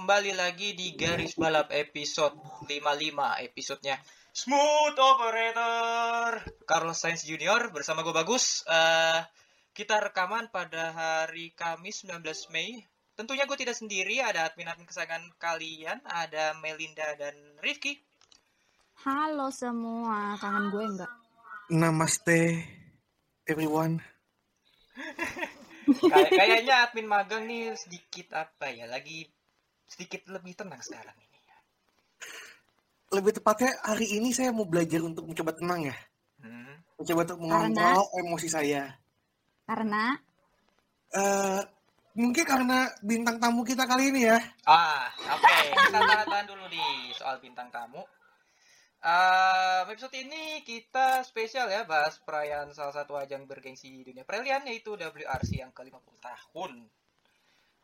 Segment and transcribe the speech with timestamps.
[0.00, 2.32] Kembali lagi di Garis Balap episode
[2.64, 2.72] 55
[3.44, 4.00] episodenya.
[4.32, 6.40] Smooth Operator!
[6.64, 8.64] Carlos Sainz Junior bersama gue Bagus.
[8.64, 9.20] Eh,
[9.70, 12.80] Kita rekaman pada hari Kamis 19 Mei.
[13.12, 18.00] Tentunya gue tidak sendiri, ada admin-admin kesayangan kalian Ada Melinda dan Rifki.
[19.04, 21.12] Halo semua, kangen gue enggak?
[21.68, 22.56] Namaste
[23.44, 24.00] everyone.
[26.08, 29.28] Kay- Kayaknya admin magang nih sedikit apa ya Lagi
[29.90, 31.38] sedikit lebih tenang sekarang ini
[33.10, 35.96] Lebih tepatnya hari ini saya mau belajar untuk mencoba tenang ya.
[36.46, 36.94] hmm.
[36.94, 38.86] Mencoba untuk mengontrol emosi saya.
[39.66, 40.14] Karena
[41.10, 41.58] eh
[42.14, 44.38] mungkin karena bintang tamu kita kali ini ya.
[44.62, 45.58] Ah, oke.
[45.74, 48.06] Kita tahan dulu nih soal bintang tamu.
[49.00, 54.60] Eh, episode ini kita spesial ya bahas perayaan salah satu ajang bergengsi di dunia peralihan
[54.68, 56.84] yaitu WRC yang ke-50 tahun.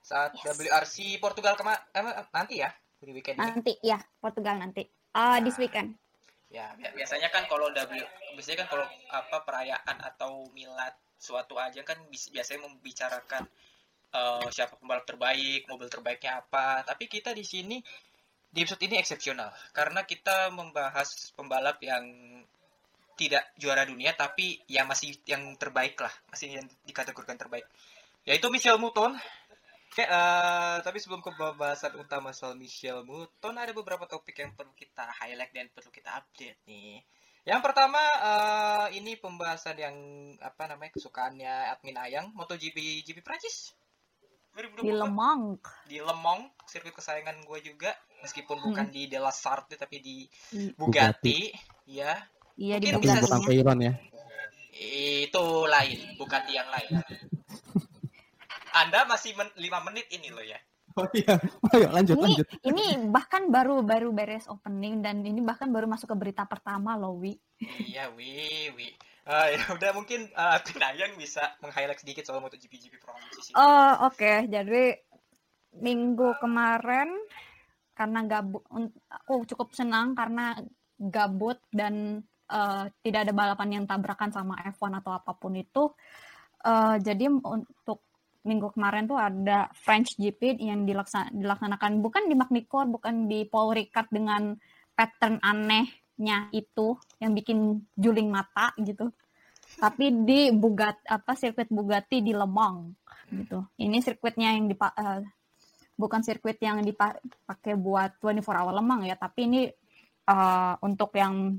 [0.06, 0.54] Saat Yes.
[0.54, 2.70] WRC Portugal kema eh, nanti ya
[3.02, 3.42] di weekend ini.
[3.42, 4.86] nanti ya Portugal nanti.
[5.10, 5.98] Ah, this weekend.
[6.46, 7.90] Ya, bi- biasanya kan kalau W
[8.38, 13.42] biasanya kan kalau apa perayaan atau milad suatu ajang kan biasanya membicarakan
[14.14, 16.86] eh, siapa pembalap terbaik, mobil terbaiknya apa.
[16.86, 17.82] Tapi kita di sini
[18.46, 22.06] di episode ini eksepsional karena kita membahas pembalap yang
[23.18, 27.66] tidak juara dunia tapi yang masih yang terbaik lah, masih yang dikategorikan terbaik.
[28.22, 29.18] Yaitu Michel Mouton.
[29.96, 34.76] Oke, eh, tapi sebelum ke pembahasan utama soal Michel Mouton, ada beberapa topik yang perlu
[34.76, 37.00] kita highlight dan perlu kita update nih.
[37.42, 39.96] Yang pertama, eh, ini pembahasan yang
[40.36, 43.72] apa namanya kesukaannya admin Ayang, MotoGP GP Prancis.
[44.52, 45.42] 2024 Di Lemong.
[45.86, 50.76] di Lemong, sirkuit kesayangan gue juga, meskipun bukan di De La Sarthe tapi di Hmm.
[50.76, 51.48] Bugatti,
[51.88, 52.20] ya
[52.54, 53.24] Iya di Mungkin Bugatti.
[53.24, 53.96] bisa- sampai Iron ya.
[54.76, 57.00] itu lain, Bugatti yang lain.
[58.76, 60.60] Anda masih men 5 menit ini loh ya.
[60.96, 61.36] Oh iya,
[61.76, 62.46] ayo lanjut Ini lanjut.
[62.72, 67.20] ini bahkan baru baru beres opening dan ini bahkan baru masuk ke berita pertama loh,
[67.20, 67.36] Wi.
[67.60, 68.88] Iya, wi, wi.
[69.28, 70.56] Ah, ya udah mungkin uh,
[71.18, 73.52] bisa meng-highlight sedikit soal MotoGP GP ini.
[73.58, 74.46] Oh, oke.
[74.48, 74.96] Jadi
[75.82, 77.10] minggu kemarin
[77.96, 78.64] karena gabut
[79.10, 80.56] aku cukup senang karena
[80.96, 85.92] gabut dan eh, tidak ada balapan yang tabrakan sama F1 atau apa pun itu.
[86.64, 88.05] Eh, jadi untuk
[88.46, 93.74] minggu kemarin tuh ada French GP yang dilaksa- dilaksanakan bukan di Magny-Cours, bukan di Paul
[93.74, 94.54] Ricard dengan
[94.96, 99.10] pattern anehnya itu yang bikin juling mata gitu.
[99.76, 102.94] Tapi di Bugatti apa sirkuit Bugatti di Le Mans
[103.28, 103.66] gitu.
[103.76, 105.20] Ini sirkuitnya yang dipa eh,
[105.98, 109.60] bukan sirkuit yang dipakai buat 24 hour lemang ya, tapi ini
[110.30, 111.58] eh, untuk yang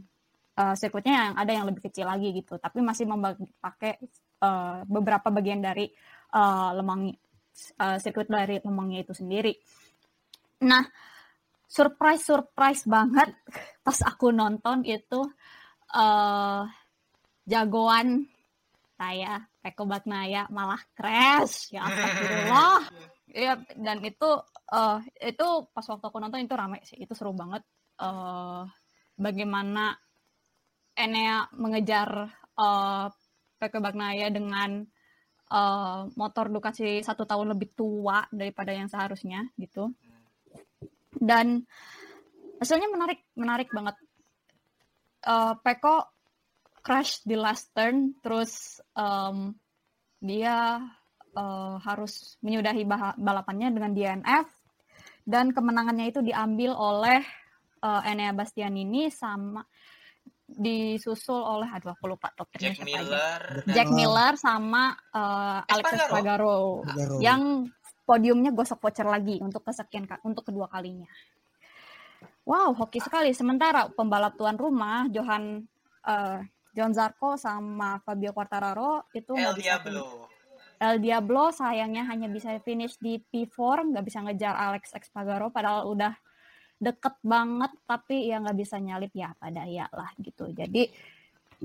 [0.55, 3.99] eh, sirkuitnya yang ada yang lebih kecil lagi gitu, tapi masih memakai
[4.41, 5.91] eh, beberapa bagian dari
[6.33, 7.01] eh, lemang
[7.79, 9.53] eh, sirkuit dari lemangnya itu sendiri.
[10.65, 10.83] Nah,
[11.67, 13.29] surprise surprise banget
[13.85, 15.19] pas aku nonton itu
[15.93, 16.63] eh
[17.47, 18.27] jagoan
[18.97, 22.81] saya Peko Bagnaya malah crash ya astagfirullah
[23.27, 24.29] Iya, dan itu
[24.71, 24.97] eh
[25.29, 27.61] itu pas waktu aku nonton itu rame sih, itu seru banget.
[27.99, 28.63] eh
[29.19, 29.93] bagaimana
[30.97, 32.09] Enea mengejar
[32.57, 33.07] eh
[33.59, 34.81] Peko Bagnaya dengan
[35.47, 39.91] eh motor Ducati satu tahun lebih tua daripada yang seharusnya gitu.
[41.17, 41.63] Dan
[42.59, 43.95] hasilnya menarik, menarik banget.
[45.23, 46.17] Eh Peko
[46.83, 49.51] crash di last turn, terus em,
[50.23, 50.79] dia
[51.35, 52.87] eh, harus menyudahi
[53.19, 54.47] balapannya dengan DNF
[55.27, 57.19] dan kemenangannya itu diambil oleh
[57.83, 59.59] eh, Enea Bastianini sama
[60.47, 62.87] disusul oleh aduh aku lupa top 3 Jack siapa aja.
[62.87, 66.87] Miller dan Jack Miller sama eh, Alex Espargaro.
[66.87, 67.67] Espargaro yang
[68.07, 71.11] podiumnya gosok voucher lagi untuk kesekian untuk kedua kalinya.
[72.47, 73.35] Wow, hoki sekali.
[73.35, 75.67] Sementara pembalap tuan rumah Johan
[76.07, 76.39] eh,
[76.71, 80.31] John Zarco sama Fabio Quartararo itu El nggak bisa Diablo.
[80.77, 86.13] El Diablo sayangnya hanya bisa finish di P4, nggak bisa ngejar Alex Espargaro padahal udah
[86.77, 90.49] deket banget tapi ya nggak bisa nyalip ya pada ya lah gitu.
[90.53, 90.89] Jadi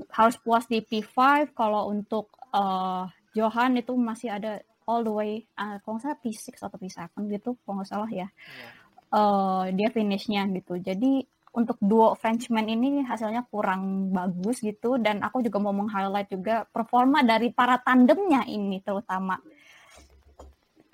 [0.09, 3.03] harus puas di P5 kalau untuk eh,
[3.37, 6.99] Johan itu masih ada all the way eh, kalau nggak salah P6 atau P7
[7.29, 8.67] gitu kalau nggak salah ya Iya.
[9.13, 10.81] eh, dia finishnya gitu.
[10.81, 11.21] Jadi
[11.53, 17.21] untuk duo Frenchman ini hasilnya kurang bagus gitu dan aku juga mau meng-highlight juga performa
[17.21, 19.37] dari para tandemnya ini terutama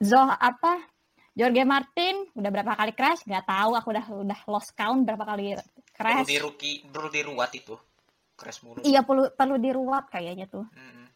[0.04, 0.83] Zoh apa
[1.39, 5.56] Jorge Martin udah berapa kali crash nggak tahu aku udah udah lost count berapa kali
[5.56, 7.75] Perlu crash di rookie, perlu diruat itu.
[8.36, 8.80] Crash mulu.
[8.83, 11.07] iya perlu perlu diruat kayaknya tuh Mm-mm.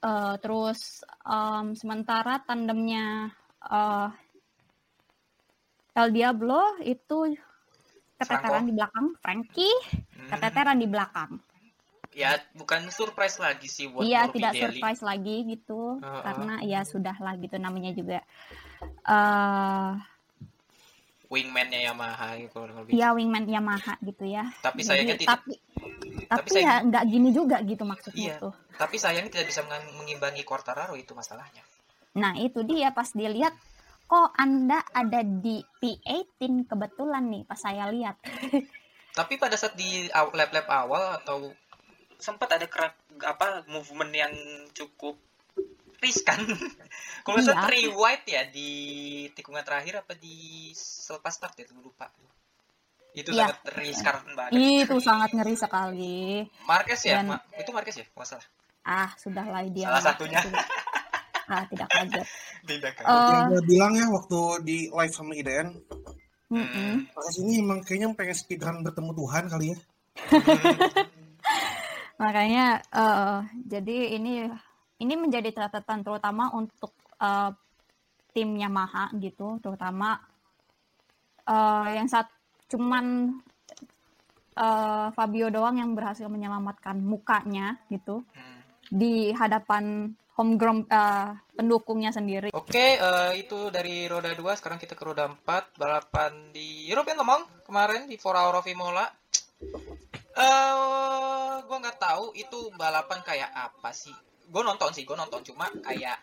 [0.00, 3.28] Eh, terus em, sementara tandemnya
[3.60, 4.08] eh,
[5.92, 7.36] El Diablo itu
[8.16, 8.68] keteteran Franco.
[8.68, 9.76] di belakang, Frankie
[10.16, 10.28] Mm.
[10.28, 11.30] keteteran di belakang.
[12.12, 14.36] Ya, bukan surprise lagi sih buat Iya, Morbidelli.
[14.36, 16.22] tidak surprise lagi gitu, Heeh.
[16.24, 18.20] karena ya sudah lah gitu namanya juga.
[18.82, 19.92] Eh
[21.26, 22.90] Wingman-nya Yamaha gitu kurang lebih.
[22.92, 24.50] ya wingman Yamaha gitu ya.
[24.58, 25.52] Tapi Jadi, sayangnya tidak tapi
[26.26, 28.36] tapi tapi sayang- ya nggak gini juga gitu maksudnya Iya.
[28.40, 28.54] tuh.
[28.74, 29.62] tapi sayangnya tidak bisa
[29.94, 31.62] mengimbangi Quartararo itu masalahnya.
[32.12, 33.54] Nah itu dia pas dilihat
[34.04, 38.18] kok anda ada di P18 kebetulan nih pas saya lihat.
[39.10, 41.54] Tapi pada saat di lap-lap awal atau
[42.16, 44.34] sempat ada kerak apa movement yang
[44.72, 45.14] cukup
[46.00, 46.40] riskan.
[47.24, 47.66] Kalau nggak salah Iya.
[47.68, 48.70] three wide ya di
[49.30, 52.08] tikungan terakhir apa di selepas start ya lupa.
[53.12, 53.52] Itu Iya.
[53.52, 54.50] sangat riskan banget.
[54.86, 56.46] Itu sangat ngeri sekali.
[56.64, 58.46] Marquez ya, Dan- Ma- itu Marquez ya, nggak salah.
[58.80, 59.86] Ah sudahlah dia.
[59.86, 60.40] Salah satunya.
[61.46, 62.26] Ah tidak kaget.
[62.70, 63.04] Tidak kan.
[63.08, 65.72] Yang gue bilang ya waktu di live sama IDN,
[66.46, 67.08] mm-mm.
[67.08, 69.78] pas ini emang kayaknya pengen speedrun bertemu Tuhan kali ya.
[72.20, 74.46] Makanya eh, jadi ini
[75.00, 77.50] ini menjadi catatan terutama untuk eh,
[78.30, 80.20] tim Yamaha gitu, terutama
[81.44, 82.28] eh, yang saat
[82.70, 83.34] cuman
[84.54, 88.60] eh, Fabio doang yang berhasil menyelamatkan mukanya gitu Hmm.
[88.90, 92.48] di hadapan homegrown eh, pendukungnya sendiri.
[92.54, 97.26] Oke, eh, itu dari roda 2, sekarang kita ke roda 4, balapan di European Le
[97.26, 99.04] Mans kemarin di 4 Hour of Imola.
[100.30, 104.14] Eh, gue nggak tahu itu balapan kayak apa sih.
[104.50, 106.18] Gue nonton sih, gue nonton cuma kayak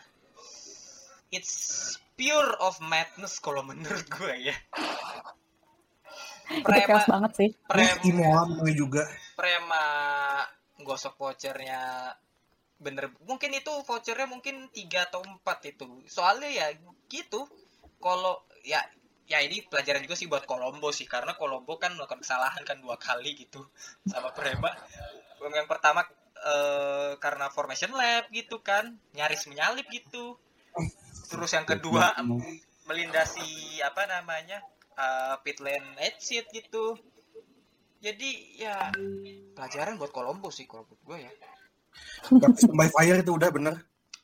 [1.32, 4.56] it's pure of madness kalau menurut gue ya.
[6.64, 7.50] Prema, banget sih.
[7.68, 9.04] prema, juga.
[9.36, 9.84] prema
[10.80, 12.14] gosok vouchernya
[12.78, 16.66] bener mungkin itu vouchernya mungkin tiga atau empat itu soalnya ya
[17.10, 17.42] gitu
[17.98, 18.78] kalau ya
[19.26, 22.94] ya ini pelajaran juga sih buat Kolombo sih karena Kolombo kan melakukan kesalahan kan dua
[22.96, 23.66] kali gitu
[24.06, 24.70] sama Prema
[25.42, 26.06] yang pertama
[26.40, 30.38] eh, karena formation lab gitu kan nyaris menyalip gitu
[31.28, 32.14] terus yang kedua
[32.84, 33.44] melindasi
[33.82, 34.62] apa namanya
[34.94, 36.96] eh, pit lane exit gitu
[37.98, 38.76] jadi ya
[39.52, 41.32] pelajaran buat Kolombo sih kalau menurut gue ya
[42.70, 43.74] by fire itu udah bener.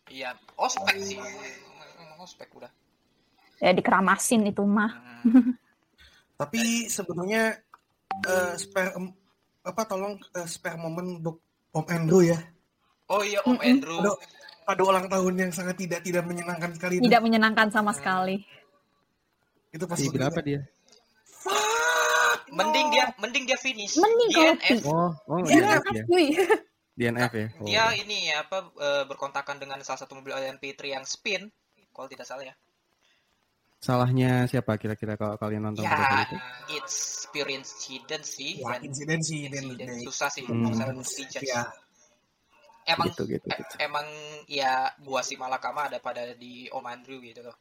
[0.07, 1.19] iya ospek sih
[1.99, 2.71] Emang ospek udah
[3.59, 4.93] Ya dikeramasin itu mah.
[5.25, 5.55] Hmm.
[6.37, 7.55] Tapi sebenarnya
[8.21, 9.15] eh, spare em-
[9.63, 11.41] apa tolong eh, spare momen untuk
[11.75, 12.39] Om Andrew ya.
[13.11, 13.67] oh iya Om Mm-mm.
[13.67, 14.15] Andrew Pada,
[14.65, 17.05] pada ulang tahun yang sangat tidak tidak menyenangkan sekali itu.
[17.05, 18.41] Tidak menyenangkan sama sekali.
[19.69, 20.61] Itu pas Di gua berapa dia?
[21.27, 26.03] Fuck, mending dia mending dia finish Mending di kalau NF Oh, oh Iya, DNF ya.
[26.09, 26.27] Cuy.
[26.95, 27.47] DNF ya.
[27.59, 27.67] Oh.
[27.67, 31.51] dia ini ya apa eh, berkontakan dengan salah satu mobil LMP3 yang spin
[31.91, 32.55] kalau tidak salah ya
[33.85, 36.37] Salahnya siapa kira-kira kalau kalian nonton ya itu?
[36.73, 39.45] it's pure incident sih dan insiden sih
[40.09, 40.73] susah sih Hmm.
[41.45, 41.69] ya.
[42.89, 43.75] emang Gitu gitu eh, gitu.
[43.81, 44.07] emang
[44.49, 47.57] ya buah si malakama ada pada di Om Andrew gitu loh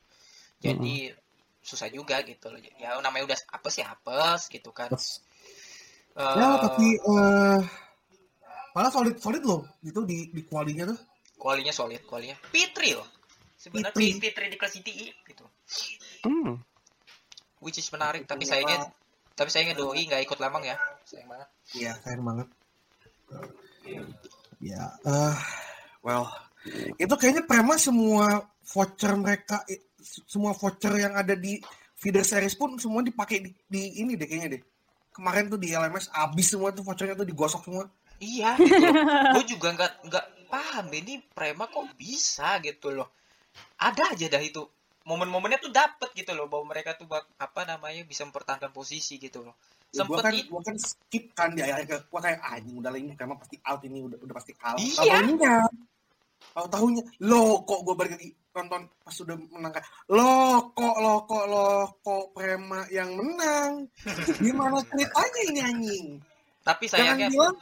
[0.60, 1.12] jadi
[1.60, 4.92] susah juga gitu loh ya namanya udah apa sih apes gitu kan
[6.14, 7.60] Eh, ya tapi eh
[8.72, 11.00] malah solid solid loh gitu di di kualinya tuh.
[11.36, 13.10] kualinya solid kualinya Pitri loh
[13.58, 14.22] sebenarnya Pitri.
[14.22, 15.46] Pitri di kelas CTI gitu
[16.24, 16.60] Hmm.
[17.60, 18.92] which is menarik tapi Pitri sayangnya
[19.36, 22.48] tapi sayangnya doi nggak ikut lamang ya sayang banget Iya, keren banget.
[24.60, 25.36] Ya, eh
[26.04, 26.28] well,
[27.00, 29.64] itu kayaknya prema semua voucher mereka,
[30.28, 31.60] semua voucher yang ada di
[31.96, 34.62] feeder series pun semua dipakai di, di ini deh kayaknya deh.
[35.14, 37.86] Kemarin tuh di LMS abis semua tuh vouchernya tuh digosok semua.
[38.24, 38.88] iya gitu
[39.36, 43.12] gue juga nggak nggak paham ini Prema kok bisa gitu loh
[43.76, 44.64] ada aja dah itu
[45.04, 49.44] momen-momennya tuh dapet gitu loh bahwa mereka tuh bak- apa namanya bisa mempertahankan posisi gitu
[49.44, 49.56] loh.
[49.94, 52.72] Ya, gua kan, itu gua kan skip kan di akhir ke gua kayak ah ini
[52.82, 54.80] udah lah ini prema pasti out ini udah udah pasti kalah.
[54.80, 54.96] Iya.
[54.96, 55.56] Tahu-taunya,
[56.54, 59.84] tahu tahunya lo kok gue balik lagi nonton pas sudah menang kan
[60.14, 61.68] lo kok lo kok lo
[62.06, 63.90] kok Prema yang menang?
[64.44, 66.08] Gimana ceritanya ini anjing?
[66.64, 67.56] Tapi jangan sayangnya bilang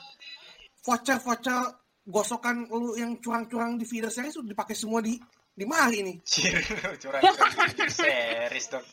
[0.83, 1.59] voucher voucher
[2.05, 5.15] gosokan lu yang curang-curang di feeder series udah dipakai semua di
[5.51, 6.17] di Mali nih
[7.01, 7.21] curang
[7.87, 8.85] series dong.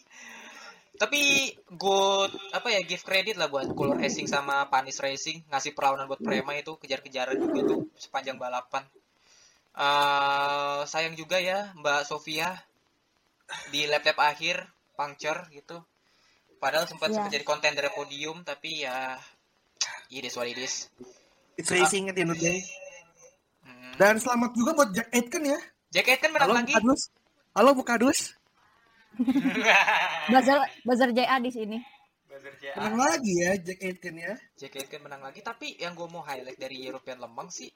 [0.98, 1.20] Tapi
[1.70, 6.18] good apa ya give credit lah buat Color Racing sama Panis Racing ngasih perlawanan buat
[6.18, 8.82] Prema itu kejar-kejaran juga tuh sepanjang balapan.
[9.78, 12.50] eh sayang juga ya Mbak Sofia
[13.70, 15.78] di lap lap akhir puncture gitu.
[16.58, 17.22] Padahal sempat Iya.
[17.22, 19.14] sempat jadi kontender podium tapi ya
[20.10, 20.90] it is what it is.
[21.54, 22.58] it's racing at the end of the day
[23.62, 23.94] Hmm.
[23.94, 25.58] dan selamat juga buat Jack Aitken ya
[25.88, 26.72] Jack Aitken menang halo lagi.
[26.74, 27.00] Bukadus
[27.54, 28.18] halo Bukadus
[30.30, 31.78] Buzzer buzzer JA di sini.
[32.28, 32.74] Buzzer JA.
[32.78, 36.56] menang lagi ya Jack Aitken ya Jack Aitken menang lagi tapi yang gue mau highlight
[36.56, 37.72] dari European Lemang sih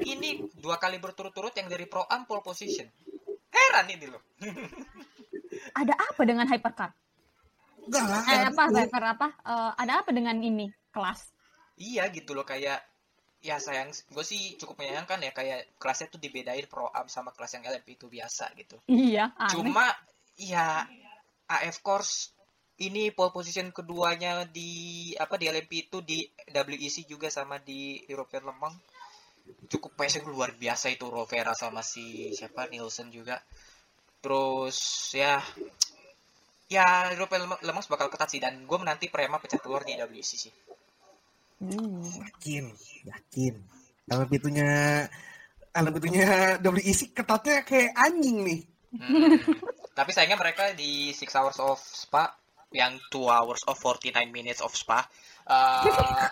[0.00, 2.86] ini dua kali berturut-turut yang dari Pro Am pole position
[3.50, 4.22] heran ini loh
[5.72, 6.94] Ada apa dengan hypercar?
[7.82, 9.26] enggak lah Eh, apa itu- hyper apa?
[9.34, 11.26] Eh, ada apa dengan ini kelas?
[11.76, 12.78] iya gitu loh kayak
[13.40, 13.90] ya sayang.
[14.12, 17.96] Gue sih cukup menyayangkan ya kayak kelasnya tuh dibedain Pro Am sama kelas yang LMP
[17.96, 18.76] itu biasa gitu.
[18.86, 19.52] Iya, aneh.
[19.56, 19.84] cuma
[20.36, 20.84] ya
[21.48, 22.32] AF course
[22.80, 28.48] ini pole position keduanya di apa di LMP itu di WEC juga sama di European
[28.48, 28.72] Lemang.
[29.68, 33.40] Cukup passion luar biasa itu Rovera sama si siapa Nielsen juga.
[34.20, 34.76] Terus
[35.16, 35.40] ya
[36.72, 38.40] ya European Lemang bakal ketat sih.
[38.40, 40.52] Dan gue menanti Prema pecah telur di WEC sih
[41.60, 42.00] Hmm.
[42.00, 42.72] yakin
[43.04, 43.54] yakin
[44.08, 45.04] kalau pitunya
[45.70, 49.38] kalau pitunya WEC ketatnya kayak anjing nih Hmm.
[49.94, 52.34] Tapi sayangnya mereka di 6 hours of Spa
[52.74, 55.06] yang 2 hours of 49 minutes of Spa
[55.50, 56.26] eh,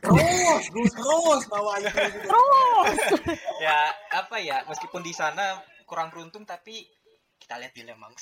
[0.00, 2.28] terus terus terus bawa aja kayak gitu.
[2.28, 2.96] Terus.
[3.64, 6.84] ya apa ya meskipun di sana kurang beruntung tapi
[7.40, 8.12] kita lihat di Lemang.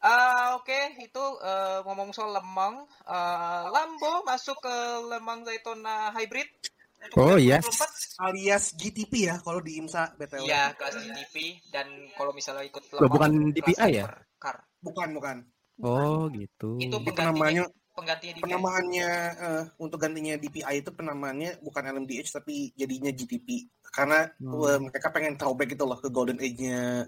[0.00, 4.76] Ah, Oke itu eh, ngomong soal Lemang, eh, Lambo masuk ke
[5.08, 6.48] Lemang Daytona Hybrid.
[6.96, 7.44] untuk Oh, 2024.
[7.44, 8.16] yes.
[8.16, 11.36] alias GTP ya kalau di IMSA BTW Iya kelas GTP
[11.68, 11.86] dan
[12.16, 14.08] kalau misalnya ikut Loh, bukan DPI ya?
[14.08, 14.56] hypercar.
[14.80, 15.36] bukan bukan
[15.84, 16.80] Oh gitu.
[16.80, 23.12] Itu Itu penggantinya di penamaannya eh, untuk gantinya DPI itu penamaannya bukan LMDH tapi jadinya
[23.12, 24.56] GTP karena Hmm.
[24.64, 27.04] eh, mereka pengen throwback gitu loh ke golden age-nya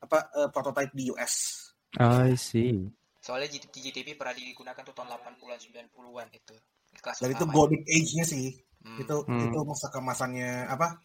[0.00, 2.84] apa eh, prototype di US I see.
[3.24, 6.54] Soalnya GTP, GTP pernah digunakan tuh tahun 80-an 90-an itu.
[6.98, 7.52] Kelas dan itu pertama.
[7.54, 8.46] golden age-nya sih
[8.78, 9.50] Hmm, itu Hmm.
[9.50, 11.02] itu masa kemasannya apa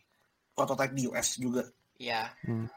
[0.54, 1.66] prototype di US juga
[1.98, 2.30] Iya.
[2.46, 2.70] Hmm.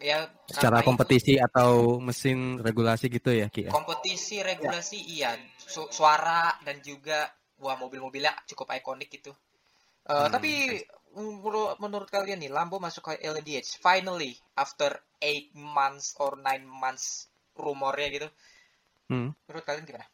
[0.00, 3.72] Ya Secara karena itu kompetisi atau mesin regulasi gitu ya Ki ya?
[3.72, 7.28] kompetisi regulasi iya Su- suara dan juga
[7.60, 9.32] wah mobil-mobilnya cukup ikonik gitu.
[10.08, 10.50] Eh, Hmm, tapi
[11.12, 17.27] menurut, menurut kalian nih Lambo masuk ke LMDH finally after 8 months or 9 months
[17.58, 18.28] rumornya gitu.
[19.10, 19.34] Hmm.
[19.48, 20.06] Menurut kalian gimana?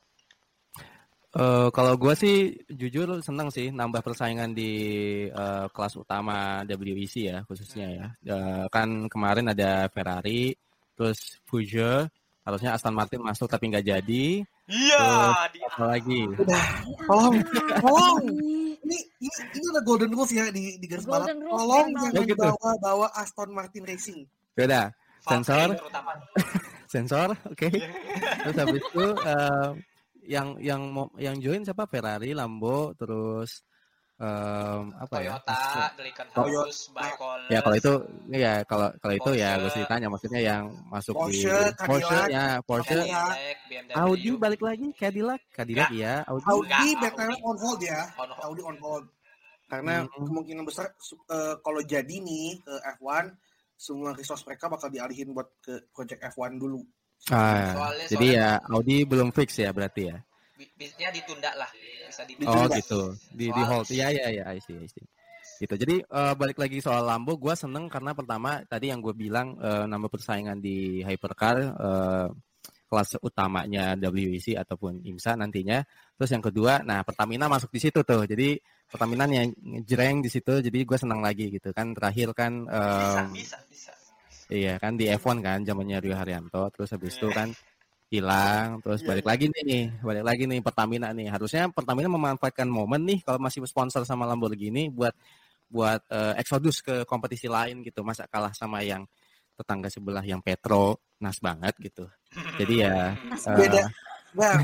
[1.35, 2.37] Eh, kalau gue sih
[2.71, 4.73] jujur senang sih nambah persaingan di
[5.27, 8.07] eh, kelas utama WEC ya khususnya ya.
[8.23, 10.55] Eh, kan kemarin ada Ferrari,
[10.95, 12.07] terus Peugeot,
[12.47, 14.47] harusnya Aston Martin masuk tapi nggak jadi.
[14.65, 15.29] Iya,
[15.69, 16.25] apa lagi?
[17.05, 17.37] tolong
[17.85, 18.17] tolong
[18.81, 19.29] ini ini
[19.61, 22.41] ini udah golden rules ya di di garis balap tolong ya, jangan Oh, gitu.
[22.41, 24.25] bawa bawa Aston Martin Racing
[24.57, 24.89] Beda,
[25.25, 25.69] Sensor.
[26.93, 27.69] Sensor, oke.
[28.45, 29.71] Terus habis itu eh,
[30.28, 31.88] yang yang mau yang join siapa?
[31.88, 33.64] Ferrari, Lambo, terus
[34.21, 35.37] em, apa ya?
[35.43, 36.71] Toyota, Delican Toyota.
[36.71, 36.93] House.
[37.50, 37.93] Ya kalau itu
[38.31, 39.76] ya kalau kalau itu ya gue Porsche.
[39.76, 43.95] sih tanya maksudnya yang masuk di Porsche, Porsche Cadillac, ya Porsche Cadillac, BMW.
[44.00, 47.37] Audi balik lagi Cadillac Cadillac ya Audi Audi Audi.
[47.45, 48.45] on hold ya On hold.
[48.49, 49.04] Audi on hold
[49.64, 50.25] karena Hmm.
[50.28, 50.87] kemungkinan besar
[51.33, 53.35] eh, kalau jadi nih ke F1
[53.85, 56.81] semua resource mereka bakal dialihin buat ke project F1 dulu.
[57.29, 60.17] Ah, Soalnya- jadi soalnya- ya Audi belum fix ya berarti ya?
[60.55, 61.69] Bi- Bisnya ditunda lah,
[62.07, 62.49] bisa ditunda.
[62.49, 63.00] oh gitu.
[63.31, 63.85] Di di hold.
[63.91, 65.05] Ya ya ya I see I see.
[65.55, 65.75] Gitu.
[65.76, 69.85] Jadi eh, balik lagi soal Lambo gue seneng karena pertama tadi yang gue bilang eh,
[69.85, 72.29] nama persaingan di hypercar eh,
[72.95, 75.83] kelas utamanya WEC ataupun IMSA nantinya.
[76.15, 78.23] Terus yang kedua nah Pertamina masuk di situ tuh.
[78.23, 78.55] Jadi
[78.87, 79.51] Pertamina yang
[79.83, 81.91] jreng di situ jadi gue senang lagi gitu kan.
[81.91, 83.93] Terakhir kan Bisa, em, bisa, bisa.
[84.47, 86.71] Iya kan di F1 kan zamannya Rio Haryanto.
[86.71, 87.35] Terus habis itu Iya.
[87.35, 87.49] kan
[88.15, 91.35] hilang terus Iya, balik lagi nih balik lagi nih Pertamina nih.
[91.35, 95.11] Harusnya Pertamina memanfaatkan momen nih kalau masih sponsor sama Lamborghini buat
[95.67, 98.07] buat eh, exodus ke kompetisi lain gitu.
[98.07, 99.03] Masa kalah sama yang
[99.55, 102.05] tetangga sebelah yang Petro nas banget gitu.
[102.59, 103.83] Jadi ya Nas eh, beda.
[104.35, 104.59] Nah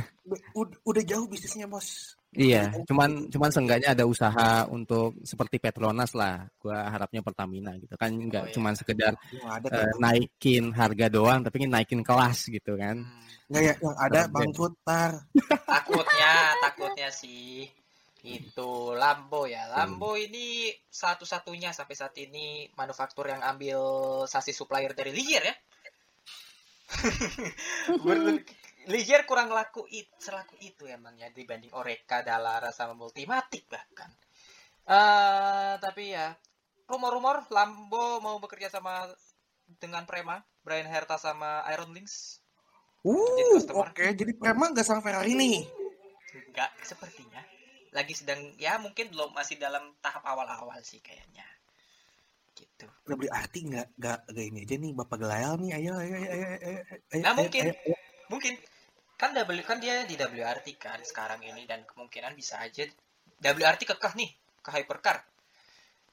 [0.85, 2.19] udah jauh bisnisnya bos.
[2.31, 6.47] Iya, cuman cuman seenggaknya ada usaha untuk seperti Petronas lah.
[6.63, 8.15] Gua harapnya Pertamina gitu kan.
[8.15, 8.55] Nggak Oh, iya.
[8.55, 13.03] cuman sekedar ada kayak naikin harga doang tapi ingin naikin kelas gitu kan.
[13.03, 15.27] Hmm, nggak ya yang ada bangkrut tar.
[15.67, 17.67] takutnya, takutnya sih
[18.25, 19.69] itu Lambo ya.
[19.73, 23.81] Lambo ini satu-satunya sampai saat ini manufaktur yang ambil
[24.29, 25.57] sasis supplier dari Ligier ya.
[28.91, 34.11] Ligier kurang laku it, selaku itu emangnya dibanding Oreca, Dallara sama Multimatic bahkan.
[34.91, 36.35] eh tapi ya
[36.91, 39.07] rumor-rumor Lambo mau bekerja sama
[39.79, 42.43] dengan Prema, Brian Herta sama Iron Links.
[43.07, 44.13] Uh, oke.
[44.13, 45.65] Jadi Prema nggak sama Ferrari nih.
[46.51, 47.41] Enggak, sepertinya.
[47.91, 51.47] Lagi sedang ya mungkin belum masih dalam tahap awal-awal sih kayaknya.
[52.55, 52.87] Gitu.
[53.07, 55.71] Udah beli arti nggak nggak nggak ini aja nih Bapak Gelayal nih.
[55.79, 56.47] Ayo ayo ayo ayo.
[56.47, 56.81] ayo, ayo,
[57.23, 57.63] Nah, ayo, mungkin.
[57.67, 57.97] ayo, ayo.
[58.31, 58.55] Mungkin
[59.21, 62.89] kan W kan dia di WRT kan sekarang ini dan kemungkinan bisa aja
[63.43, 64.31] WRT kekeh nih
[64.65, 65.19] ke hypercar.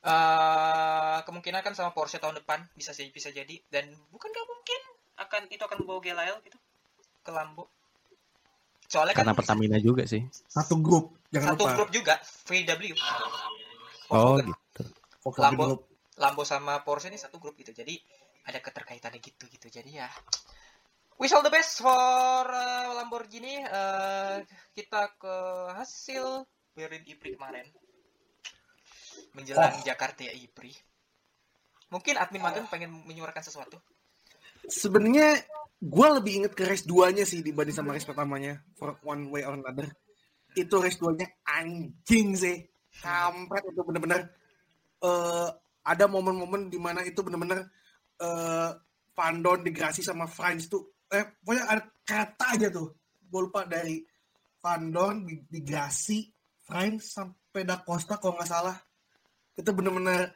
[0.08, 4.82] eh kemungkinan kan sama Porsche tahun depan bisa bisa jadi dan bukan nggak mungkin
[5.18, 6.58] akan itu akan membawa Gelael gitu
[7.26, 7.68] ke Lambo.
[8.88, 10.24] Soalnya kan Karena Pertamina juga sih.
[10.32, 11.20] Satu grup.
[11.28, 11.76] Jangan satu lupa.
[11.76, 12.82] grup juga VW.
[14.08, 14.56] Oh Volkswagen.
[14.56, 14.84] gitu.
[15.44, 15.64] Lambo.
[15.68, 15.82] Group.
[16.18, 17.76] Lambo sama Porsche ini satu grup gitu.
[17.76, 18.00] Jadi
[18.48, 19.68] ada keterkaitannya gitu gitu.
[19.68, 20.08] Jadi ya
[21.20, 23.60] wish all the best for uh, Lamborghini.
[23.68, 24.42] Uh,
[24.72, 25.36] kita ke
[25.76, 27.68] hasil Berlin Ipri kemarin.
[29.36, 30.72] Menjelang Jakarta ya Ipri.
[31.92, 33.78] Mungkin admin magang pengen menyuarakan sesuatu.
[34.68, 35.44] Sebenarnya
[35.78, 38.62] gue lebih inget ke race 2-nya sih dibanding sama race pertamanya.
[38.78, 39.86] For one way or another.
[40.58, 42.58] Itu race 2-nya anjing sih.
[42.98, 44.34] Kampret itu bener-bener.
[44.98, 45.50] eh
[45.86, 47.70] ada momen-momen di mana itu bener-bener
[48.18, 48.72] eh
[49.14, 51.06] Van Dorn digrasi sama Franz tuh.
[51.10, 52.94] Eh, pokoknya ada kata aja tuh.
[53.30, 54.02] Gue lupa dari
[55.24, 56.28] di- digrasi
[56.68, 58.76] Franz sampai Da Costa kalau nggak salah.
[59.56, 60.34] Itu bener-bener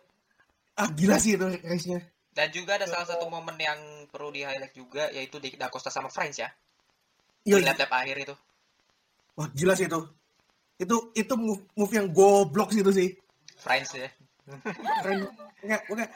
[0.78, 2.00] ah gila sih itu race-nya.
[2.32, 5.92] Dan juga ada salah satu momen yang perlu di highlight juga yaitu di Da Costa
[5.92, 6.48] sama Franz ya.
[7.44, 8.36] Di Iya, lap-lap akhir itu.
[9.36, 10.00] Wah gila sih itu.
[10.80, 13.10] Itu itu move, move yang goblok sih itu sih.
[13.60, 14.08] Franz ya.
[15.04, 15.28] Keren.
[15.62, 16.10] Enggak, enggak.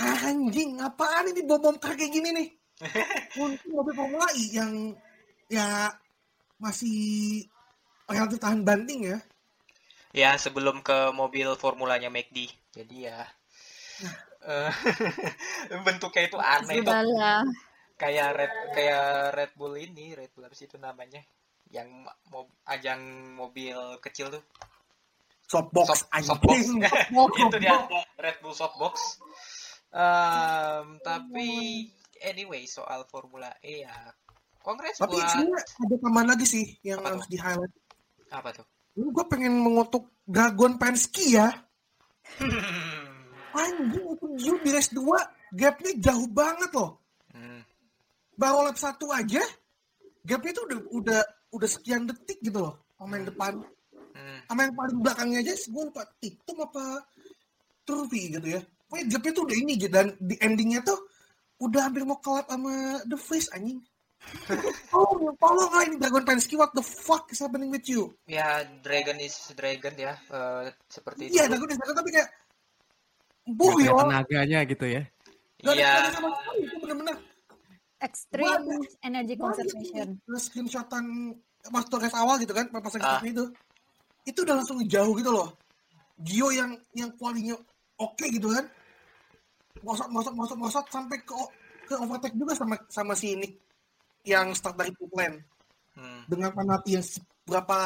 [0.00, 2.48] Anjing, apaan ini bom-bom kayak gini nih?
[3.42, 4.96] Untuk mobil Formula E yang
[5.52, 5.92] ya
[6.56, 7.44] masih
[8.08, 9.18] relatif tahan banting ya.
[10.12, 12.48] Ya, sebelum ke mobil formulanya McD.
[12.72, 13.24] Jadi ya
[14.04, 14.14] eh,
[15.86, 16.92] bentuknya itu aneh itu
[18.02, 21.22] kayak red kayak Red Bull ini, Red Bull apa sih itu namanya?
[21.70, 21.88] Yang
[22.34, 22.98] mo ajang
[23.38, 24.42] mobil kecil tuh.
[25.46, 26.58] Softbox Soft- softbox.
[26.74, 26.82] anjing.
[27.46, 27.78] itu dia
[28.18, 29.22] Red Bull Softbox.
[29.92, 31.48] Em, tapi
[32.24, 33.92] anyway soal Formula E ya
[34.64, 37.74] kongres Tapi buat sebenarnya ada tambahan lagi sih yang Apa harus di highlight.
[38.32, 38.66] apa tuh?
[38.96, 41.48] Gue pengen mengutuk Dragon Penske ya.
[43.54, 45.04] Anjing itu Gio di race 2
[45.52, 46.96] gapnya jauh banget loh.
[47.30, 47.60] Hmm.
[48.32, 49.40] baru lap satu aja
[50.22, 53.52] gapnya itu udah udah udah sekian detik gitu loh sama yang depan
[54.12, 54.38] Hmm.
[54.44, 57.00] sama yang paling belakangnya aja gue lupa tiktok apa
[57.82, 61.00] turvi gitu ya pokoknya gapnya tuh udah ini gitu dan di endingnya tuh
[61.58, 62.72] udah hampir mau kelap sama
[63.04, 63.80] the face anjing
[64.94, 69.16] oh tolong lah ini Dragon Penske what the fuck is happening with you Ya Dragon
[69.16, 71.34] is Dragon ya eh, seperti itu.
[71.34, 72.28] iya Dragon is Dragon tapi kayak
[73.42, 75.02] Ada ya tenaganya gitu ya.
[75.58, 76.10] gak ada Iya.
[76.10, 77.16] sama sekali itu bener-bener
[77.98, 78.82] Extreme Banyak.
[79.00, 80.08] energy conservation.
[80.34, 81.04] screenshotan
[81.64, 82.90] pas tugas awal gitu kan pas Ah.
[82.90, 83.44] startnya itu
[84.24, 85.54] itu udah langsung jauh gitu loh
[86.18, 87.54] Gio yang yang kualinya
[87.96, 88.66] oke gitu kan
[89.80, 91.34] mosot mosot mosot mosot sampai ke
[91.84, 93.58] ke overtake juga sama sama si Nick
[94.22, 95.42] yang start dari pit lane
[95.92, 96.24] Hmm.
[96.24, 97.04] dengan penalti yang
[97.44, 97.78] berapa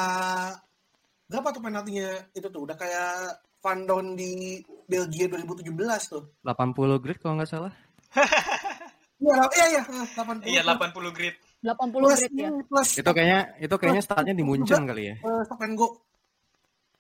[1.27, 3.35] berapa tuh penaltinya itu tuh udah kayak
[3.67, 5.75] Van Dorn di Belgia 2017
[6.07, 7.75] tuh 80 grid kalau nggak salah.
[9.27, 9.83] iya iya iya
[10.15, 11.35] 80 Iya 80 grid.
[11.67, 12.51] 80 plus, grid ya.
[12.71, 15.15] plus Itu kayaknya itu kayaknya startnya di Munchen kali ya.
[15.19, 15.99] eh, stop and go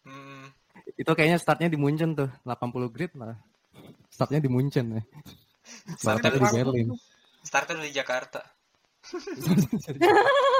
[0.02, 0.50] Hmm.
[0.94, 3.34] Itu kayaknya startnya di Munchen tuh, 80 grid lah.
[4.06, 5.02] Startnya di Munchen ya.
[5.98, 6.88] Startnya di Berlin.
[7.42, 8.38] Starter dari Jakarta.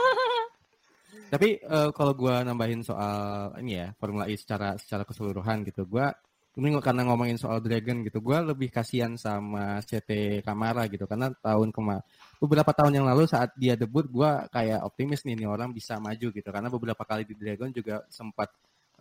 [1.26, 6.14] Tapi eh, kalau gua nambahin soal ini ya Formula E secara secara keseluruhan gitu, gua
[6.56, 11.68] ini karena ngomongin soal Dragon gitu, gua lebih kasihan sama CT Camara gitu karena tahun
[11.68, 12.00] kemarin
[12.40, 16.32] beberapa tahun yang lalu saat dia debut gua kayak optimis nih nih orang bisa maju
[16.32, 18.48] gitu karena beberapa kali di Dragon juga sempat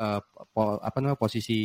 [0.01, 0.19] eh,
[0.51, 1.59] po- apa namanya posisi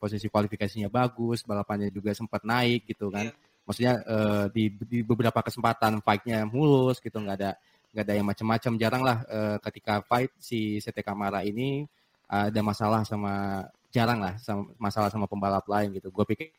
[0.00, 3.28] posisi kualifikasinya bagus, balapannya juga sempat naik gitu kan.
[3.28, 3.36] Iya.
[3.66, 7.52] Maksudnya eh, di di beberapa kesempatan fight-nya mulus gitu, nggak ada
[7.96, 11.88] nggak ada yang macam-macam jarang lah eh, ketika fight si CT Kamara ini
[12.28, 16.12] ada masalah sama jarang lah sama masalah sama pembalap lain gitu.
[16.12, 16.52] Gue pikir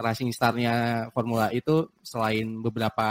[0.00, 3.06] racing starnya Formula E itu selain beberapa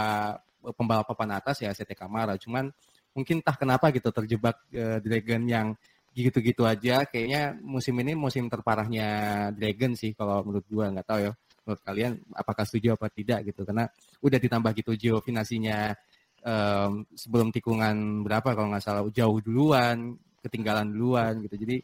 [0.76, 2.68] pembalap papan atas ya CT Camara, cuman
[3.16, 5.66] mungkin entah kenapa gitu terjebak uh, Dragon yang
[6.12, 7.06] gitu-gitu aja.
[7.08, 9.08] Kayaknya musim ini musim terparahnya
[9.56, 11.32] Dragon sih kalau menurut gua nggak tahu ya.
[11.64, 13.62] Menurut kalian apakah setuju apa tidak gitu?
[13.64, 13.86] Karena
[14.20, 15.94] udah ditambah gitu geofinasinya
[16.44, 21.56] um, sebelum tikungan berapa kalau nggak salah jauh duluan, ketinggalan duluan gitu.
[21.56, 21.76] Jadi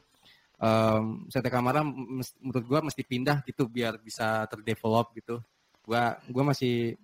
[0.61, 5.41] um, CT Camara menurut gua mesti pindah gitu biar bisa terdevelop gitu.
[5.85, 6.97] Gua gua masih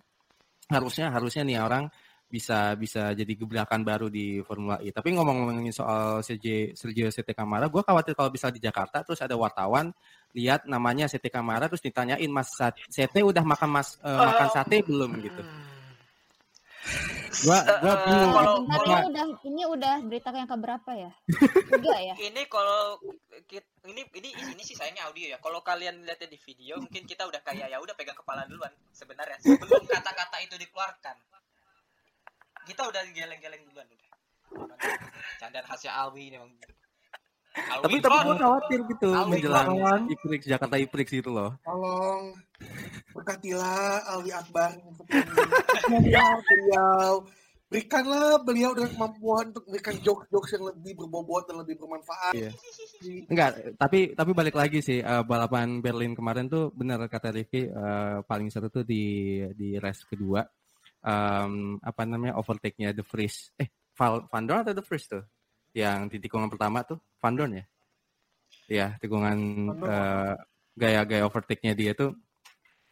[0.73, 1.85] harusnya harusnya nih orang
[2.33, 4.89] bisa bisa jadi gebrakan baru di Formula E.
[4.89, 9.37] Tapi ngomong-ngomongin soal CJ Sergio CT Camara, gue khawatir kalau bisa di Jakarta terus ada
[9.37, 9.93] wartawan
[10.33, 12.57] lihat namanya CT Camara terus ditanyain Mas
[12.89, 15.45] CT udah makan mas uh, makan sate belum gitu.
[17.41, 18.33] Gua gua bingung.
[18.37, 21.11] kalau Bentar, kalau ini udah ini udah berita yang keberapa ya?
[21.73, 22.15] Tiga ya?
[22.21, 23.01] ini kalau
[23.89, 25.39] ini ini ini sih sayangnya audio ya.
[25.41, 29.41] Kalau kalian lihatnya di video, mungkin kita udah kayak ya udah pegang kepala duluan sebenarnya
[29.41, 31.17] sebelum kata-kata itu dikeluarkan.
[32.69, 34.11] Kita udah geleng-geleng duluan udah.
[35.41, 36.53] Candaan khasnya Alwi ini memang.
[37.53, 40.01] Tapi tapi gue khawatir gitu Alwi menjelang kawan.
[40.09, 41.51] Iprix Jakarta Iprix gitu loh.
[41.61, 42.33] Tolong
[43.13, 44.73] berkatilah Alwi Akbar
[45.91, 47.13] beliau, beliau
[47.73, 52.37] berikanlah beliau dengan kemampuan untuk memberikan jokes-jokes yang lebih berbobot dan lebih bermanfaat.
[52.37, 52.53] Iya.
[53.33, 58.19] Enggak, tapi tapi balik lagi sih eh, balapan Berlin kemarin tuh benar kata Rifki eh,
[58.29, 60.45] paling seru tuh di di race kedua.
[61.03, 63.51] Em, apa namanya overtake-nya The Vries.
[63.59, 65.25] Eh, Val, Van Dorn atau The Vries tuh?
[65.73, 67.65] Yang di tikungan pertama tuh Van Dorn ya?
[68.69, 69.39] Iya, tikungan
[69.83, 70.35] eh,
[70.77, 72.17] gaya-gaya overtake-nya dia tuh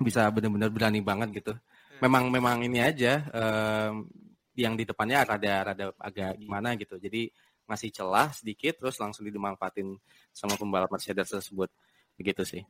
[0.01, 1.53] bisa benar-benar berani banget gitu.
[2.01, 4.09] Memang memang ini aja em,
[4.57, 6.97] yang di depannya rada rada agak gimana gitu.
[6.97, 7.29] Jadi
[7.69, 9.95] ngasih celah sedikit terus langsung dimanfaatin
[10.33, 11.69] sama pembalap Mercedes tersebut.
[12.17, 12.63] Begitu sih.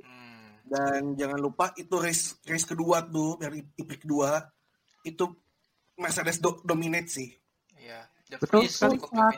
[0.00, 0.64] Hmm.
[0.64, 4.40] Dan jangan lupa itu race race kedua tuh dari IP kedua
[5.04, 5.28] itu
[6.00, 7.28] Mercedes do- dominate sih.
[7.76, 8.08] Iya.
[8.28, 8.68] The Betul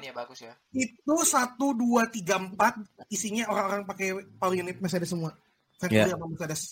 [0.02, 0.52] ya bagus ya.
[0.74, 5.30] Itu satu dua tiga empat isinya orang-orang pakai power unit Mercedes semua.
[5.30, 5.78] Iya.
[5.78, 6.62] Ferrari sama Mercedes.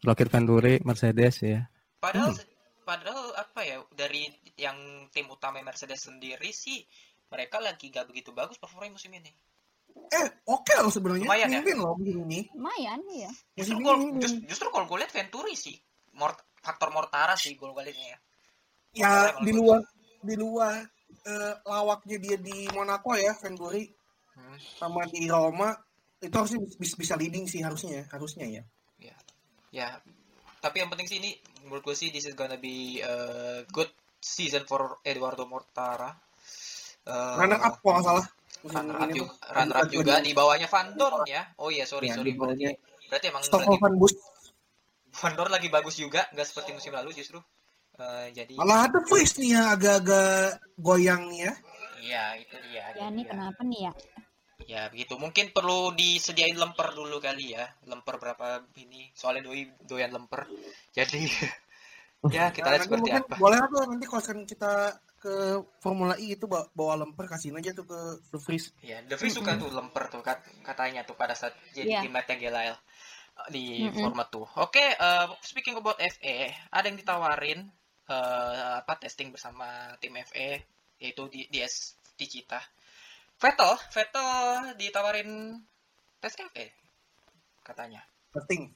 [0.00, 1.60] Rocket Venturi, Mercedes ya.
[2.00, 2.46] Padahal Hmm.
[2.82, 4.74] padahal apa ya dari yang
[5.12, 6.80] tim utama Mercedes sendiri sih
[7.28, 9.28] mereka lagi gak begitu bagus performanya musim ini.
[10.08, 11.26] Eh, oke loh sebenarnya.
[11.28, 11.60] Lumayan ya?
[11.60, 12.40] Mimpin loh musim ini.
[12.56, 13.30] Lumayan ya.
[13.60, 15.76] Justru gol just- justru kalau gue lihat Venturi sih
[16.16, 18.18] Mort, faktor Mortara sih gol golnya ya.
[18.96, 19.10] Ya
[19.44, 19.84] di luar
[20.24, 20.80] di luar
[21.28, 23.84] eh, lawaknya dia di Monaco ya, Venturi
[24.38, 24.54] Hmm.
[24.78, 25.74] sama di Roma
[26.22, 28.62] itu harusnya bisa, bisa leading sih harusnya ya, harusnya ya.
[29.02, 29.16] Ya.
[29.74, 29.88] Ya.
[30.62, 31.34] Tapi yang penting sih ini
[31.66, 33.14] menurut gue sih this is gonna be a
[33.74, 33.90] good
[34.22, 36.14] season for Eduardo Mortara.
[37.02, 38.26] Eh, Runner up kalau nggak salah.
[38.62, 39.54] Runner up juga, tuh.
[39.54, 41.42] runner up juga di bawahnya Van Dorn ya.
[41.58, 42.78] Oh iya sorry Ya, sorry berarti
[43.10, 44.14] berarti emang Van Bus.
[45.18, 47.42] Van Dorn lagi bagus juga nggak seperti musim lalu justru.
[47.98, 51.52] Eh, jadi Malah ada Fries nih yang agak-agak goyang nih ya.
[52.04, 52.84] iya itu dia.
[52.98, 53.30] Ya dia.
[53.30, 53.92] kenapa nih ya?
[54.72, 55.14] Ya begitu.
[55.24, 57.64] Mungkin perlu disediain lemper dulu kali ya.
[57.90, 58.46] Lemper berapa
[58.84, 59.00] ini?
[59.18, 60.42] Soalnya doi doyan lemper.
[60.96, 61.20] Jadi
[62.36, 63.36] ya kita Nah, lihat seperti apa.
[63.40, 64.72] boleh tuh nanti kalau kita
[65.18, 65.34] ke
[65.82, 67.98] Formula E itu bawa, bawa lemper kasihin aja tuh ke
[68.30, 68.66] The Fries.
[68.78, 72.02] Ya, The Vries suka tuh lemper tuh kat- katanya tuh pada saat jadi Iya.
[72.42, 72.74] Gelael
[73.40, 73.94] uh, di Mm-mm.
[73.98, 74.46] format tuh.
[74.64, 77.60] Oke, uh, speaking about FE, ada yang ditawarin
[78.08, 79.66] uh, apa testing bersama
[79.98, 80.64] tim FE
[80.98, 82.58] yaitu di DS Ticita.
[83.38, 84.28] Vettel, Vettel
[84.74, 85.62] ditawarin
[86.18, 86.66] tes FE
[87.62, 88.02] katanya.
[88.34, 88.66] Testing.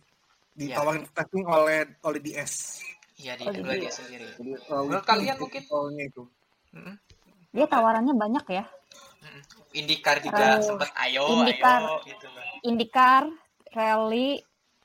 [0.54, 0.78] Iya.
[0.78, 2.78] Ditawarin testing oleh oleh DS.
[3.18, 4.26] Iya di Oh, oleh dia sendiri.
[4.30, 5.62] Jadi, uh, Menurut itu kalian mungkin?
[5.66, 6.22] soalnya itu.
[6.72, 6.96] Mm-mm.
[7.52, 8.64] Dia tawarannya banyak ya.
[9.22, 9.42] Mm-mm.
[9.72, 11.80] IndyCar juga Eh, sempat ayo IndyCar.
[11.82, 12.44] ayo gitu loh.
[12.62, 13.22] IndyCar,
[13.72, 14.38] Rally,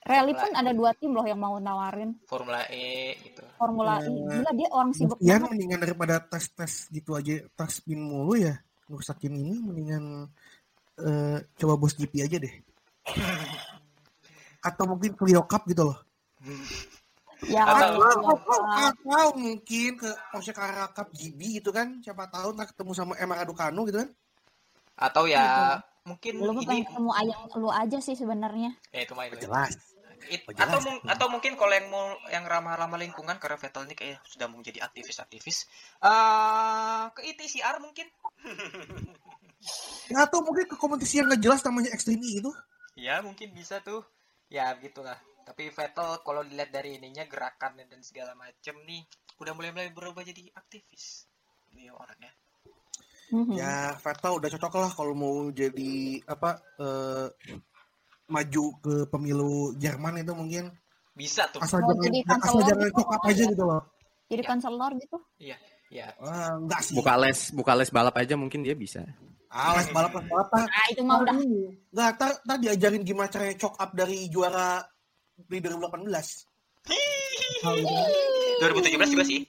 [0.08, 2.16] Rally Formula pun ada dua tim loh yang mau nawarin.
[2.24, 3.44] Formula E gitu.
[3.60, 4.08] Formula E.
[4.08, 5.44] Eh, Gila dia orang sibuk banget.
[5.46, 8.56] mendingan daripada tes-tes gitu aja tes spin mulu ya.
[8.88, 10.04] Ngerusakin ini mendingan
[10.98, 12.54] eh, coba bos GP aja deh.
[14.64, 15.98] Atau mungkin Clio Cup gitu loh.
[17.46, 18.18] Ya Atau- Allah.
[18.18, 22.02] atau, atau mungkin ke Porsche Carrera Cup GB gitu kan.
[22.02, 24.10] Siapa tahu ntar ketemu sama Emma Raducanu gitu kan.
[24.98, 28.74] Atau ya mungkin Lu pengen ini ketemu ayam lu aja sih sebenarnya.
[28.90, 29.78] ya itu main jelas
[30.28, 30.68] It- Oh, jelas.
[30.70, 34.46] atau mung- atau mungkin kalau yang mau yang ramah-ramah lingkungan karena Vettel ini kayak sudah
[34.48, 35.58] mau menjadi aktivis-aktivis.
[36.00, 38.08] Eh ke ITCR mungkin.
[40.08, 42.52] Ya, atau mungkin ke kompetisi yang nggak jelas namanya Extreme E itu.
[42.96, 44.06] Ya mungkin bisa tuh.
[44.48, 49.08] Ya gitulah tapi Vettel kalau dilihat dari ininya gerakannya dan segala macem nih
[49.40, 51.24] udah mulai mulai berubah jadi aktivis.
[51.72, 52.32] Ini orangnya.
[53.32, 53.56] Mhm.
[53.56, 57.28] Ya Vettel udah cocok lah kalau mau jadi apa eh,
[58.28, 60.70] maju ke pemilu Jerman itu mungkin
[61.12, 61.64] Bisa tuh.
[61.64, 63.82] asal Mau jangan jadi asal kanselor jangan gitu, apa aja gitu loh.
[64.28, 64.48] Jadi Ya.
[64.48, 65.18] konselor gitu.
[65.88, 66.08] Ya.
[66.20, 66.94] Ah, enggak sih.
[66.94, 69.02] Buka les, buka les balap aja mungkin dia bisa.
[69.48, 73.56] Ah, les balap les balap Nah, itu mah udah Enggak, tar, tar diajarin gimana caranya
[73.56, 74.84] cok up dari juara
[75.40, 76.44] di 2018.
[77.64, 77.94] Ah, gitu.
[78.60, 79.42] 2017 juga sih.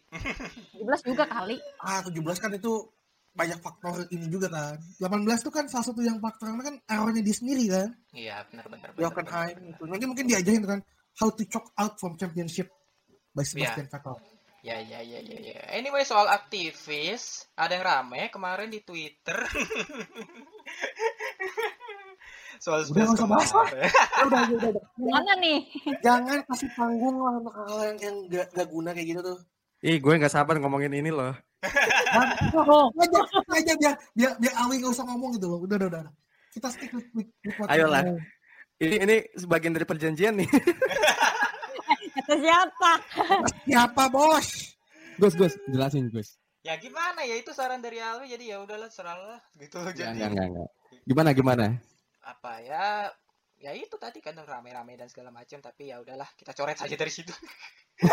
[0.79, 1.57] 17 juga kali.
[1.83, 2.73] Ah, 17 kan itu
[3.39, 4.75] banyak faktor ini juga kan.
[4.99, 7.95] 18 tuh kan salah satu yang faktornya kan errornya dia sendiri kan.
[8.11, 8.89] Iya, benar benar.
[8.99, 9.83] Di Hockenheim itu.
[9.87, 10.81] Nanti mungkin diajarin tuh kan
[11.23, 12.67] how to choke out from championship
[13.31, 14.19] by Sebastian Vettel.
[14.67, 15.61] Ya, ya, ya, ya, ya.
[15.71, 19.39] Anyway, soal aktivis, ada yang rame kemarin di Twitter.
[22.59, 23.71] soal Udah, nggak usah bahas lah.
[24.19, 24.85] Ya udah, udah, udah, udah.
[24.99, 25.59] Gimana nih?
[26.03, 29.39] Jangan kasih panggung lah untuk hal yang, yang gak, gak guna kayak gitu tuh.
[29.79, 31.39] Ih, gue nggak sabar ngomongin ini loh.
[32.55, 32.87] Oh,
[33.59, 35.61] aja, biar biar biar Awi gak usah ngomong gitu loh.
[35.67, 36.05] Udah, udah, udah.
[36.55, 38.07] Kita stick with, with, with what Ayolah.
[38.79, 40.49] Ini ini sebagian dari perjanjian nih.
[42.23, 42.93] Kata siapa?
[43.67, 44.79] Siapa bos?
[45.19, 46.39] Gus, Gus, jelasin Gus.
[46.63, 50.31] Ya gimana ya itu saran dari Alwi jadi ya udahlah seralah gitu Enggak, jadi enggak,
[50.31, 50.69] enggak, enggak.
[51.07, 51.65] Gimana, gimana?
[52.29, 53.09] apa ya
[53.59, 57.11] ya itu tadi kan rame-rame dan segala macam tapi ya udahlah kita coret saja dari
[57.11, 57.35] situ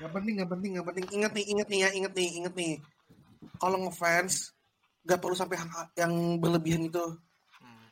[0.00, 1.06] Gak penting, gak penting, gak penting.
[1.12, 2.72] Ingat nih, ingat nih ya, ingat nih, ingat nih.
[3.60, 4.56] Kalau ngefans,
[5.04, 5.60] gak perlu sampai
[5.92, 7.04] yang berlebihan itu.
[7.60, 7.84] Hmm.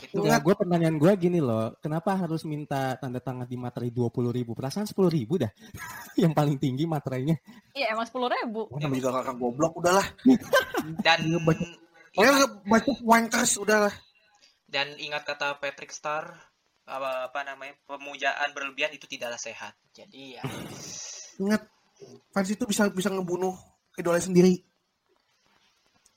[0.00, 4.32] itu Ya, gue pertanyaan gue gini loh, kenapa harus minta tanda tangan di materai 20
[4.32, 4.56] ribu?
[4.56, 5.52] Perasaan 10 ribu dah.
[6.24, 7.36] yang paling tinggi materainya.
[7.76, 8.72] Iya, emang 10 ribu.
[8.72, 10.06] Oh, namanya juga kakak goblok, udahlah.
[11.04, 11.84] dan baca-
[12.16, 13.92] Pokoknya baca wankers, udahlah.
[14.76, 16.36] Dan ingat kata Patrick Star
[16.84, 20.44] apa, apa namanya pemujaan berlebihan itu tidaklah sehat jadi ya
[21.36, 21.68] Ingat,
[22.32, 23.52] fans itu bisa bisa ngebunuh
[23.96, 24.54] idolanya sendiri.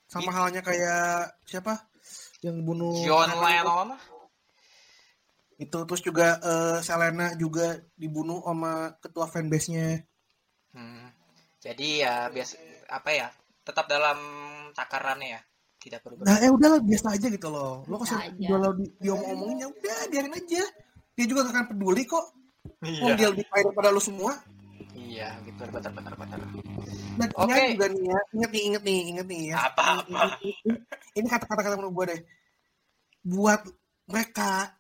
[0.10, 1.76] Sama halnya kayak siapa?
[2.40, 3.30] Yang bunuh John?
[3.36, 4.00] Lennon
[5.60, 10.08] itu terus juga eh, Selena juga dibunuh sama ketua fanbase-nya.
[10.72, 11.12] Hmm.
[11.60, 12.56] Jadi ya biasa
[12.88, 13.28] apa ya?
[13.68, 14.18] Tetap dalam
[14.72, 15.42] takarannya ya.
[15.80, 17.88] Tidak perlu Nah, ber- eh udahlah biasa aja gitu loh.
[17.88, 18.28] Lo aja.
[18.36, 20.64] kalau di, diomong-omongin ya udah biarin aja.
[21.16, 22.26] Dia juga gak akan peduli kok.
[22.84, 23.02] Iya.
[23.04, 24.36] Wong dia lebih kaya daripada lo semua.
[24.96, 26.40] Iya, gitu benar benar benar.
[27.20, 27.52] Dan Oke.
[27.52, 29.58] ini juga nih ya, inget nih, inget nih, inget nih ya.
[29.68, 30.22] Apa apa?
[30.44, 30.76] Ini,
[31.20, 32.22] ini kata-kata kata menurut gue deh.
[33.26, 33.62] Buat
[34.08, 34.76] mereka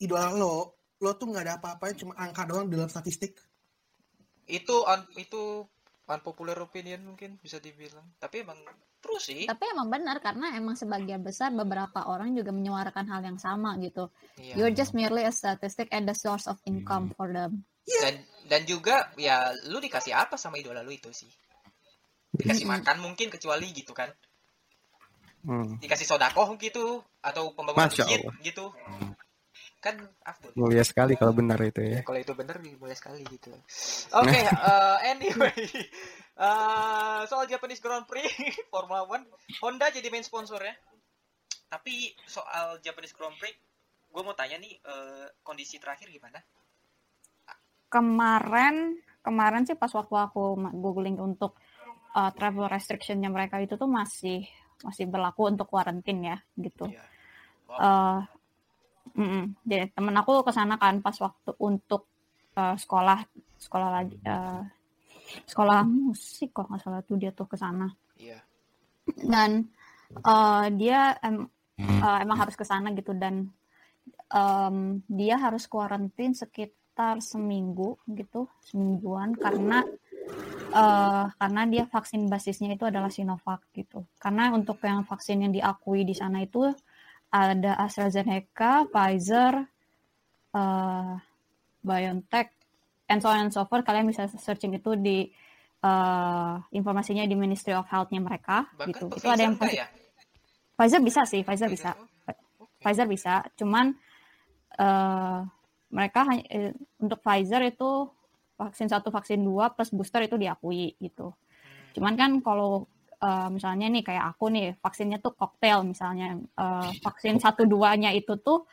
[0.00, 3.36] idola lo, lo tuh nggak ada apa-apanya cuma angka doang dalam statistik.
[4.48, 4.84] Itu
[5.16, 5.42] itu
[6.04, 8.04] unpopular opinion mungkin bisa dibilang.
[8.20, 8.60] Tapi emang
[9.00, 9.44] terus sih.
[9.48, 14.12] Tapi emang benar karena emang sebagian besar beberapa orang juga menyuarakan hal yang sama gitu.
[14.40, 14.54] Iya.
[14.56, 17.64] You're just merely a statistic and the source of income for them.
[17.84, 21.28] Dan dan juga ya lu dikasih apa sama idola lu itu sih?
[22.34, 24.08] Dikasih makan mungkin kecuali gitu kan.
[25.44, 25.76] Hmm.
[25.76, 28.72] Dikasih sodakoh gitu atau pembangunan masjid gitu.
[29.84, 30.56] Kan afdol.
[30.56, 32.00] Mulia sekali kalau benar itu ya.
[32.00, 33.52] Ya, kalau itu bener boleh sekali gitu.
[34.16, 35.52] Oke, eh, anyway.
[36.34, 38.24] Eh, soal Japanese Grand Prix
[38.72, 39.28] Formula One,
[39.60, 40.72] Honda jadi main sponsornya.
[41.68, 43.52] Tapi soal Japanese Grand Prix,
[44.08, 46.40] gue mau tanya nih eh, kondisi terakhir gimana?
[47.92, 51.56] Kemarin kemarin sih pas waktu aku googling untuk
[52.12, 54.44] uh, travel restrictionnya mereka itu tuh masih
[54.84, 56.92] masih berlaku untuk karantin ya gitu.
[56.92, 57.04] Iya.
[57.74, 58.20] eh
[59.12, 59.52] mm-mm.
[59.62, 62.08] jadi temen aku ke sana kan pas waktu untuk
[62.52, 63.18] eh, sekolah
[63.60, 64.62] sekolah lagi eh,
[65.44, 68.38] sekolah musik kok nggak salah tuh dia tuh ke sana Iya.
[69.20, 69.68] dan
[70.14, 73.50] eh, dia em- eh, emang harus ke sana gitu dan
[74.30, 79.82] em, dia harus kuarantin sekitar seminggu gitu semingguan karena
[80.70, 86.02] eh, karena dia vaksin basisnya itu adalah Sinovac gitu karena untuk yang vaksin yang diakui
[86.02, 86.70] di sana itu
[87.34, 89.66] ada AstraZeneca, Pfizer,
[90.54, 91.14] eh,
[91.82, 92.48] BioNTech,
[93.10, 93.82] and so on and so forth.
[93.82, 95.26] Kalian bisa searching itu di
[95.82, 99.06] eh, informasinya di Ministry of Health-nya mereka Bahkan gitu.
[99.18, 99.90] Itu ada yang ya?
[100.78, 101.98] Pfizer bisa sih, Pfizer bisa.
[101.98, 102.38] Oke.
[102.78, 103.98] Pfizer bisa, cuman
[104.78, 105.38] eh,
[105.90, 108.06] mereka hanya eh, untuk Pfizer itu
[108.54, 111.34] vaksin satu, vaksin dua plus booster itu diakui gitu.
[111.98, 112.86] Cuman kan kalau
[113.24, 118.36] eh, misalnya nih kayak aku nih vaksinnya tuh koktail misalnya eh, vaksin satu duanya itu
[118.36, 118.68] tuh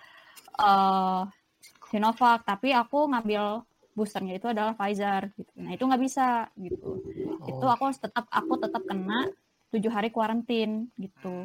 [0.60, 1.24] eh,
[1.92, 5.52] Sinovac, tapi aku ngambil boosternya itu adalah Pfizer gitu.
[5.60, 7.04] Nah itu nggak bisa gitu.
[7.44, 9.28] Itu aku harus tetap aku tetap kena
[9.76, 11.44] tujuh hari kuarantin gitu.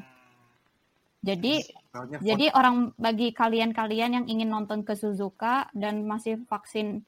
[1.27, 7.03] Jadi Soalnya jadi orang bagi kalian-kalian yang ingin nonton ke Suzuka dan masih vaksin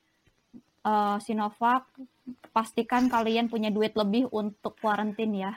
[0.82, 1.87] eh, Sinovac,
[2.50, 5.54] pastikan kalian punya duit lebih untuk kuarantin ya.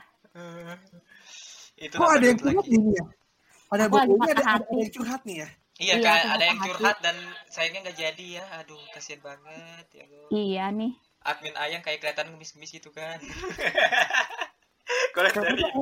[1.82, 2.78] Itu Kok ada yang curhat lagi.
[2.78, 3.06] ini ya?
[3.72, 5.50] Lagi bukunya ada, ada, ada yang curhat nih ya.
[5.82, 7.16] Iya, Iya, kan ada yang curhat dan
[7.50, 8.44] sayangnya nggak jadi ya.
[8.62, 10.06] Aduh, kasihan banget ya.
[10.30, 10.94] Iya nih.
[11.22, 13.18] Admin Ayang kayak kelihatan ngemis-ngemis gitu kan.
[15.16, 15.76] Kalau dari ini.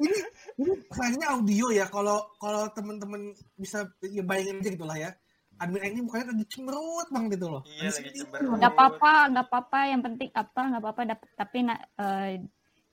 [0.00, 0.18] ini
[0.60, 1.84] ini kayaknya audio ya.
[1.88, 5.10] Kalau kalau teman-teman bisa ya bayangin aja gitulah ya.
[5.58, 7.62] Admin ini mukanya lagi cemberut bang gitu loh.
[7.66, 8.56] Iya, lagi cemberut.
[8.56, 9.78] Nggak apa-apa, nggak apa-apa.
[9.90, 10.60] Yang penting apa?
[10.70, 11.00] Nggak apa-apa.
[11.34, 12.32] Tapi na, eh,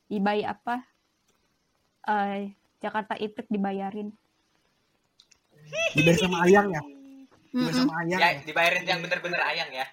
[0.08, 0.76] dibayar apa?
[2.06, 4.14] Eh, Jakarta Iprik dibayarin.
[5.98, 6.82] Dibayar sama Ayang ya.
[7.50, 8.42] Dibayar sama Ayang Ya, ya.
[8.46, 9.86] dibayarin yang bener-bener Ayang ya.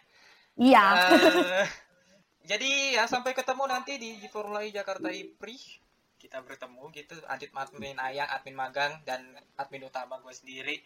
[0.60, 0.84] Iya.
[0.84, 1.68] Eh,
[2.50, 2.70] jadi
[3.00, 5.56] ya sampai ketemu nanti di Formula E Jakarta IPRI
[6.18, 9.26] kita bertemu gitu adit admin ayang admin magang dan
[9.58, 10.78] admin utama gue sendiri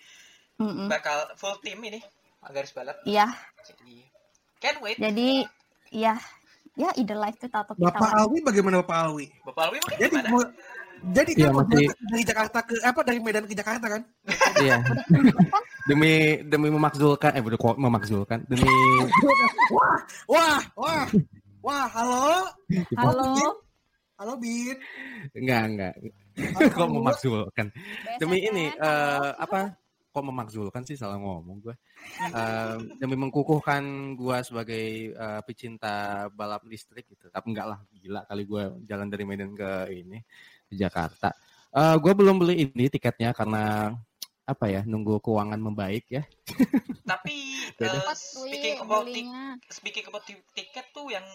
[0.56, 0.88] Mm-mm.
[0.88, 2.00] bakal full tim ini
[2.40, 3.28] garis balap Iya.
[3.60, 3.96] jadi
[4.56, 5.44] can wait Jadi
[5.92, 6.16] ya
[6.76, 7.88] ya ide life itu tato kita.
[7.88, 8.10] Bapak.
[8.14, 9.26] Alwi bagaimana Bapak Alwi?
[9.42, 10.42] bapak Alwi mungkin Jadi mau
[11.06, 14.02] jadi Iya, kan masih- dari Jakarta ke apa dari Medan ke Jakarta kan?
[14.58, 14.76] Iya.
[15.88, 16.12] demi
[16.42, 18.64] demi memakzulkan eh udah kok memakzulkan demi
[19.68, 21.04] Wah, wah, wah,
[21.60, 22.26] wah, halo,
[22.96, 23.32] Halo.
[24.16, 24.76] halo Bin.
[25.32, 25.94] enggak enggak
[26.70, 27.66] kok memakzulkan
[28.16, 29.76] demi ini eh, apa
[30.16, 31.76] kok memakzulkan sih salah ngomong gue.
[32.32, 33.84] Eh, demi mengkukuhkan
[34.16, 37.28] gue sebagai eh, pecinta balap listrik gitu.
[37.28, 40.24] Tapi enggak lah gila kali gue jalan dari Medan ke ini
[40.64, 41.36] ke Jakarta.
[41.76, 43.92] Eh gue belum beli ini tiketnya karena
[44.48, 46.24] apa ya nunggu keuangan membaik ya.
[47.12, 47.36] Tapi
[47.76, 49.04] Cepat, speaking about
[49.68, 51.26] speaking about ti- tiket tuh yang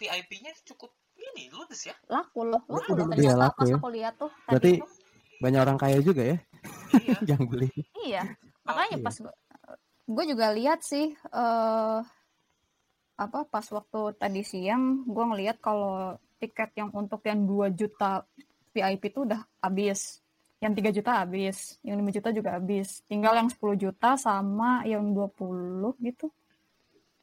[0.00, 1.92] VIP-nya cukup ini ludes ya.
[2.08, 3.06] Laku loh laku Laku, loh.
[3.20, 3.76] iya, ternyata laku pas ya.
[3.76, 4.88] aku lihat tuh Berarti- tuh.
[5.40, 6.36] Banyak orang kaya juga ya.
[6.92, 7.16] Iya.
[7.34, 7.68] Yang beli.
[8.04, 8.22] Iya.
[8.68, 9.04] Makanya iya.
[9.04, 9.16] pas
[10.10, 12.00] gue juga lihat sih eh
[13.20, 18.24] apa pas waktu tadi siang gue ngelihat kalau tiket yang untuk yang 2 juta
[18.72, 20.20] VIP itu udah habis.
[20.60, 23.00] Yang 3 juta habis yang 5 juta juga habis.
[23.08, 26.28] Tinggal yang 10 juta sama yang 20 gitu.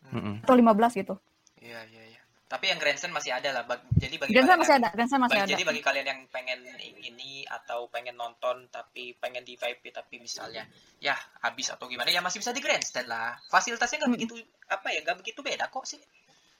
[0.07, 0.39] Hmm.
[0.39, 0.47] Mm-mm.
[0.47, 1.15] atau 15 gitu.
[1.59, 2.03] Iya iya
[2.47, 5.21] tapi yang grandstand masih ada lah Bag- jadi bagi Grandstand kalian masih yang- ada Grandstand
[5.21, 6.59] masih Bagi- ada Jadi bagi kalian yang pengen
[7.01, 10.63] ini atau pengen nonton tapi pengen di VIP tapi misalnya
[10.97, 13.35] ya habis atau gimana ya masih bisa di grandstand lah.
[13.45, 14.17] Fasilitasnya nggak Mm.
[14.17, 14.33] begitu
[14.65, 15.99] apa ya nggak begitu beda kok sih.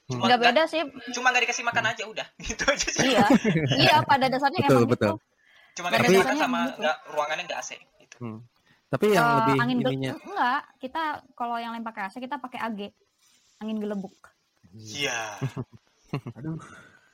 [0.06, 0.80] Cuma nggak beda sih
[1.12, 3.08] Cuma nggak dikasih makan aja udah gitu aja sih.
[3.10, 3.26] iya
[3.78, 5.16] iya pada dasarnya Betul, emang betul.
[5.16, 5.26] gitu
[5.74, 6.80] Cuma Pada nggak dikasih makan dasarnya sama gitu.
[6.80, 8.16] nggak ruangannya nggak AC gitu.
[8.18, 8.40] Hmm.
[8.88, 11.02] Tapi yang Eh, lebih angin ininya enggak kita
[11.34, 12.80] kalau yang lain pakai AC kita pakai AG
[13.58, 14.16] angin gelembuk
[14.78, 15.42] Iya.
[16.38, 16.62] Aduh.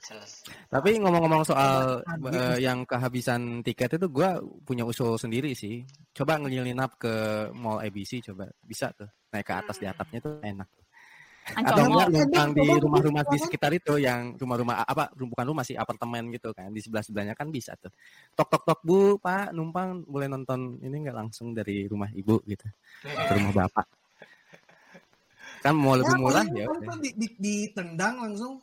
[0.04, 0.52] Selesai.
[0.68, 4.30] Tapi ngomong-ngomong soal eh, yang kehabisan tiket itu gue
[4.68, 5.88] punya usul sendiri sih.
[6.12, 10.68] Coba ngelinap ke mall ABC coba bisa tuh naik ke atas di atapnya tuh enak.
[11.44, 15.76] Ancol Atau enggak numpang di rumah-rumah di sekitar itu yang rumah-rumah apa bukan rumah sih
[15.76, 17.92] apartemen gitu kan di sebelah sebelahnya kan bisa tuh.
[18.36, 22.68] Tok tok tok bu pak numpang boleh nonton ini nggak langsung dari rumah ibu gitu
[23.04, 23.88] ke rumah bapak.
[25.64, 26.66] Kan mau lebih Ya, murah ya.
[26.68, 28.60] kan di- di- ditendang langsung.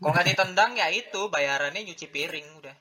[0.00, 2.76] Kalau nggak ditendang ya itu bayarannya nyuci piring udah.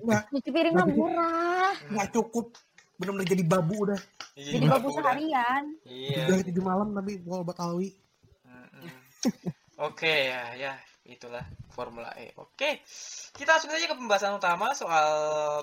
[0.00, 1.72] Nggak, Cuci piring mah murah.
[1.86, 2.56] nggak cukup.
[2.94, 4.00] Benar-benar jadi babu udah.
[4.34, 5.02] Jadi babu udah.
[5.04, 5.64] seharian.
[5.84, 6.24] Iya.
[6.26, 7.92] Dari tujuh malam tapi gua obat Alwi.
[9.76, 10.72] Oke ya ya
[11.04, 12.30] itulah Formula E.
[12.36, 12.80] Oke
[13.32, 15.08] kita langsung saja ke pembahasan utama soal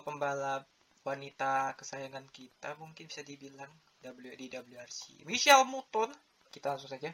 [0.02, 0.68] pembalap
[1.02, 3.72] wanita kesayangan kita mungkin bisa dibilang
[4.02, 5.22] Di WRC.
[5.30, 6.10] Michelle Mouton
[6.52, 7.14] kita langsung saja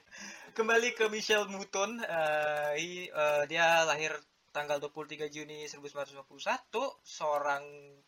[0.56, 2.00] kembali ke Michelle Mouton.
[2.00, 4.16] Eh, i- eh, dia lahir
[4.50, 7.62] tanggal 23 Juni 1951 seorang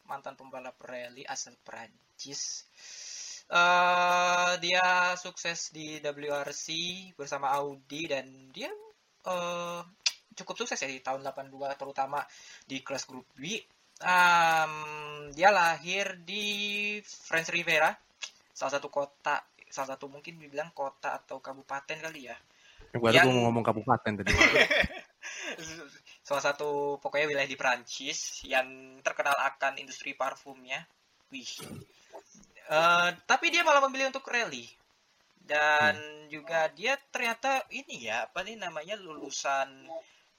[0.08, 2.64] mantan pembalap rally asal Prancis.
[3.52, 6.66] Eh, dia sukses di WRC
[7.20, 8.72] bersama Audi dan dia
[9.28, 9.82] eh,
[10.34, 12.24] cukup sukses ya di tahun 82 terutama
[12.64, 13.60] di kelas grup B.
[14.00, 14.74] Em,
[15.36, 17.92] dia lahir di French Rivera,
[18.60, 19.40] salah satu kota,
[19.72, 22.36] salah satu mungkin dibilang kota atau kabupaten kali ya.
[22.92, 24.28] Baru Yang- gue mau ngomong kabupaten tadi.
[26.28, 28.68] salah satu pokoknya wilayah di Prancis yang
[29.00, 30.84] terkenal akan industri parfumnya.
[31.32, 31.48] Wih.
[32.70, 34.68] Eh, tapi dia malah memilih untuk rally.
[35.40, 35.96] Dan
[36.30, 39.88] juga dia ternyata ini ya, apa nih namanya lulusan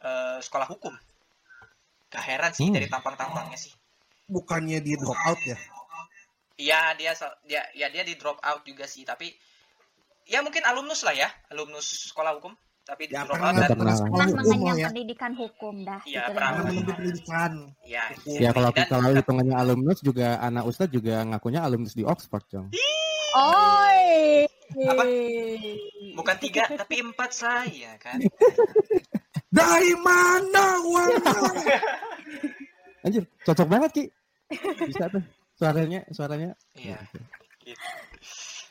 [0.01, 0.93] eh, sekolah hukum.
[2.11, 2.77] Gak heran sih Hmm.
[2.77, 3.73] dari tampang-tampangnya sih.
[4.27, 5.57] Bukannya dia drop out ya?
[6.61, 9.33] Iya, dia so- dia ya dia di drop out juga sih, tapi
[10.25, 12.53] ya mungkin alumnus lah ya, alumnus sekolah hukum,
[12.83, 13.79] tapi di Ya drop pernah out dan Pernah.
[13.81, 14.87] pernah sekolah mengenyam ya.
[14.93, 16.01] pendidikan hukum dah.
[16.05, 17.53] Iya, gitu pernah menempuh pendidikan.
[17.83, 22.45] ya, Ya kalau dan- kalau hitungannya alumnus juga anak ustadz juga ngakunya alumnus di Oxford
[22.47, 22.69] dong.
[23.33, 24.45] Oi.
[24.71, 25.03] Apa?
[26.13, 28.21] bukan tiga tapi empat saya kan.
[29.51, 31.75] Dari mana uangnya?
[33.03, 34.05] Anjir, cocok banget Ki.
[34.85, 35.23] Bisa tuh
[35.61, 36.51] suaranya, suaranya.
[36.73, 36.97] Iya.
[37.61, 37.85] Gitu.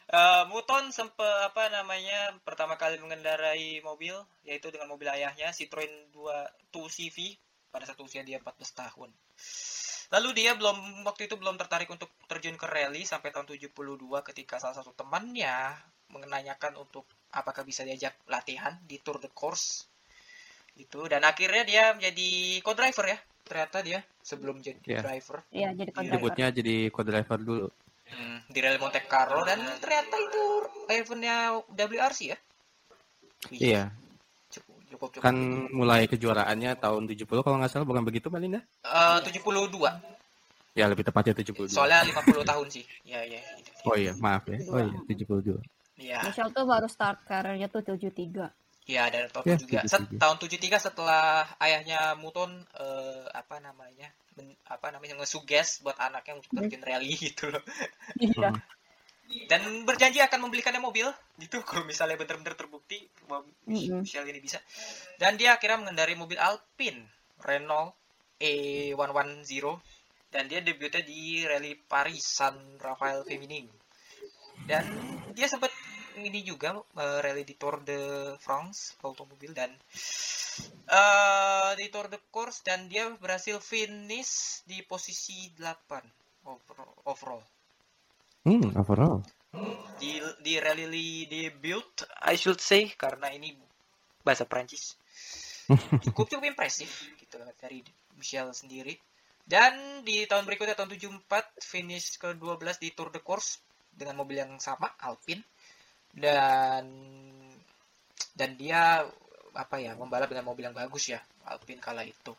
[0.10, 6.74] Eh, Muton sempat apa namanya pertama kali mengendarai mobil yaitu dengan mobil ayahnya Citroen 2
[6.74, 7.38] 2CV
[7.70, 9.14] pada saat usia dia 14 tahun.
[10.10, 13.70] Lalu dia belum waktu itu belum tertarik untuk terjun ke rally sampai tahun 72
[14.34, 15.78] ketika salah satu temannya
[16.10, 19.86] menanyakan untuk apakah bisa diajak latihan di Tour de Course
[20.74, 23.20] gitu dan akhirnya dia menjadi co-driver ya
[23.50, 25.02] ternyata dia sebelum jadi Iya.
[25.02, 26.14] driver Iya, jadi co-driver.
[26.14, 27.68] Debutnya jadi co-driver dulu.
[28.10, 30.44] Hmm, di Rally Monte Carlo dan ternyata itu
[30.90, 32.38] eventnya WRC ya.
[33.50, 33.84] Iya,
[34.50, 35.24] Cukup, cukup, cukup.
[35.26, 35.36] kan
[35.70, 38.62] mulai kejuaraannya tahun 70 kalau nggak salah, bukan begitu Mbak Linda?
[38.82, 39.94] Eh, 72.
[40.74, 41.70] Ya, lebih tepatnya 72.
[41.70, 42.86] Soalnya 50 tahun sih.
[43.06, 43.42] Ya, ya.
[43.62, 43.70] gitu.
[43.86, 44.58] Oh iya, maaf ya.
[44.70, 45.62] Oh iya, 72.
[46.00, 48.50] Ya, Michelle tuh baru start karirnya tuh 73.
[48.90, 49.80] Ya dan tahun Ya, juga.
[49.86, 50.18] 73.
[50.18, 54.10] tahun 73 setelah ayahnya Muton eh, apa namanya?
[54.34, 57.62] men- apa namanya ngesuges buat anaknya untuk terjun rally gitu loh.
[58.18, 58.50] Iya.
[59.46, 61.06] Dan berjanji akan membelikannya mobil
[61.38, 63.46] gitu kalau misalnya benar-benar terbukti bahwa.
[63.70, 64.58] Michelle ini bisa.
[65.22, 67.06] Dan dia akhirnya mengendarai mobil Alpine
[67.46, 67.94] Renault
[68.42, 69.66] E110
[70.30, 73.70] dan dia debutnya di Rally Paris San Rafael Feminin.
[74.66, 74.86] Dan
[75.34, 75.70] dia sempat
[76.26, 78.00] ini juga eh, rally di Tour de
[78.40, 79.72] France automobil dan
[80.90, 86.96] eh di Tour de Course dan dia berhasil finish di posisi 8 overall.
[87.06, 87.44] overall.
[88.44, 89.20] Hmm, overall.
[90.00, 93.54] Di di rally debut I should say karena ini
[94.24, 94.98] bahasa Prancis.
[96.06, 96.90] Cukup cukup impresif
[97.22, 97.86] gitu dari
[98.18, 98.98] Michel sendiri.
[99.50, 103.58] Dan di tahun berikutnya tahun 74 finish ke-12 di Tour de Course
[103.90, 105.42] dengan mobil yang sama Alpine
[106.14, 106.86] dan
[108.34, 109.04] dan dia
[109.54, 112.34] apa ya membalap dengan mobil yang bagus ya Alpine kala itu.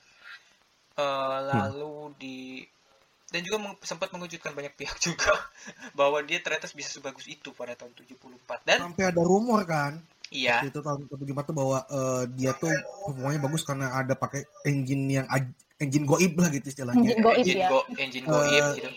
[0.97, 2.39] Eh, lalu di
[3.31, 5.31] dan juga meng- sempat mengejutkan banyak pihak juga
[5.95, 10.03] bahwa dia ternyata bisa sebagus itu pada tahun 74 dan Sampai ada rumor kan,
[10.35, 10.67] iya.
[10.67, 12.75] itu tahun 75 tuh bahwa eh, dia tuh
[13.07, 15.27] performanya bagus karena ada pakai engine yang
[15.79, 17.07] engine goib lah gitu istilahnya.
[17.07, 17.69] Engine goib engine ya.
[17.71, 18.91] go engine goib Eh, gitu.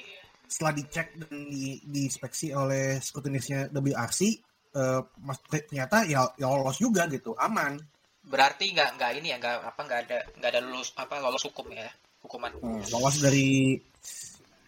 [0.50, 4.38] Setelah dicek dan di, diinspeksi oleh skutinisnya WRC,
[4.74, 7.78] eh, mas, ternyata ya, ya lolos juga gitu, aman.
[8.24, 11.68] berarti nggak nggak ini ya nggak apa nggak ada nggak ada lulus apa lolos hukum
[11.70, 12.56] ya hukuman
[12.88, 13.76] Lolos dari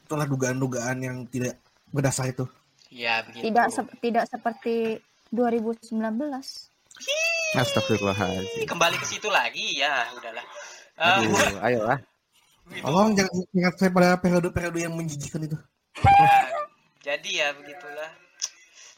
[0.04, 1.56] itulah dugaan-dugaan yang tidak
[1.88, 2.44] berdasar itu.
[2.92, 5.00] ya begitu Tidak sep- tidak seperti
[5.32, 5.96] 2019.
[7.56, 8.68] Astagfirullahaladzim.
[8.68, 10.46] kembali ke situ lagi ya udahlah
[10.96, 12.00] Eh, Aduh, ayolah.
[12.70, 12.80] gitu.
[12.82, 15.56] Tolong jangan ingat saya pada periode-periode yang menjijikan itu.
[15.98, 16.48] Nah,
[17.02, 18.12] jadi ya begitulah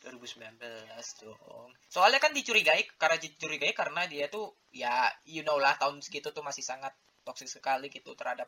[0.10, 1.70] 2019 dong.
[1.92, 6.42] Soalnya kan dicurigai karena dicurigai karena dia tuh ya you know lah tahun segitu tuh
[6.46, 6.94] masih sangat
[7.28, 8.48] toksik sekali gitu terhadap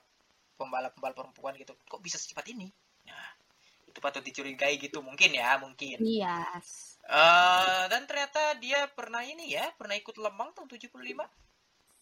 [0.56, 1.76] pembalap-pembalap perempuan gitu.
[1.88, 2.68] Kok bisa secepat ini?
[3.08, 3.28] Nah,
[3.88, 6.00] itu patut dicurigai gitu mungkin ya, mungkin.
[6.04, 7.00] Yes.
[7.08, 11.26] Eh dan ternyata dia pernah ini ya, pernah ikut Lemang tahun 75.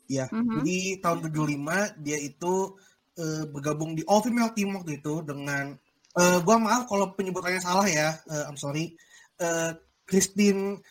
[0.08, 0.64] Ya, Mhm.
[0.64, 2.78] jadi tahun 75 dia itu
[3.18, 5.74] eh, bergabung di all female team waktu itu dengan
[6.18, 8.94] eh, gua maaf kalau penyebutannya salah ya, eh, I'm sorry.
[9.38, 9.74] Eh,
[10.08, 10.82] Christine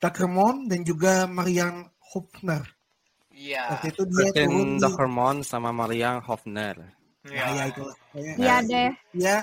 [0.00, 1.84] Dackermont dan juga Marian
[2.14, 2.64] Hopner.
[3.34, 3.76] Iya.
[3.76, 6.76] Waktu itu dia turun Christian di sama Mariang Hofner.
[7.26, 7.44] Iya.
[7.44, 7.82] ya, ya itu.
[7.84, 8.90] Pokoknya, Iya eh, deh.
[9.16, 9.36] Dia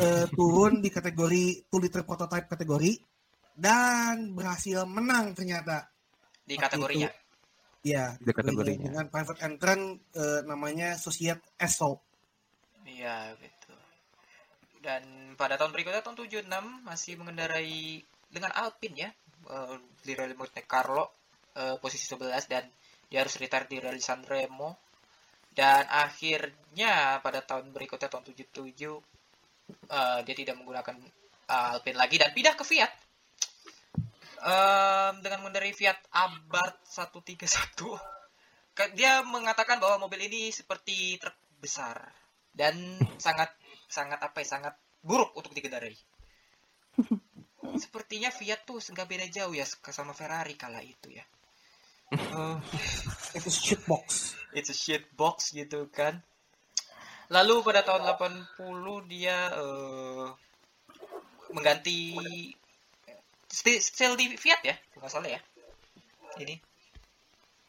[0.00, 2.92] eh, turun di kategori 2 liter prototype kategori
[3.52, 5.88] dan berhasil menang ternyata.
[6.42, 7.08] Di kategorinya.
[7.82, 8.94] Ya, Di kategorinya.
[8.94, 9.84] dengan private entrant
[10.14, 11.98] eh, namanya Societe Esso.
[12.86, 13.61] Iya, betul.
[14.82, 16.50] Dan pada tahun berikutnya tahun 76
[16.82, 19.10] masih mengendarai dengan Alpine ya
[19.46, 21.14] eh, di Rally Monte Carlo
[21.54, 22.66] eh, posisi 11 dan
[23.06, 24.74] dia harus retire di Rally San Remo.
[25.52, 30.98] Dan akhirnya pada tahun berikutnya tahun 77 eh, dia tidak menggunakan
[31.52, 32.92] Alpine lagi dan pindah ke Fiat.
[34.42, 37.94] Em, dengan mengendarai Fiat Abarth 131
[38.74, 42.10] Ke- dia mengatakan bahwa mobil ini seperti truk besar
[42.50, 42.74] dan
[43.22, 43.54] sangat
[43.92, 44.74] sangat apa ya sangat
[45.04, 45.92] buruk untuk dikendarai.
[47.82, 51.24] Sepertinya Fiat tuh nggak beda jauh ya sama Ferrari kala itu ya.
[52.12, 52.56] Eh,
[53.38, 54.36] Itu shitbox.
[54.52, 56.20] it's a shit box gitu kan.
[57.32, 60.26] Lalu pada tahun 80 dia eh,
[61.52, 61.98] mengganti
[63.48, 65.40] still, still di Fiat ya, kalau nggak salah ya.
[66.40, 66.56] Ini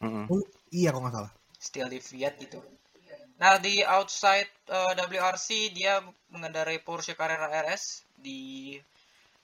[0.04, 0.28] Mm-mm.
[0.28, 1.32] Oh, iya kalau nggak salah.
[1.56, 2.60] still di Fiat gitu.
[3.40, 5.98] Nah di outside eh, WRC dia
[6.30, 8.74] mengendarai Porsche Carrera RS di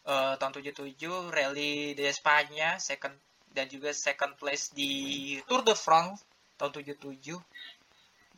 [0.07, 0.95] eh, tahun 77
[1.31, 3.15] Rally de Spanya second
[3.51, 6.23] dan juga second place di Tour de France
[6.55, 7.35] tahun 77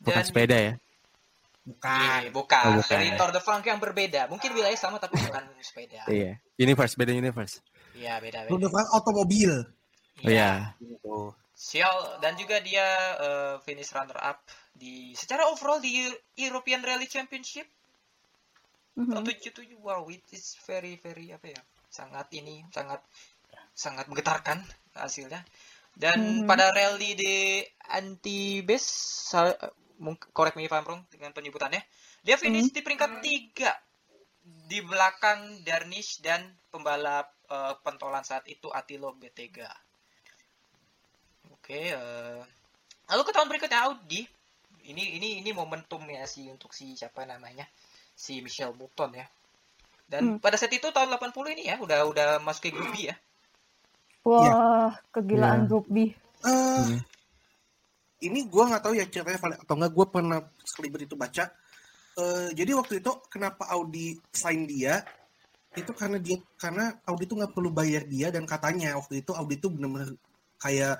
[0.03, 0.73] Bukan sepeda ya.
[1.63, 2.19] Bukan.
[2.27, 2.63] Iya, bukan.
[2.67, 2.91] Oh, bukan.
[2.91, 4.27] Dari Tour de France yang berbeda.
[4.27, 6.03] Mungkin wilayah sama tapi bukan sepeda.
[6.11, 6.35] Iya.
[6.59, 7.63] Universe beda universe.
[7.95, 8.67] Iya, beda Tour beda.
[8.67, 9.53] de France otomobil.
[9.63, 10.75] Oh iya.
[11.53, 12.85] Sial dan juga dia
[13.21, 14.41] eh, finish runner up
[14.73, 16.09] di secara overall di
[16.41, 17.69] European Rally Championship
[18.93, 19.09] Mhm.
[19.09, 19.77] tahun 77.
[19.77, 21.61] Wow, it is very very apa ya?
[21.89, 23.01] Sangat ini sangat
[23.73, 24.61] sangat menggetarkan
[24.97, 25.41] hasilnya.
[25.93, 26.49] Dan Mhm.
[26.49, 27.61] pada rally di
[27.93, 28.85] Antibes
[29.29, 29.53] sa-
[30.01, 31.81] mung- correct me if I'm wrong dengan penyebutannya.
[32.25, 33.77] Dia finish di peringkat tiga
[34.41, 36.41] di belakang Darnish dan
[36.73, 39.69] pembalap eh, pentolan saat itu Attilo Betega.
[41.63, 42.41] Oke, eh,
[43.07, 44.27] lalu ke tahun berikutnya Audi.
[44.83, 47.63] Ini ini ini momentum ya si untuk si siapa namanya?
[48.11, 49.23] Si Michel Bouton ya.
[50.03, 50.43] Dan Hmm.
[50.43, 53.15] pada saat itu tahun 80 ini ya udah udah masuk ke grup B ya.
[54.27, 55.69] Wah, kegilaan Iya.
[55.71, 55.97] grup B.
[56.03, 56.11] Eh,
[56.43, 56.99] Hmm.
[58.27, 59.91] ini gue nggak tahu ya ceritanya valid atau nggak.
[59.95, 61.47] Gue pernah sekelibet itu baca.
[62.19, 64.99] Eh, jadi waktu itu kenapa Audi sign dia?
[65.79, 69.55] Itu karena dia karena Audi itu nggak perlu bayar dia dan katanya waktu itu Audi
[69.55, 70.11] itu benar-benar
[70.59, 70.99] kayak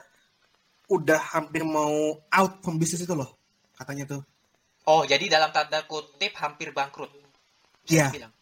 [0.91, 3.39] udah hampir mau out from bisnis itu loh
[3.77, 4.21] katanya tuh.
[4.83, 7.11] Oh, jadi dalam tanda kutip hampir bangkrut.
[7.87, 8.11] Iya.
[8.11, 8.33] dibilang.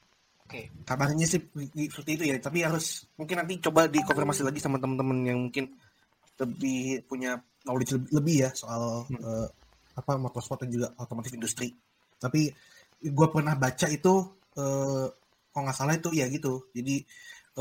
[0.45, 0.67] Oke.
[0.83, 1.39] Kabarnya sih
[1.87, 2.35] seperti itu ya.
[2.41, 5.69] Tapi harus mungkin nanti coba dikonfirmasi lagi sama teman-teman yang mungkin
[6.41, 9.47] lebih punya knowledge lebih, ya soal eh,
[9.93, 11.69] apa motorsport dan juga otomotif industri.
[12.17, 12.49] Tapi
[13.01, 14.13] gue pernah baca itu
[14.57, 15.07] eh,
[15.53, 16.73] kalau nggak salah itu ya gitu.
[16.73, 17.05] Jadi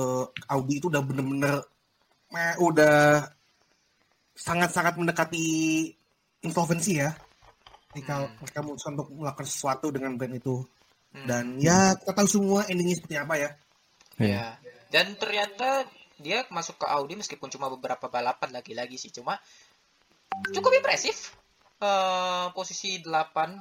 [0.00, 0.24] eh,
[0.56, 1.60] Audi itu udah bener-bener
[2.32, 2.96] eh, udah
[4.40, 5.44] sangat-sangat mendekati
[6.40, 7.12] insolvensi ya.
[7.92, 8.32] Jika Hmm.
[8.40, 10.64] mereka memutuskan untuk melakukan sesuatu dengan brand itu
[11.10, 11.26] Hmm.
[11.26, 13.50] dan ya kita tahu semua endingnya seperti apa ya
[14.20, 14.36] Iya.
[14.36, 14.46] Ya.
[14.92, 15.88] Dan ternyata
[16.20, 19.40] dia masuk ke Audi meskipun cuma beberapa balapan lagi-lagi sih cuma
[20.52, 21.32] cukup impresif.
[21.80, 23.56] Eh, posisi 8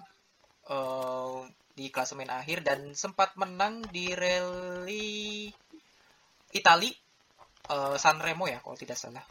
[0.68, 1.40] eh,
[1.72, 5.48] di klasemen akhir dan sempat menang di rally
[6.52, 6.92] Itali
[7.72, 9.24] eh, Sanremo ya kalau tidak salah.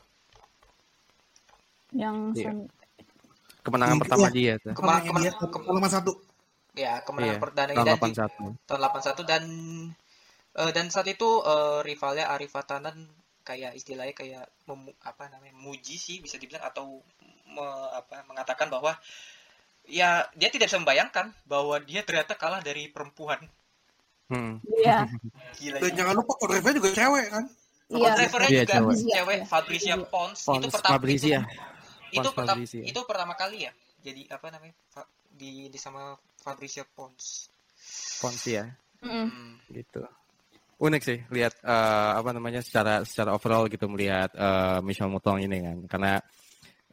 [1.91, 2.51] Yang Iya.
[3.61, 4.03] Kemenangan Iya.
[4.03, 4.73] pertama dia tuh.
[4.73, 6.13] Kema- Kemenangan dia kema- pengalaman satu
[6.73, 8.49] Ya, kemenangan Iya, perdana Tahun dan di- 81.
[8.65, 9.43] tahun 81 dan
[10.55, 12.95] eh, dan saat itu eh, rivalnya Arif Atanan
[13.43, 17.01] kayak istilahnya kayak memu- apa namanya muji sih bisa dibilang atau
[17.47, 18.95] me- apa mengatakan bahwa
[19.85, 23.41] ya dia tidak bisa membayangkan bahwa dia ternyata kalah dari perempuan
[24.29, 24.61] Hmm.
[24.77, 25.09] Iya,
[25.59, 27.45] gila dan jangan lupa co-drivernya juga cewek kan
[27.89, 28.11] iya.
[28.13, 28.95] drivernya Iya, juga cewek.
[29.09, 29.47] cewek, Iya.
[29.47, 31.39] Fabricia Pons, Pons itu pertama Fabrizia.
[31.41, 31.49] itu,
[32.13, 37.51] itu pertama itu pertama kali ya jadi apa namanya Fa- di di sama Fabricia Pons
[38.19, 38.67] Pons ya.
[38.99, 39.63] Hmm.
[39.71, 40.03] gitu.
[40.79, 45.59] Unik sih lihat eh, apa namanya secara secara overall gitu melihat eh, Michel Mouton ini
[45.63, 46.13] kan karena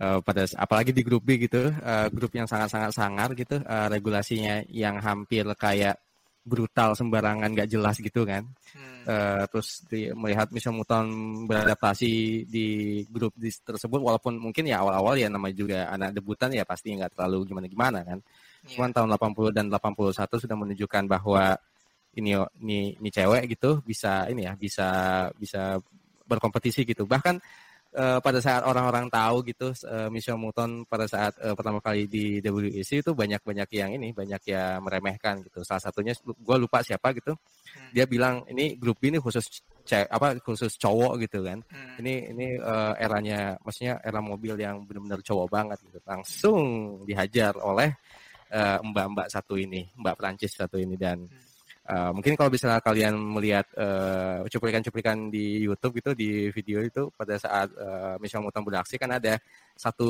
[0.01, 4.66] eh, pada apalagi di grup B gitu eh, grup yang sangat-sangat sangar gitu eh, regulasinya
[4.70, 6.01] yang hampir kayak
[6.46, 9.08] brutal sembarangan nggak jelas gitu kan Hmm.
[9.08, 11.06] Eh, terus di, melihat Michel Mouton
[11.48, 12.68] beradaptasi di
[13.08, 17.14] grup di, tersebut walaupun mungkin ya awal-awal ya namanya juga anak debutan ya pasti nggak
[17.14, 18.20] terlalu gimana-gimana kan
[18.66, 18.82] Iya.
[18.82, 21.54] cuman tahun 80 dan 81 sudah menunjukkan bahwa
[22.18, 22.34] ini
[22.66, 24.88] ini ini cewek gitu bisa ini ya bisa
[25.38, 25.78] bisa
[26.26, 27.38] berkompetisi gitu bahkan
[27.96, 32.43] eh, pada saat orang-orang tahu gitu eh, Michelle Mouton pada saat eh, pertama kali di
[32.43, 35.64] WEC itu banyak-banyak yang ini banyak yang meremehkan gitu.
[35.64, 37.34] Salah satunya gue lupa siapa gitu.
[37.76, 37.91] Hmm.
[37.91, 41.60] dia bilang ini grup ini khusus apa khusus cowok gitu kan.
[41.72, 42.00] Hmm.
[42.04, 46.00] ini ini eh, eranya maksudnya era mobil yang benar-benar cowok banget gitu.
[46.04, 46.62] Langsung
[47.08, 47.96] dihajar oleh
[48.52, 51.24] eh, mbak-mbak satu ini mbak Prancis satu ini dan
[51.86, 57.38] eh, mungkin kalau bisa kalian melihat eh, cuplikan-cuplikan di YouTube gitu di video itu pada
[57.38, 59.38] saat eh, Michelle Mouton beraksi kan ada
[59.77, 60.09] satu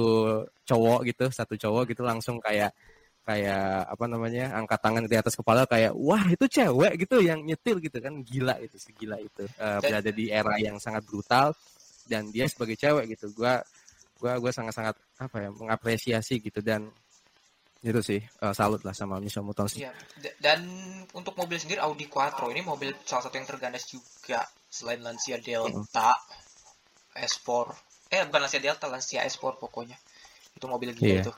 [0.65, 2.71] cowok gitu satu cowok gitu langsung kayak
[3.25, 7.81] kayak apa namanya angkat tangan di atas kepala kayak wah itu cewek gitu yang nyetir
[7.81, 9.49] gitu kan gila itu segila itu.
[9.57, 11.57] Eh, berada di era yang sangat brutal
[12.05, 13.65] dan dia sebagai cewek gitu gua
[14.21, 16.85] gua gua sangat-sangat apa ya mengapresiasi gitu dan
[17.85, 19.85] itu sih eh, salut lah sama Michelle Mouton sih.
[19.85, 19.93] Iya.
[20.41, 20.65] Dan
[21.13, 26.17] untuk mobil sendiri Audi Quattro ini mobil salah satu yang terganas juga selain Lancia Delta
[27.13, 27.47] S4.
[28.09, 29.95] Eh bukan Lancia Delta, Lancia S4 pokoknya.
[30.55, 31.21] Itu mobil gila Iya.
[31.23, 31.33] itu.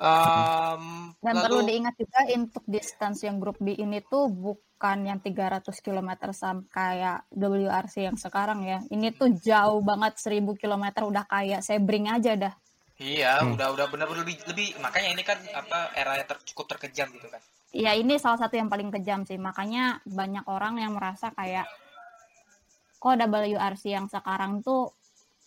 [0.00, 5.20] Em, Dan lalu, perlu diingat juga untuk distance yang grup B ini tuh bukan yang
[5.20, 8.80] 300 km sama kayak WRC yang sekarang ya.
[8.88, 12.54] Ini tuh jauh banget 1000 km udah kayak Sebring aja dah.
[13.00, 13.56] Iya, Hmm.
[13.56, 17.26] udah udah benar-benar lebih lebih makanya ini kan apa era yang ter- cukup terkejam gitu
[17.26, 17.40] kan.
[17.72, 19.40] Ya ini salah satu yang paling kejam sih.
[19.40, 21.64] Makanya banyak orang yang merasa kayak
[23.00, 24.92] kok WRC yang sekarang tuh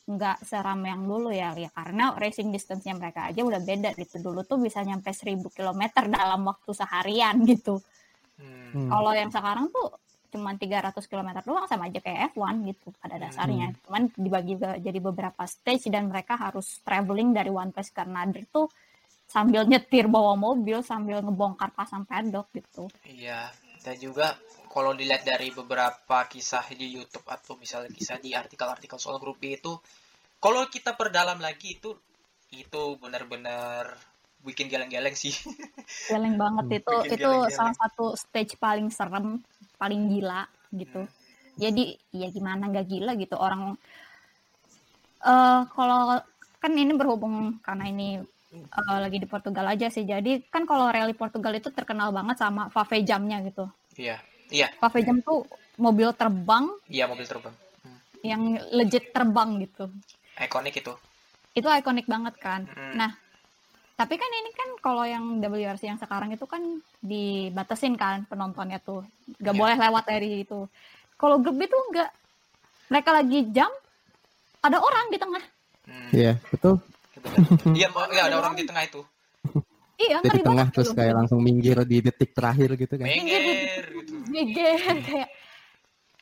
[0.03, 4.43] nggak seram yang dulu ya ya karena racing distance-nya mereka aja udah beda gitu dulu
[4.43, 5.79] tuh bisa nyampe 1000 km
[6.09, 7.79] dalam waktu seharian gitu
[8.35, 8.73] Hmm.
[8.73, 8.89] Hmm.
[8.89, 9.93] kalau yang sekarang tuh
[10.33, 15.45] cuma 300 km doang sama aja kayak F1 gitu pada dasarnya cuman dibagi jadi beberapa
[15.45, 18.65] stage dan mereka harus traveling dari one place ke another tuh
[19.29, 23.49] sambil nyetir bawa mobil sambil ngebongkar pasang pedok gitu Iya,
[23.81, 24.37] dan juga
[24.69, 29.53] kalau dilihat dari beberapa kisah di YouTube atau misalnya kisah di artikel-artikel soal grup B
[29.53, 29.77] itu,
[30.41, 31.93] kalau kita perdalam lagi itu
[32.49, 33.93] itu benar-benar
[34.41, 35.33] bikin geleng-geleng sih.
[36.09, 37.53] Geleng banget itu Bikin itu geleng-geleng.
[37.53, 39.39] salah satu stage paling serem,
[39.83, 41.03] paling gila gitu.
[41.59, 43.75] Jadi ya gimana nggak gila gitu orang
[45.23, 46.23] eh kalau
[46.63, 48.23] kan ini berhubung karena ini
[48.55, 50.07] eh, lagi di Portugal aja sih.
[50.07, 53.67] Jadi kan kalau rally Portugal itu terkenal banget sama pave jamnya gitu.
[53.99, 55.45] Iya, iya, Pave jam tuh
[55.77, 57.53] mobil terbang iya mobil terbang.
[58.23, 59.91] yang legit terbang gitu.
[60.39, 60.95] Ikonik itu.
[61.51, 62.63] Itu ikonik banget kan.
[62.71, 62.95] Mm.
[62.95, 63.11] Nah,
[63.93, 66.61] tapi kan ini kan kalau yang WRC yang sekarang itu kan
[66.99, 69.05] dibatasin kan penontonnya tuh.
[69.37, 69.59] Gak Iya.
[69.59, 70.65] boleh lewat dari itu.
[71.13, 72.09] Kalau grup itu enggak.
[72.89, 73.71] Mereka lagi jam,
[74.59, 75.43] ada orang di tengah.
[75.83, 76.81] Hmm, Iya, betul.
[77.15, 77.73] betul.
[77.73, 79.01] Iya, mau- iya ada orang di tengah itu.
[79.93, 80.97] Iya, ngeri tengah terus gitu.
[80.97, 83.05] kayak langsung minggir di detik terakhir gitu kan.
[83.07, 83.43] Menger
[83.93, 84.13] gitu.
[84.25, 85.29] Geger kayak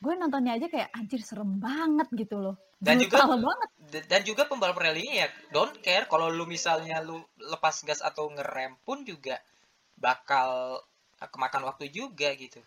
[0.02, 2.58] gue nontonnya aja kayak anjir serem banget gitu loh.
[2.82, 3.70] Dan juga- banget.
[4.10, 8.74] Dan juga pembalap rally ya don't care kalau lu misalnya lu lepas gas atau ngerem
[8.82, 9.38] pun juga
[9.94, 10.82] bakal
[11.22, 12.58] kemakan waktu juga gitu.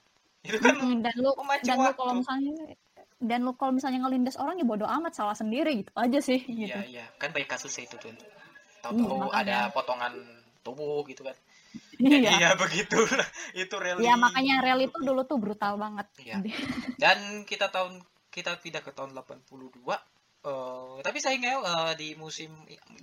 [0.48, 2.54] Itu kan dan lu dan lu kalau misalnya
[3.20, 6.72] dan lu kalau misalnya ngelindas orang ya bodo amat salah sendiri gitu aja sih gitu.
[6.72, 8.16] Iya iya kan banyak kasus itu tuh.
[8.16, 8.32] Iya,
[8.80, 9.68] Tahu-tahu makanya.
[9.68, 10.14] ada potongan
[10.62, 11.36] tubuh gitu kan.
[11.96, 12.32] Iya.
[12.38, 13.00] Iya begitu.
[13.64, 14.04] itu rally.
[14.04, 16.08] Ya makanya rel itu dulu tuh brutal banget.
[16.20, 16.44] Iya.
[17.00, 19.80] Dan kita tahun kita tidak ke tahun 82
[20.46, 22.54] eh tapi sayangnya eh, di musim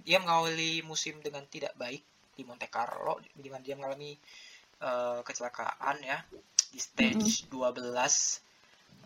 [0.07, 2.05] dia mengawali musim dengan tidak baik
[2.39, 4.15] di Monte Carlo di mana dia mengalami
[4.79, 6.23] eh, kecelakaan ya
[6.71, 8.53] di stage 12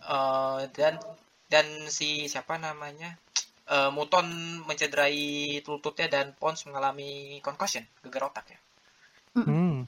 [0.05, 0.95] Eh, dan
[1.49, 3.17] dan si siapa namanya
[3.71, 4.27] eh, Muton
[4.69, 8.59] mencederai lututnya dan Pons mengalami concussion gegar otak ya.
[9.37, 9.85] Hmm.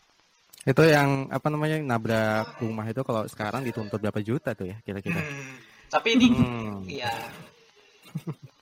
[0.62, 5.16] Itu yang apa namanya nabrak rumah itu kalau sekarang dituntut berapa juta tuh ya kira-kira?
[5.16, 5.56] Hmm.
[5.88, 6.84] Tapi ini Hmm.
[6.84, 7.08] Iya.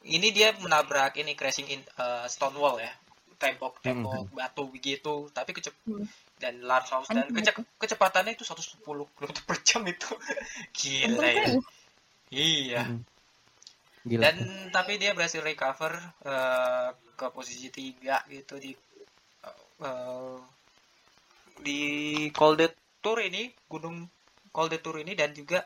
[0.07, 2.93] ini dia menabrak ini crashing in uh, stone wall ya.
[3.37, 6.07] Tembok tembok batu begitu, tapi kecep Hmm.
[6.39, 8.80] dan large house dan kece- kecepatannya itu 110
[9.12, 10.09] km per jam itu.
[10.78, 11.47] Gila ya.
[12.30, 12.82] Iya.
[12.87, 13.03] Hmm.
[14.07, 14.22] Gila.
[14.22, 14.37] Dan
[14.70, 18.70] tapi dia berhasil recover uh, ke posisi tiga gitu di
[19.82, 20.39] uh,
[21.61, 21.80] di
[22.32, 22.68] Col de
[23.00, 24.09] Tour ini, Gunung
[24.52, 25.64] Col de Tour ini dan juga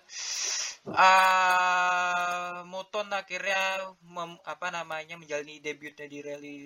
[0.88, 6.56] uh, Moton akhirnya mem- apa namanya menjalani debutnya di rally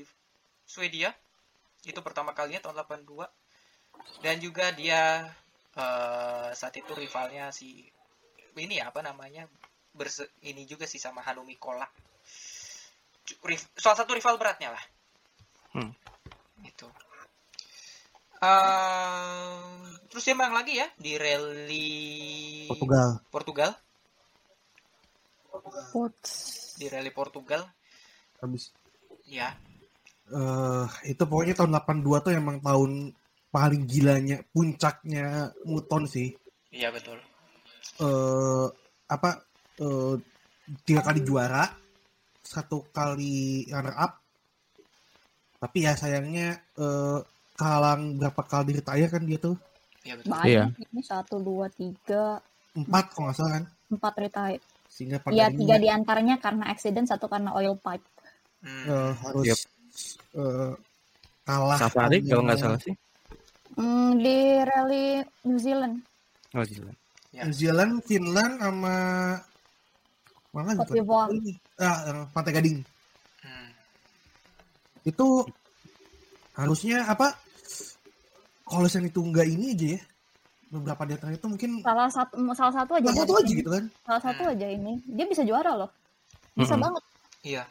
[0.64, 1.12] Swedia.
[1.84, 3.28] Itu pertama kalinya tahun 82.
[4.24, 5.28] Dan juga dia
[5.76, 7.84] uh, saat itu rivalnya si
[8.54, 9.50] ini ya, apa namanya
[9.94, 11.86] berse ini juga sih sama Hanumi Kola.
[13.78, 14.84] Salah satu rival beratnya lah.
[15.74, 15.92] Hmm.
[18.44, 21.88] Ehm, terus dia menang lagi ya di rally
[22.68, 23.08] Portugal.
[23.32, 23.70] Portugal,
[26.76, 27.62] di rally Portugal.
[28.42, 28.74] Habis
[29.24, 29.56] Ya,
[30.28, 33.16] eh itu pokoknya tahun 82 tuh emang tahun
[33.48, 36.36] paling gilanya, puncaknya Muton sih.
[36.68, 37.16] iya betul.
[38.04, 38.68] eh
[39.08, 39.30] apa
[39.80, 40.14] eh
[40.84, 41.64] tiga kali juara,
[42.44, 44.20] satu kali runner up.
[45.56, 47.20] Tapi ya sayangnya eh
[47.54, 49.56] kalang berapa kali retire kan dia tuh
[50.04, 50.30] Iya betul.
[50.36, 50.64] Banyak Iya.
[50.92, 52.36] ini satu dua tiga
[52.76, 53.64] empat kalau nggak salah kan.
[53.88, 54.60] empat retire.
[54.84, 58.04] Sehingga pada Iya akhirnya, tiga di antaranya karena accident satu karena oil pipe.
[58.60, 58.84] Hmm.
[58.84, 59.58] eh, harus Yep.
[60.36, 60.72] eh,
[61.44, 61.78] kalah.
[61.80, 62.94] Safari kalau nggak salah sih.
[63.74, 66.04] Hmm, di rally New Zealand.
[66.52, 66.92] Oh, gila.
[67.32, 67.42] Ya.
[67.48, 68.96] New Zealand, Finland sama
[70.52, 70.70] mana.
[71.32, 71.52] Ini.
[71.80, 72.78] Ah, Pantai Gading.
[73.42, 73.68] Hmm.
[75.02, 75.48] Itu
[76.54, 77.34] harusnya apa?
[78.64, 80.00] Kalau yang itu enggak ini aja ya.
[80.72, 83.06] Beberapa di antara itu mungkin Salah satu salah satu aja.
[83.06, 83.84] salah satu aja gitu kan.
[84.02, 84.92] Salah satu aja ini.
[85.06, 85.90] Dia bisa juara loh.
[86.56, 86.84] Bisa Mm-mm.
[86.88, 87.02] banget.
[87.44, 87.62] Iya.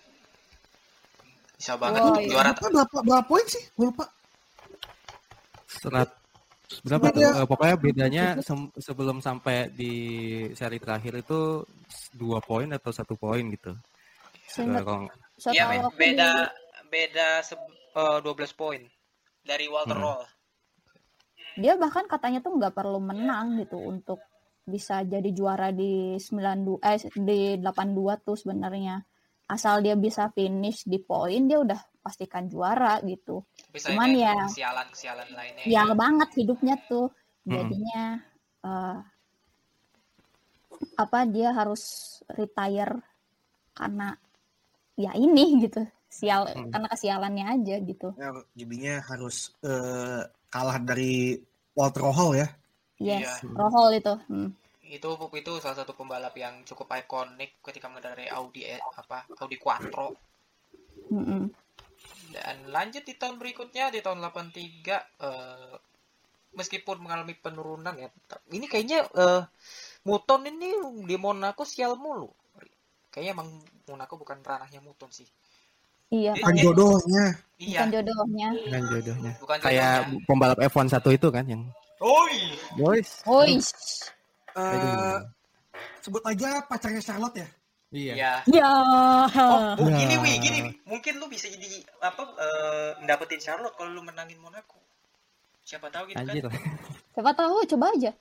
[1.58, 2.30] Bisa banget iya.
[2.30, 2.50] juara.
[2.54, 3.64] Berapa, berapa, berapa poin sih?
[3.74, 4.06] Gue lupa.
[5.68, 6.10] Serat
[6.86, 7.22] berapa tuh?
[7.22, 9.94] Eh, pokoknya bedanya sem- sebelum sampai di
[10.54, 11.62] seri terakhir itu
[12.14, 13.74] dua poin atau satu poin gitu.
[15.50, 16.30] Iya, beda
[16.88, 17.58] beda se-
[17.94, 18.82] eh, 12 poin
[19.41, 20.06] dari Walter Hmm.
[20.06, 20.24] Roll.
[21.54, 24.26] Dia bahkan katanya tuh nggak perlu menang gitu untuk
[24.64, 29.04] bisa jadi juara di 92 eh di 82 tuh sebenarnya.
[29.43, 34.47] asal dia bisa finish di poin dia udah pastikan juara gitu Tapi Cuman sayangnya ya-
[34.49, 35.64] kesialan-kesialan lainnya.
[35.68, 37.12] ya banget hidupnya tuh
[37.43, 37.51] Mm-mm.
[37.51, 38.04] jadinya
[38.64, 38.97] eh,
[40.95, 41.84] apa dia harus
[42.30, 43.04] retire
[43.74, 44.16] karena
[44.95, 46.70] ya ini gitu sial Hmm.
[46.70, 50.24] karena kesialannya aja gitu Ya, jadinya harus eh,
[50.54, 51.34] kalah dari
[51.74, 52.47] Walter Hall ya.
[53.01, 53.58] yes Iya.
[53.58, 54.49] rohol itu Hmm.
[54.86, 60.14] itu itu salah satu pembalap yang cukup ikonik ketika mengendarai Audi eh, apa Audi Quattro
[61.10, 61.49] Mm-mm.
[62.30, 64.54] dan lanjut di tahun berikutnya di tahun 83
[65.26, 65.74] eh,
[66.54, 68.08] meskipun mengalami penurunan ya
[68.54, 69.41] ini kayaknya eh,
[70.06, 70.70] Muton ini
[71.10, 72.30] di Monaco sial mulu
[73.10, 73.49] kayaknya emang
[73.89, 75.26] Monaco bukan ranahnya Muton sih
[76.14, 77.26] iya Kan dia- jodohnya.
[77.57, 79.32] iya bukan jodohnya Dengan jodohnya.
[79.38, 79.93] bukan Kayak
[80.24, 81.64] pembalap F1 satu itu kan yang
[81.97, 83.09] Oi boys.
[84.51, 85.18] Eh, Aduh.
[85.99, 87.47] sebut aja pacarnya Charlotte ya.
[87.89, 88.14] Iya.
[88.16, 88.70] ya ya
[89.32, 90.20] oh, oh, gini Ya.
[90.20, 90.72] wi gini Wi.
[90.84, 94.82] mungkin lu bisa jadi apa eh, dapetin Charlotte kalau lu menangin Monaco
[95.61, 96.41] siapa tahu gitu Anjir.
[96.43, 96.57] kan
[97.14, 98.11] siapa tahu coba aja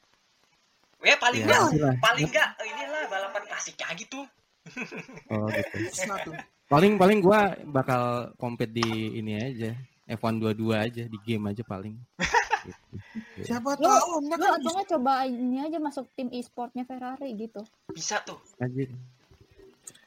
[1.01, 1.95] ya paling Ya, enggak anjir lah.
[1.99, 4.21] paling enggak inilah balapan klasiknya gitu
[5.27, 6.31] Oh gitu.
[6.73, 8.03] Paling paling gua bakal
[8.35, 9.77] compete di ini aja.
[10.03, 11.95] F1 22 aja di game aja paling.
[12.65, 13.45] Gitu.
[13.49, 17.59] Siapa Lu- tahu lu kan atau nggak coba ini aja masuk tim e-sportnya Ferrari gitu
[17.91, 18.87] bisa tuh Anjir.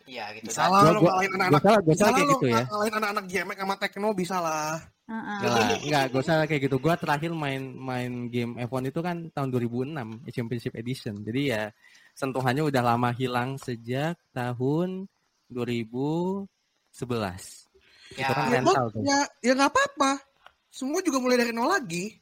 [0.05, 1.61] iya gitu bisa lah gua- ngalahin Gua anak-anak.
[1.61, 2.61] salah, gua Bisa salah lah kayak lo gitu ya.
[2.65, 4.71] ngalahin anak-anak GMX sama Tekno bisa lah.
[5.05, 5.37] Heeh.
[5.37, 6.75] Enggak, enggak, gak usah kayak gitu.
[6.79, 9.93] Gua terakhir main main game F1 itu kan tahun 2006,
[10.31, 11.15] Championship Edition.
[11.19, 11.69] Jadi ya
[12.13, 15.05] sentuhannya udah lama hilang sejak tahun
[16.97, 17.67] 2011.
[18.13, 19.01] ya Itu kan Ya, mental tuh.
[19.01, 20.11] ya, ya nggak apa-apa.
[20.69, 22.15] Semua juga mulai dari nol lagi.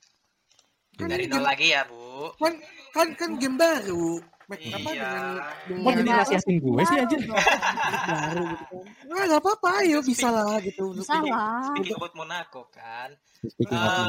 [0.95, 2.53] Kan dari nol game- lagi ya bu kan
[2.91, 4.17] kan kan game baru.
[4.53, 4.75] Iya.
[4.75, 7.19] apa dengan Kok dengan jadi nasihatin gue sih anjir?
[7.25, 8.85] baru gitu kan.
[9.07, 10.93] Nah, nggak apa-apa, ayo bisa lah gitu.
[10.93, 13.09] bisa lah speaking about Monaco kan
[13.41, 14.01] Speaking Monaco.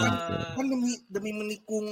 [0.53, 1.87] Kan demi demi menikung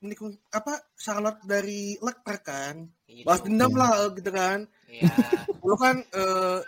[0.00, 2.74] menikung apa Charlotte dari Leclerc kan.
[3.06, 3.22] itu.
[3.22, 4.58] Balas dendam lah gitu kan.
[4.88, 5.06] Iya.
[5.62, 6.58] Dulu kan eh,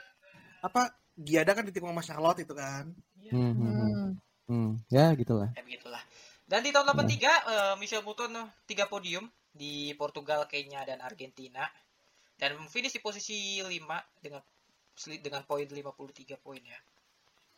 [0.67, 2.93] apa Giada kan ditikung sama Charlotte itu kan.
[3.33, 3.73] Hmm, hmm, hmm.
[3.73, 4.11] Hmm.
[4.47, 5.51] Hmm, ya gitulah.
[5.57, 6.03] ya begitulah
[6.47, 11.67] dan di tahun 83 eh, Michel Button eh, tiga podium di Portugal Kenya dan Argentina
[12.39, 13.67] dan finish di posisi 5
[14.23, 14.43] dengan
[15.21, 16.79] dengan poin 53 poin ya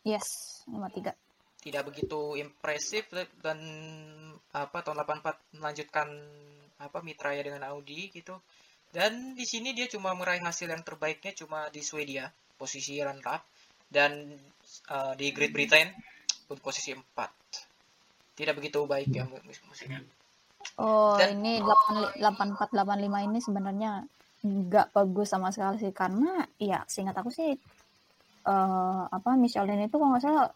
[0.03, 0.27] yes
[0.65, 1.13] 53
[1.59, 3.11] tidak begitu impresif
[3.43, 3.59] dan
[4.55, 6.07] apa tahun 84 melanjutkan
[6.79, 8.39] apa mitranya dengan Audi gitu
[8.89, 13.41] dan di sini dia cuma meraih hasil yang terbaiknya cuma di Swedia posisi runner up
[13.87, 14.11] dan
[14.91, 15.87] eh, di Great Britain
[16.45, 17.31] pun posisi 4
[18.35, 20.03] tidak begitu baik ya mus- musiknya
[20.75, 23.91] Oh, Dan- ini 84 85 ini sebenarnya
[24.39, 27.51] nggak bagus sama sekali sih karena ya seingat aku sih
[28.47, 30.47] eh apa Michelin itu kalau nggak salah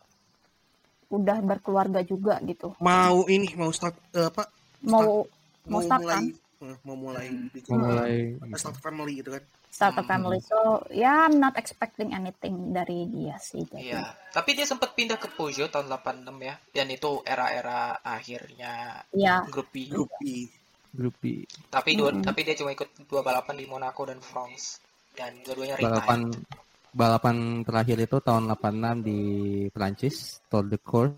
[1.12, 2.72] udah berkeluarga juga gitu.
[2.80, 4.48] Mau ini mau start eh, apa?
[4.88, 5.28] Mau
[5.68, 6.24] mau Mau start mulai kan?
[6.64, 8.14] eh, mau mulai bikin Memulai
[8.56, 9.44] start family gitu kan.
[9.74, 10.10] Start a Hmm.
[10.14, 10.38] family.
[10.38, 13.66] So, ya I'm not expecting anything dari dia sih.
[13.66, 13.90] Jadi.
[13.90, 16.54] Iya, tapi dia sempat pindah ke Peugeot tahun 86 ya.
[16.70, 19.50] Dan itu era-era akhirnya Iya.
[19.50, 19.90] grup B.
[19.90, 20.46] Grup B.
[20.94, 21.42] grup B.
[21.74, 22.22] Tapi dua, Mm-mm.
[22.22, 24.78] tapi dia cuma ikut dua balapan di Monaco dan France.
[25.10, 25.82] Dan dua-duanya.
[25.82, 26.30] Balapan
[26.94, 29.20] balapan terakhir itu tahun 86 di
[29.74, 31.18] Prancis, Tour de Course.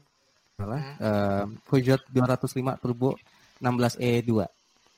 [0.56, 0.80] Salah.
[0.80, 0.96] Hmm.
[1.04, 3.20] Eh, Peugeot 205 Turbo
[3.60, 4.48] 16E2.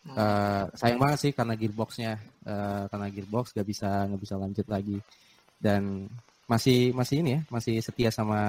[0.07, 2.15] Eh, sayang banget sih karena gearboxnya
[2.47, 4.97] eh, karena gearbox gak bisa nggak bisa lanjut lagi.
[5.59, 6.07] Dan
[6.47, 8.39] masih masih ini ya masih setia sama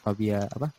[0.00, 0.72] Fabia apa?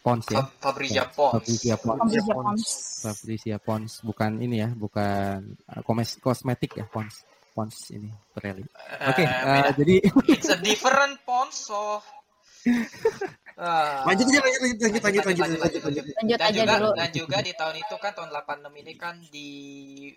[0.00, 0.40] Pons ya?
[0.40, 1.32] Fa- Fabrizia Pons.
[1.36, 1.98] Fabrizia Pons.
[2.00, 2.62] Fabrizia Pons.
[3.04, 3.90] Fabrizia Pons.
[4.00, 7.20] Bukan ini ya bukan eh, komes- kosmetik ya Pons.
[7.52, 8.64] Pons ini Pirelli.
[9.10, 9.70] Oke Eh, eh, beda.
[9.76, 9.96] jadi
[10.30, 12.00] It's a different Pons, so...
[13.60, 14.08] Ah.
[14.08, 16.04] Lanjut aja lanjut lanjut lanjut lanjut lanjut lanjut lanjut.
[16.16, 16.90] Lanjut dan aja juga dulu.
[16.96, 19.50] dan juga di tahun itu kan tahun 86 ini kan di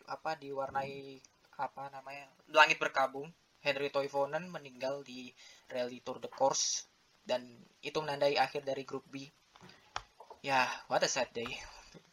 [0.07, 1.19] apa diwarnai
[1.59, 2.23] apa namanya
[2.55, 3.27] langit berkabung
[3.59, 5.27] Henry Toivonen meninggal di
[5.67, 6.87] Rally Tour de Course
[7.19, 7.43] dan
[7.79, 9.27] itu menandai akhir dari grup B
[10.39, 11.47] ya what a sad day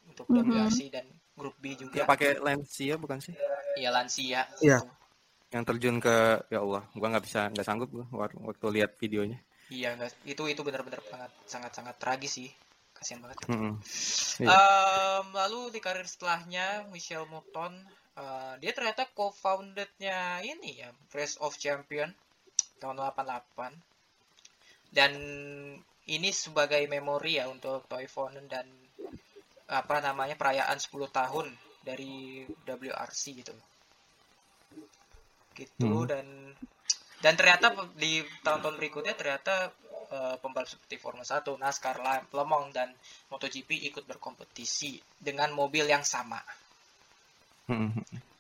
[0.06, 0.50] untuk Mhm.
[0.50, 3.34] WRC dan grup B juga pakai Lancia bukan sih
[3.78, 4.82] ya lansia Iya.
[5.50, 9.38] yang terjun ke ya Allah gua nggak bisa nggak sanggup gua waktu lihat videonya
[9.70, 9.94] iya
[10.26, 12.50] itu itu benar-benar sangat sangat sangat tragis sih
[12.92, 13.74] kasihan banget Mm-mm.
[14.44, 14.48] Iya.
[14.50, 17.72] Em, lalu di karir setelahnya Michel Mouton
[18.18, 22.12] eh, dia ternyata co-foundednya ini ya Race of Champion
[22.82, 23.72] tahun 88
[24.90, 25.12] dan
[26.10, 28.66] ini sebagai memori ya untuk Toivonen dan
[29.70, 31.46] apa namanya perayaan 10 tahun
[31.86, 33.54] dari WRC gitu
[35.54, 36.08] gitu Hmm.
[36.10, 36.26] dan
[37.20, 39.68] Dan ternyata di tahun-tahun berikutnya ternyata
[40.10, 41.96] eh, pembalap seperti Formula 1, NASCAR,
[42.32, 42.88] Le Mans dan
[43.28, 46.40] MotoGP ikut berkompetisi dengan mobil yang sama.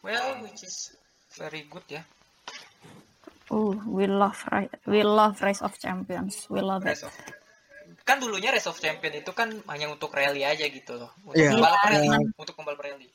[0.00, 0.96] Well, which is
[1.36, 2.00] very good ya.
[3.52, 4.40] Oh, we love
[4.88, 6.48] we love Race of Champions.
[6.48, 6.96] We love it.
[6.96, 7.12] Race of
[8.08, 11.12] kan dulunya Race of Champion itu kan hanya untuk rally aja gitu loh.
[11.20, 11.52] Untuk Iya.
[11.52, 12.24] pembalap Iya, rally, emang.
[12.32, 13.08] untuk pembalap rally.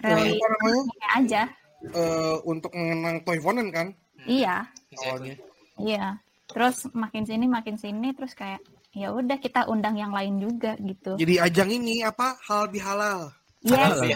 [0.00, 0.82] Rally apa namanya
[1.20, 1.42] aja.
[1.84, 3.92] Eh, untuk mengenang Toivonen kan
[4.26, 4.56] Iya,
[4.90, 5.34] Exactly.
[5.78, 6.18] iya.
[6.46, 11.20] Terus makin sini makin sini terus kayak ya udah kita undang yang lain juga gitu.
[11.20, 13.28] jadi ajang ini apa hal bihalal
[13.60, 13.98] Yes, Halal.
[13.98, 14.14] Lebih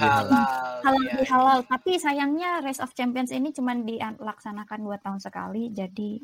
[1.26, 1.58] Halal.
[1.58, 1.66] iya.
[1.66, 5.74] Tapi sayangnya Race of Champions ini cuma dilaksanakan dua tahun sekali.
[5.74, 6.22] Jadi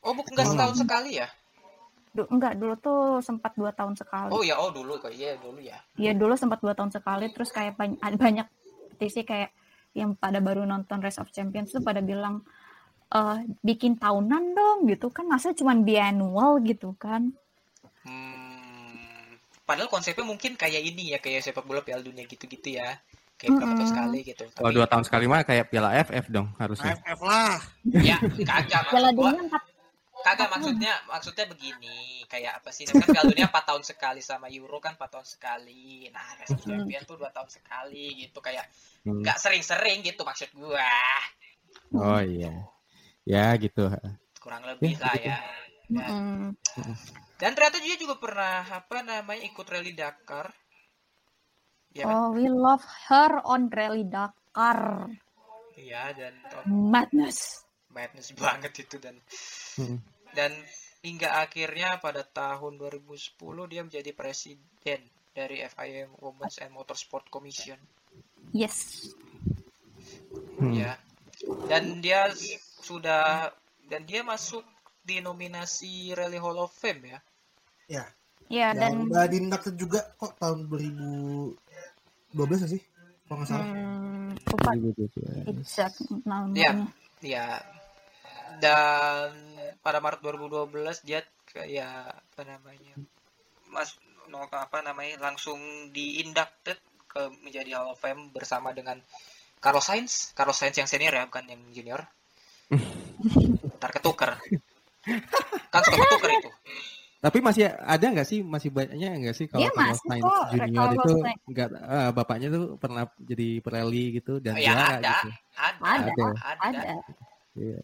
[0.00, 1.28] Oh, bukan nggak setahun sekali ya?
[2.16, 4.32] du- enggak dulu tuh sempat dua tahun sekali.
[4.32, 5.12] Oh ya, oh dulu kok.
[5.12, 5.76] Iya, dulu ya.
[6.00, 7.28] Iya dulu sempat dua tahun sekali.
[7.28, 8.46] Terus kayak banyak, banyak
[8.96, 9.52] petisi kayak
[9.92, 12.40] yang pada baru nonton Race of Champions tuh pada bilang
[13.12, 17.22] eh bikin tahunan dong gitu kan masa cuma biannual gitu kan
[18.06, 19.36] Hmm,
[19.66, 22.98] padahal konsepnya mungkin kayak ini ya, kayak sepak bola Piala Dunia gitu-gitu ya.
[23.36, 23.90] Kayak berapa tahun Mm-mm.
[23.90, 24.44] sekali gitu.
[24.56, 26.94] Kalau Tapi dua tahun sekali mah kayak Piala FF dong harusnya.
[26.94, 27.58] AFF lah
[28.00, 29.10] ya kagak Piala.
[29.12, 29.62] Dunia empat
[30.26, 32.82] Kagak maksudnya maksudnya begini, kayak apa sih?
[32.88, 36.10] Kan Piala Dunia 4 tahun sekali sama Euro kan 4 tahun sekali.
[36.10, 38.66] Nah, of Champion tuh 2 tahun sekali gitu kayak
[39.06, 39.22] Hmm.
[39.22, 40.82] nggak sering-sering gitu maksud gua.
[41.94, 42.52] Oh iya.
[43.26, 43.90] Ya gitu.
[44.38, 45.26] Kurang lebih Ya, lah gitu.
[45.26, 45.38] ya.
[45.86, 46.50] Dan, Mm-mm.
[47.36, 50.50] dan ternyata dia juga pernah apa namanya ikut rally Dakar.
[51.90, 52.14] Ya kan?
[52.14, 55.10] Oh, we love her on Rally Dakar.
[55.74, 57.62] Iya dan Madness.
[57.88, 59.16] madness banget itu dan
[59.76, 59.96] Hmm.
[60.32, 60.52] dan
[61.00, 65.00] hingga akhirnya pada tahun 2010 dia menjadi presiden
[65.32, 67.76] dari FIM Women's and Motorsport Commission
[68.52, 69.08] Yes.
[70.60, 70.72] Hmm.
[70.72, 70.96] ya
[71.68, 72.28] dan dia
[72.86, 73.50] sudah
[73.90, 74.62] dan dia masuk
[75.02, 77.18] di nominasi Rally Hall of Fame ya?
[77.90, 78.04] Ya.
[78.46, 81.58] Ya dan dan udah diinducted juga kok tahun 2012
[82.38, 82.82] nggak sih?
[83.26, 83.66] Kalau nggak salah.
[83.66, 84.70] Hmm, lupa.
[85.50, 86.22] exact Iya.
[86.22, 86.86] namanya.
[87.26, 87.46] ya
[88.62, 89.34] dan
[89.82, 92.94] pada Maret 2012 dia kayak apa namanya
[93.70, 93.98] mas
[94.30, 99.00] no, apa namanya langsung di-inducted ke menjadi Hall of Fame bersama dengan
[99.58, 100.36] Carlos Sainz.
[100.36, 102.06] Carlos Sainz yang senior ya bukan yang junior
[103.78, 104.30] ntar ketuker
[105.68, 106.50] kan suka ketuker itu
[107.16, 110.50] Tapi masih ada nggak sih masih banyaknya nggak sih kalau Carlos masih Sainz.
[110.52, 111.12] Junior itu
[111.48, 115.28] nggak eh, bapaknya tuh pernah jadi pereli gitu dan ya juara ada, gitu.
[115.56, 116.92] ada Ada, ada Ada.
[117.56, 117.80] Iya.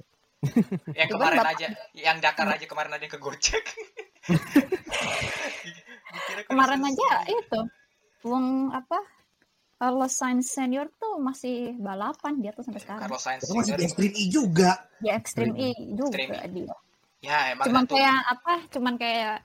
[0.93, 3.65] yang Cuman kemarin bapak- aja yang Dakar aja kemarin ada yang kegocek
[6.45, 7.61] Kemarin aja itu
[8.23, 8.99] Wong apa
[9.83, 13.03] kalau Sainz senior tuh masih balapan dia tuh sampai sekarang.
[13.03, 13.75] Carlos Sainz itu masih.
[13.75, 16.75] Extreme E juga Di Extreme E juga Extreme dia.
[17.19, 18.55] ya emang Cuman satu- kayak apa?
[18.71, 19.37] Cuman kayak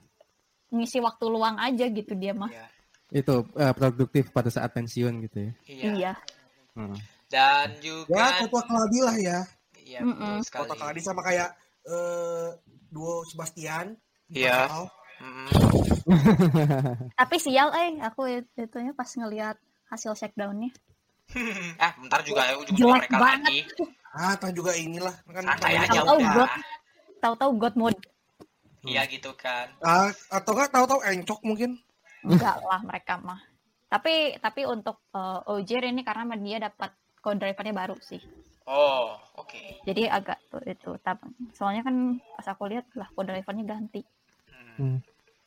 [0.70, 2.46] ngisi waktu luang aja gitu dia mah.
[2.48, 2.66] Iya,
[3.10, 5.52] Itu eh, produktif pada saat pensiun gitu ya.
[5.66, 5.90] iya.
[5.90, 6.12] Iya.
[6.72, 6.94] Hmm.
[7.26, 9.38] dan ya juga Kota Kaladi lah ya
[9.82, 10.38] iya Mm-mm.
[10.38, 11.50] betul sekali Kota Kaladi sama kayak
[11.84, 12.48] eh,
[12.88, 13.98] duo Sebastian
[14.30, 14.70] Iya.
[15.18, 15.48] Mm-mm.
[17.12, 19.58] Tapi sial eh aku it- itunya pas ngelihat
[19.88, 20.70] hasil shakedownnya.
[21.76, 23.44] ah bentar juga ujung Jelek mereka banget.
[23.44, 23.58] lagi
[24.16, 26.50] ah tak juga inilah kan santai aja Tahu-tahu udah God.
[27.18, 28.00] Tahu-tahu God mode.
[28.86, 31.76] iya gitu kan Ah, atau nggak tahu-tahu encok mungkin
[32.24, 33.40] Enggak lah mereka mah.
[33.88, 38.20] Tapi tapi untuk uh, Ogier ini karena dia dapat co-drivernya baru sih.
[38.66, 40.92] oh oke Jadi agak tuh itu.
[41.00, 41.24] Tap-
[41.56, 41.96] Soalnya kan
[42.36, 44.02] pas aku lihat lah co-drivernya ganti.
[44.76, 45.00] Hmm.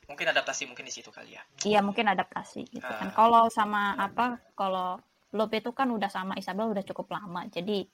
[0.10, 3.12] Mungkin adaptasi mungkin di situ kali ya Iya mungkin adaptasi gitu kan.
[3.12, 3.16] Ah.
[3.16, 5.00] Kalau sama apa kalau
[5.32, 7.48] Lob itu kan udah sama Isabel udah cukup lama.
[7.48, 7.88] Jadi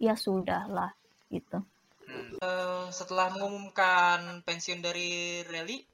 [0.00, 0.88] ya sudah lah
[1.28, 1.60] gitu.
[2.08, 2.40] Hmm.
[2.40, 5.84] Eh, setelah mengumumkan pensiun dari rally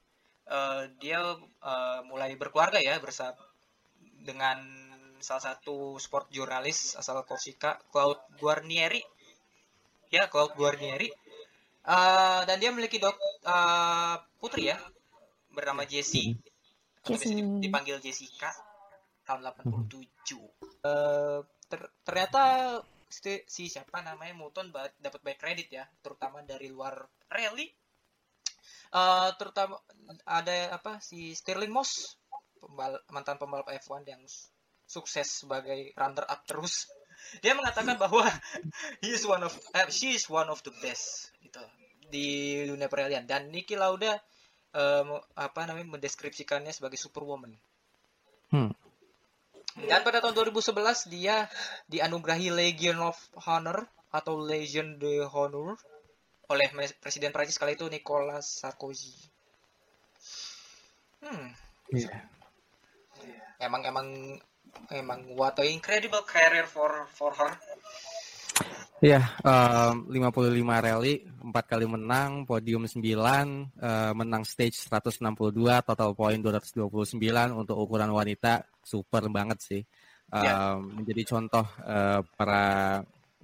[0.47, 3.35] eh, dia eh, mulai berkeluarga ya bersama
[4.23, 4.63] dengan
[5.19, 9.03] salah satu sport jurnalis asal Korsika Claude Guarnieri
[10.15, 11.11] ya Claude Guarnieri
[11.87, 13.15] Eh, dan dia memiliki dok
[13.47, 14.79] eh, putri ya
[15.57, 16.37] bernama Jessie
[17.01, 17.41] Jessie.
[17.65, 18.53] dipanggil Jessica
[19.25, 20.05] tahun 87
[20.87, 22.43] Eh, ter- ternyata
[23.09, 26.95] si, si siapa namanya Muton dapat baik kredit ya terutama dari luar
[27.27, 27.67] rally.
[28.95, 29.83] Eh, terutama
[30.23, 32.15] ada apa si Stirling Moss
[32.63, 34.23] pembal- mantan pembalap F1 yang
[34.87, 36.87] sukses sebagai runner up terus.
[37.43, 38.23] Dia mengatakan bahwa
[39.03, 41.59] he is one of eh, she is one of the best gitu
[42.07, 43.27] di dunia peralihan.
[43.27, 44.15] Dan Niki Lauda
[45.03, 47.53] me- apa namanya mendeskripsikannya sebagai superwoman
[48.47, 48.71] Hmm.
[49.77, 51.51] dan pada tahun 2011 dia
[51.91, 55.75] dianugerahi Legion of Honor atau Legion de Honor
[56.47, 56.71] oleh
[57.03, 59.11] Presiden Prancis kala itu Nicolas Sarkozy.
[61.27, 61.51] Hmm,
[61.91, 62.13] Iya.
[63.59, 64.07] emang emang
[64.95, 67.51] emang what an incredible career for for her.
[69.05, 76.41] Iya, em, 55 rally, 4 kali menang, podium 9, eh, menang stage 162, total point
[76.41, 79.83] 229 untuk ukuran wanita, super banget sih.
[80.33, 80.73] Ya.
[80.81, 82.65] Em, menjadi contoh eh, para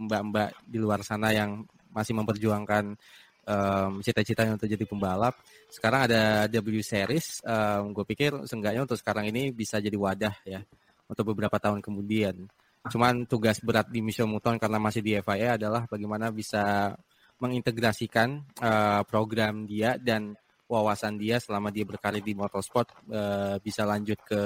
[0.00, 2.96] mbak-mbak di luar sana yang masih memperjuangkan
[3.44, 5.36] em, cita-citanya untuk jadi pembalap.
[5.68, 7.44] Sekarang ada W Series,
[7.92, 10.64] gue pikir seenggaknya untuk sekarang ini bisa jadi wadah ya
[11.12, 12.48] untuk beberapa tahun kemudian.
[12.90, 16.94] Cuman tugas berat di Michel Mouton karena masih di FIA adalah bagaimana bisa
[17.38, 20.34] mengintegrasikan eh, program dia dan
[20.66, 24.42] wawasan dia selama dia berkarir di motorsport eh, bisa lanjut ke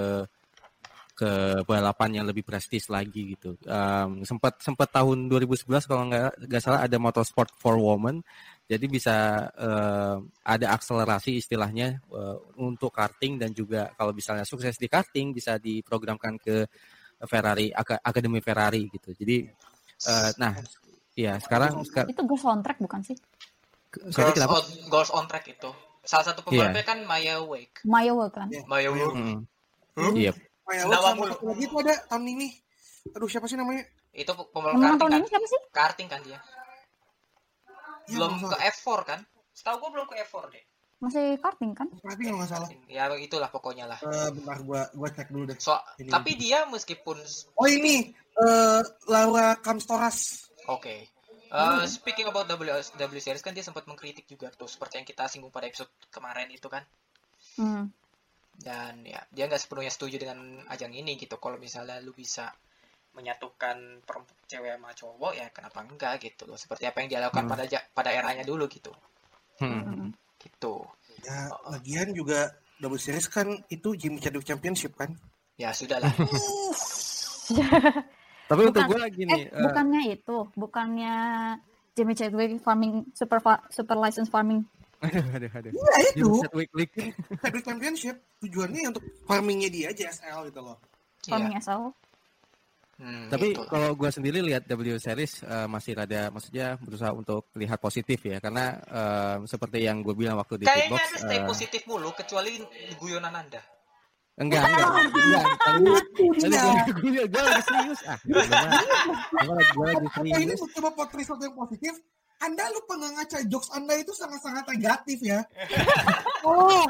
[1.17, 3.57] ke balapan yang lebih prestis lagi gitu.
[3.65, 8.21] Em, sempat sempat tahun 2011 kalau nggak salah ada motorsport for women.
[8.69, 14.93] Jadi bisa eh, ada akselerasi istilahnya eh, untuk karting dan juga kalau misalnya sukses di
[14.93, 16.69] karting bisa diprogramkan ke
[17.25, 19.17] Ferrari Ak- Akademi Ferrari gitu.
[19.17, 19.49] Jadi
[20.05, 20.53] eh, nah
[21.17, 23.17] ya sekarang seka- Itu gue soundtrack bukan sih?
[24.13, 24.53] sorry Girls kenapa?
[24.61, 25.71] on, Girls on track itu.
[26.05, 27.81] Salah satu pembalapnya kan Maya Wake.
[27.83, 28.47] Maya kan?
[28.53, 28.63] Iya.
[28.69, 29.17] Maya Wake.
[29.17, 29.39] Mm,
[29.97, 30.13] Hmm?
[30.13, 30.33] Iya.
[30.69, 32.49] Maya Wake sama satu lagi itu ada tahun ini.
[33.17, 33.83] Aduh siapa sih namanya?
[34.13, 35.21] Itu pembalap karting tahun kan.
[35.21, 35.61] ini siapa sih?
[35.73, 36.37] Karting kan dia.
[36.37, 36.41] Ya,
[38.13, 39.21] Belum kalau ke nggak F4 kan?
[39.51, 40.65] Setahu gua belum ke F4 deh.
[40.97, 41.89] Masih karting kan?
[42.01, 42.69] kalau nggak salah.
[42.89, 43.99] Ya itulah pokoknya lah.
[44.01, 45.59] Eh, bentar gua gua cek dulu deh.
[45.61, 46.09] So, Ini.
[46.09, 47.21] tapi dia meskipun
[47.61, 48.83] Oh ini eh,
[49.13, 50.49] Laura Kamstoras.
[50.73, 51.13] Oke.
[51.47, 55.31] Uh, speaking about W, w series kan dia sempat mengkritik juga tuh seperti yang kita
[55.31, 56.83] singgung pada episode kemarin itu kan.
[57.55, 57.87] Hmm.
[58.57, 61.39] Dan ya dia nggak sepenuhnya setuju dengan ajang ini gitu.
[61.39, 62.51] Kalau misalnya lu bisa
[63.15, 66.59] menyatukan perempuan cewek sama cowok ya kenapa enggak gitu loh.
[66.59, 67.53] Seperti apa yang dia lakukan Hmm.
[67.55, 68.91] pada pada eranya dulu gitu.
[69.63, 70.11] Hmm.
[70.47, 70.75] Gitu.
[71.23, 71.37] Ya,
[71.67, 75.11] lagian juga double series kan itu Jimmy Chadwick Championship kan.
[75.57, 76.13] Ya sudahlah.
[78.47, 81.15] Tapi untuk gue gini, Eh, eh, bukannya itu, bukannya
[81.93, 84.63] Jimmy Chadwick farming super fa- super license farming.
[84.97, 85.71] aduh, aduh, aduh.
[85.73, 86.29] Iya itu.
[86.41, 86.95] Chadwick League.
[87.43, 90.79] Chadwick Championship tujuannya untuk farmingnya dia JSL gitu loh.
[91.27, 91.65] Farming Iya.
[91.65, 91.83] SL.
[92.97, 93.69] Hmm, Tapi gitu.
[93.69, 98.41] kalau gue sendiri lihat W Series eh, masih rada, maksudnya berusaha untuk lihat positif ya,
[98.41, 102.57] karena eh, seperti yang gue bilang waktu di kayaknya ada stay eh, positif mulu kecuali
[102.97, 103.61] guyonan Anda.
[104.37, 105.85] enggak, enggak, enggak, tadi
[106.41, 108.41] tadi gue gue gue lagi serius, ah, gue
[109.93, 111.95] lagi Anda ini mencoba potret sesuatu yang positif.
[112.37, 115.41] Anda lupa nggak ngaca jokes Anda itu sangat-sangat negatif ya.
[116.47, 116.87] Oh,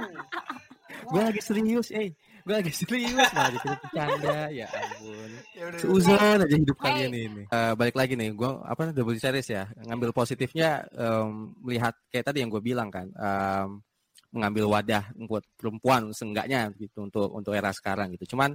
[1.06, 2.10] gue lagi serius, eh,
[2.42, 5.30] gue lagi serius, malah dikira bercanda, ya ampun.
[5.54, 5.66] Ya.
[5.78, 6.84] Seuzon aja hidup Hey.
[6.90, 7.42] kalian ini.
[7.46, 12.42] Eh, balik lagi nih, gue apa double series ya, ngambil positifnya em, melihat kayak tadi
[12.42, 13.68] yang gue bilang kan, em,
[14.34, 18.36] mengambil wadah buat perempuan seenggaknya gitu untuk untuk era sekarang gitu.
[18.36, 18.52] Cuman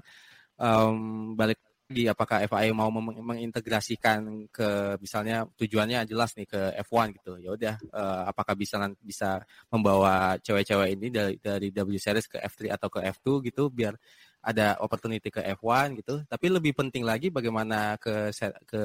[0.62, 0.96] em,
[1.34, 1.58] balik
[1.92, 7.36] lagi apakah FIA mau meng- mengintegrasikan ke misalnya tujuannya jelas nih ke F1 gitu.
[7.44, 12.80] Ya udah eh, apakah bisa bisa membawa cewek-cewek ini dari dari W series ke F3
[12.80, 14.00] atau ke F2 gitu biar
[14.40, 16.24] ada opportunity ke F1 gitu.
[16.24, 18.32] Tapi lebih penting lagi bagaimana ke
[18.64, 18.82] ke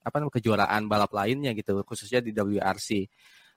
[0.00, 2.88] apa namanya kejuaraan balap lainnya gitu, khususnya di WRC.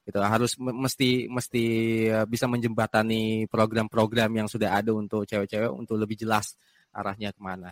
[0.04, 0.18] Gitu.
[0.20, 1.66] Harus me- mesti mesti
[2.12, 6.60] eh, bisa menjembatani program-program yang sudah ada untuk cewek-cewek untuk lebih jelas
[6.94, 7.72] arahnya ke mana.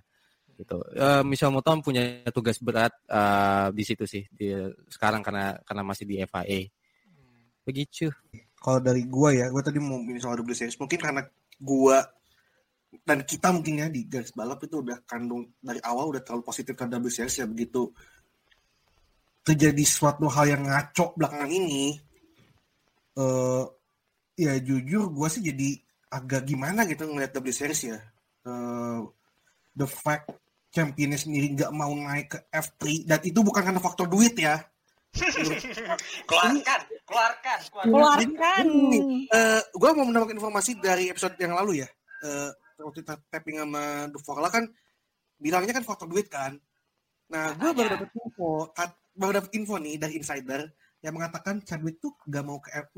[0.58, 0.78] Gitu.
[0.98, 4.52] Eh, Michel Mouton punya tugas berat eh, di situ sih di
[4.90, 6.60] sekarang karena karena masih di FIA.
[7.68, 8.10] Begitu.
[8.58, 10.82] kalau dari gua ya, gua tadi mau soal double series.
[10.82, 11.22] Mungkin karena
[11.62, 12.02] gua
[13.06, 16.74] dan kita mungkin ya di garis balap itu udah kandung dari awal udah terlalu positif
[16.74, 17.92] kan double series ya begitu
[19.44, 22.00] terjadi suatu hal yang ngaco belakangan ini
[23.20, 23.66] eh
[24.40, 25.76] ya jujur gua sih jadi
[26.16, 28.00] agak gimana gitu ngeliat double series ya
[28.48, 29.00] Eh,
[29.76, 30.32] the fact
[30.78, 34.62] championnya sendiri nggak mau naik ke F3 dan itu bukan karena faktor duit ya
[36.30, 37.86] keluarkan, keluarkan, keluarkan.
[37.90, 38.66] Keluarkan.
[39.34, 41.90] Eh, gue mau mendapatkan informasi dari episode yang lalu ya.
[42.22, 44.70] Eh, waktu kita tapping sama Duforla kan
[45.42, 46.54] bilangnya kan faktor duit kan.
[47.34, 50.70] Nah, gue baru dapat info, kat- baru dapat info nih dari insider
[51.02, 52.94] yang mengatakan Chadwick tuh gak mau ke F,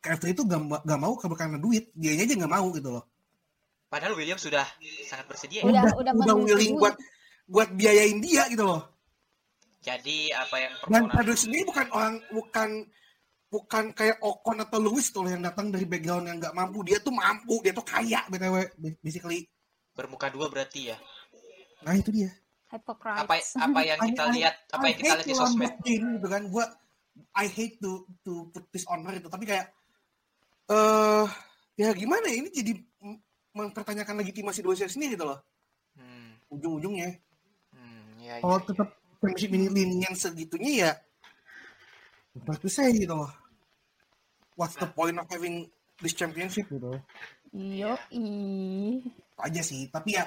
[0.00, 3.11] ke F3 itu gak, gak mau karena duit, dia aja gak mau gitu loh.
[3.92, 4.64] Padahal William sudah
[5.04, 5.60] sangat bersedia.
[5.60, 5.68] ya.
[5.68, 6.96] Udah, udah udah bantuin willing buat
[7.44, 8.88] buat biayain dia gitu loh.
[9.84, 12.68] Jadi apa yang Dan Chadwick sendiri bukan orang bukan
[13.52, 16.80] bukan kayak Ocon atau Lewis tuh yang datang dari background yang nggak mampu.
[16.88, 18.64] Dia tuh mampu, dia tuh kaya btw
[19.04, 19.44] basically.
[19.92, 20.96] bermuka dua berarti ya.
[21.84, 22.32] Nah itu dia.
[22.72, 23.28] Hypocrites.
[23.28, 25.72] Apa apa yang kita I- I- lihat, apa yang kita lihat di sosmed.
[25.84, 26.48] Gitu kan.
[26.48, 26.64] Gua
[27.36, 29.68] I hate to to put this on her itu tapi kayak
[30.72, 31.28] eh
[31.76, 32.72] ya gimana ya ini jadi
[33.52, 35.40] mempertanyakan legitimasi dua sendiri gitu loh.
[35.96, 37.16] Hmm, ujung-ujungnya.
[37.72, 38.88] Hmm, ya, kalau ya, tetap
[39.22, 40.92] championship ini linian segitunya ya
[42.32, 43.30] apa tuh saya gitu loh.
[44.56, 45.68] What's the point of having
[46.00, 46.98] this championship gitu?
[47.52, 49.04] Yo, ih.
[49.04, 50.26] Itu aja sih tapi ya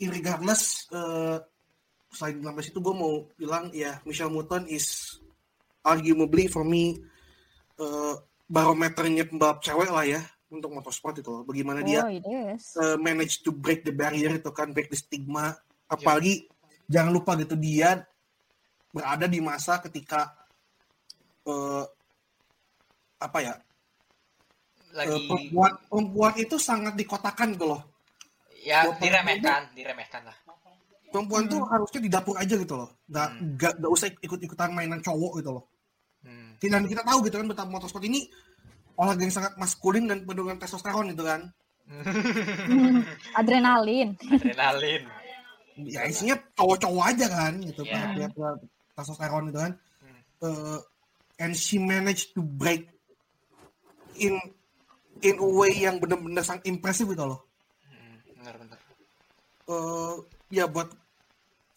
[0.00, 1.38] irregardless eh
[2.10, 5.18] selain sampai situ gue mau bilang ya Michelle Mouton is
[5.86, 6.96] arguably for me
[7.76, 8.14] eh
[8.50, 11.42] barometernya pembalap cewek lah ya untuk motorsport itu loh.
[11.46, 12.74] Bagaimana dia Oh, is.
[12.76, 15.54] uh, manage to break the barrier itu kan break the stigma.
[15.86, 16.46] Apalagi
[16.90, 18.02] jangan lupa gitu dia
[18.90, 20.34] berada di masa ketika
[21.46, 21.86] uh,
[23.22, 23.62] apa ya uh,
[24.98, 27.82] lagi perempuan perempuan itu sangat dikotakan gitu loh.
[28.60, 30.36] Ya buat diremehkan diremehkan lah.
[31.10, 31.70] Perempuan tuh Hmm.
[31.74, 32.90] harusnya di dapur aja gitu loh.
[33.06, 33.40] Nggak Hmm.
[33.54, 35.64] nggak nggak usah ikut ikutan mainan cowok gitu loh.
[36.20, 38.28] Hmm, dan kita tahu gitu kan betapa motorsport ini
[39.00, 41.48] olahraga yang sangat maskulin dan penuh dengan testosteron gitu kan
[41.90, 43.02] Hmm,
[43.34, 44.14] Adrenalin.
[44.30, 45.02] adrenalin
[45.80, 48.28] ya isinya cowok-cowok aja kan gitu Iya.
[48.28, 48.54] yeah.
[48.94, 50.20] testosteron itu kan Hmm.
[50.44, 50.78] uh,
[51.40, 52.86] and she managed to break
[54.14, 54.36] in
[55.20, 57.40] in a way yang benar-benar sangat impresif gitu loh
[57.82, 58.78] Hmm, benar-benar
[59.66, 60.14] uh,
[60.46, 60.92] ya buat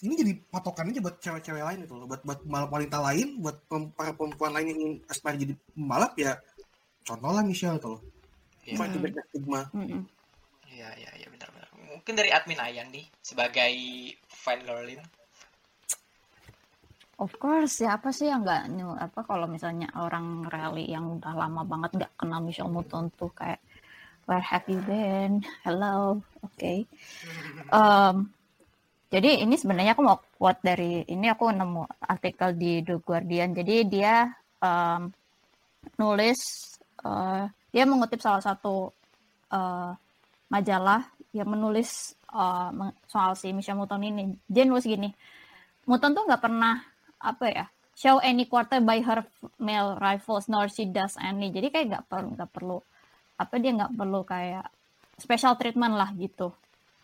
[0.03, 3.55] ini jadi patokan aja buat cewek-cewek lain itu loh buat buat pembalap wanita lain buat
[3.95, 6.35] para perempuan lain yang ingin aspire jadi pembalap ya
[7.03, 7.79] contoh lah Michelle
[8.63, 8.79] Iya.
[8.95, 9.61] to break that stigma.
[10.71, 11.67] Iya, iya, iya, benar-benar.
[11.75, 13.73] Mungkin dari admin Ayang nih, sebagai
[14.31, 15.03] fan girlin.
[17.21, 21.61] Of course, siapa sih yang nggak nyu- apa kalau misalnya orang rally yang udah lama
[21.61, 23.61] banget nggak kenal Michelle Mouton tuh kayak
[24.25, 25.45] where have you been?
[25.61, 26.73] Hello, oke.
[27.69, 28.15] Em,
[29.13, 33.53] jadi ini sebenarnya aku mau quote dari ini aku nemu artikel di The Guardian.
[33.53, 34.25] Jadi dia
[34.57, 35.13] em,
[36.01, 36.72] nulis
[37.03, 38.89] eh, dia mengutip salah satu
[39.51, 39.91] eh,
[40.49, 41.01] majalah
[41.33, 42.13] yang menulis
[42.73, 44.33] meng- soal si Michelle Mouton ini.
[44.45, 45.09] Dia nulis gini,
[45.85, 46.81] Mouton tuh nggak pernah
[47.21, 49.21] apa ya show any quarter by her
[49.61, 51.53] male rivals nor she does any.
[51.53, 52.77] Jadi kayak nggak perlu nggak perlu
[53.37, 54.65] apa dia nggak perlu kayak
[55.17, 56.49] special treatment lah gitu.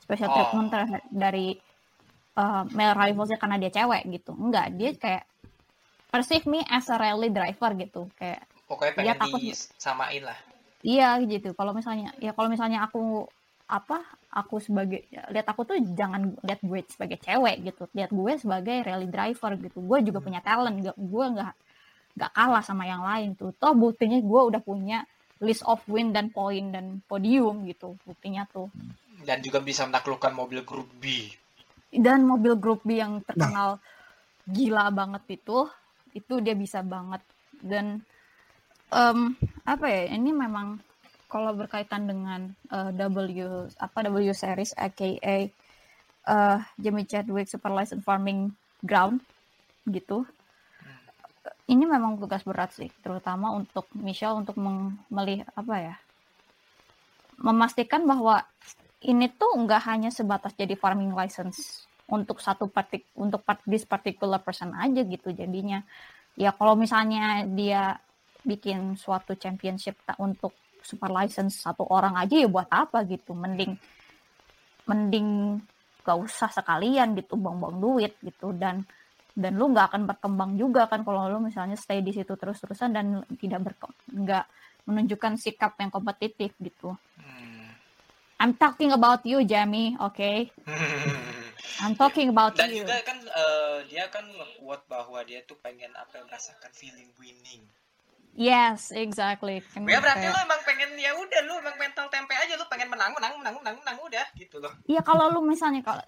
[0.02, 0.34] Special Oh.
[0.34, 0.70] treatment
[1.14, 1.54] dari
[2.34, 4.34] uh, male rivalsnya karena dia cewek gitu.
[4.34, 5.24] Enggak, dia kayak
[6.10, 8.10] perceive me as a rally driver gitu.
[8.18, 10.40] Kayak Pokoknya Dia pengen takut- disamain lah.
[10.80, 11.52] iya gitu.
[11.58, 13.26] Kalau misalnya ya kalau misalnya aku
[13.70, 17.90] apa aku sebagai lihat aku tuh jangan lihat gue sebagai cewek gitu.
[17.92, 19.82] Lihat gue sebagai rally driver gitu.
[19.82, 20.78] Gue juga punya talent.
[20.80, 21.54] Gak, gue nggak
[22.16, 23.52] nggak kalah sama yang lain tuh.
[23.58, 25.02] Toh buktinya gue udah punya
[25.42, 28.70] list of win dan poin dan podium gitu buktinya tuh.
[29.26, 31.28] Dan juga bisa menaklukkan mobil grup B.
[31.90, 33.82] dan mobil grup B yang terkenal
[34.46, 35.66] gila banget itu
[36.14, 37.22] itu dia bisa banget.
[37.60, 38.02] Dan
[38.94, 40.82] em, apa ya ini memang
[41.30, 45.50] kalau berkaitan dengan eh, W apa W series aka eh,
[46.78, 48.54] Jimmy Chadwick Super License Farming
[48.86, 49.22] Ground
[49.90, 50.26] gitu.
[51.70, 55.96] Ini memang tugas berat sih terutama untuk Michelle untuk meng- melih apa ya
[57.40, 58.44] memastikan bahwa
[59.00, 64.44] ini tuh nggak hanya sebatas jadi farming license untuk satu partik untuk part this particular
[64.44, 65.80] person aja gitu jadinya.
[66.36, 67.96] Ya kalau misalnya dia
[68.42, 73.76] bikin suatu championship ta- untuk super license satu orang aja ya buat apa gitu mending
[74.88, 75.60] mending
[76.02, 78.82] gak usah sekalian gitu buang-buang duit gitu dan
[79.36, 83.06] dan lu nggak akan berkembang juga kan kalau lu misalnya stay di situ terus-terusan dan
[83.38, 83.78] tidak
[84.10, 84.46] nggak
[84.90, 87.76] menunjukkan sikap yang kompetitif gitu Hmm.
[88.40, 90.00] I'm talking about you, Jamie.
[90.00, 90.48] Okay,
[91.84, 92.88] I'm talking about Dan you.
[92.88, 97.68] juga kan eh, dia kan nge-quote bahwa dia tuh pengen apa merasakan feeling winning.
[98.40, 99.60] Yes, exactly.
[99.68, 102.64] Kan Ya berarti kayak- lu emang pengen ya udah lu emang mental tempe aja lu
[102.66, 104.72] pengen menang menang menang menang menang udah gitu loh.
[104.88, 106.00] Iya kalau lu misalnya kalau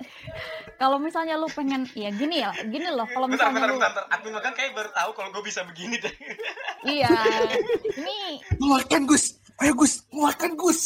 [0.79, 3.91] kalau misalnya lu pengen ya gini ya gini loh kalau Bentar misalnya bentar lu bentar,
[3.91, 4.05] bentar.
[4.15, 6.15] Admin makan kayak baru tahu kalau gue bisa begini deh.
[6.87, 7.11] iya
[7.99, 9.25] ini keluarkan Gus
[9.59, 10.81] ayo Gus keluarkan Gus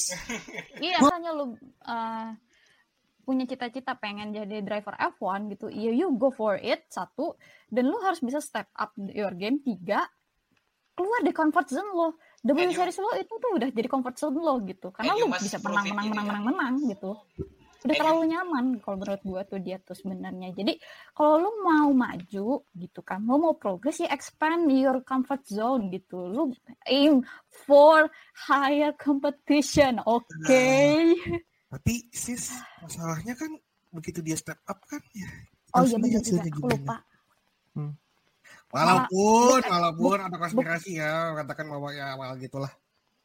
[0.81, 1.53] iya misalnya lu
[1.85, 2.29] uh,
[3.21, 7.37] punya cita-cita pengen jadi driver F1 gitu ya you go for it satu
[7.69, 10.09] dan lu harus bisa step up your game tiga
[10.95, 12.07] keluar dari comfort zone lo.
[12.45, 14.89] W And you- series lo itu tuh udah jadi comfort zone lo gitu.
[14.95, 17.11] Karena lu must bisa menang menang gitu menang menang menang gitu.
[17.85, 20.49] Udah terlalu nyaman kalau menurut gua tuh dia tuh sebenarnya.
[20.57, 20.73] Jadi
[21.13, 26.17] kalau lu mau maju gitu kan lu mau progress ya expand your comfort zone gitu.
[26.25, 26.49] Lu
[26.89, 27.21] aim
[27.67, 28.09] for
[28.49, 30.25] higher competition oke?
[31.75, 33.51] Tapi sis masalahnya kan
[33.95, 35.27] begitu dia step up kan ya
[35.71, 36.43] oh iya benar juga.
[36.51, 36.97] aku lupa
[38.69, 42.71] Walaupun, walaupun ada konspirasi ya, katakan bahwa ya awal gitulah.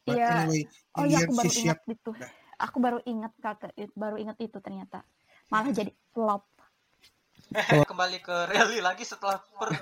[0.01, 0.27] But Iya.
[0.43, 0.61] anyway,
[0.97, 2.11] Oh iya, aku baru ingat itu.
[2.11, 2.31] Udah.
[2.61, 5.01] Aku baru ingat kata baru ingat itu ternyata.
[5.49, 6.45] Malah jadi flop.
[7.91, 9.75] kembali ke rally lagi setelah per,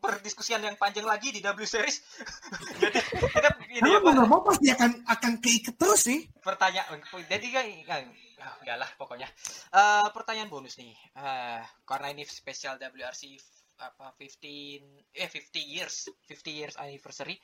[0.00, 2.00] perdiskusian yang panjang lagi di W Series.
[2.80, 6.24] Jadi kita ini ya mau mau pasti akan akan keikat terus sih.
[6.40, 6.96] pertanyaan
[7.28, 8.02] jadi kan kan
[8.40, 9.28] ah, udahlah pokoknya
[9.68, 13.36] Eh, pertanyaan bonus nih Eh, karena ini spesial WRC
[13.80, 17.40] apa 15 eh 50 years 50 years anniversary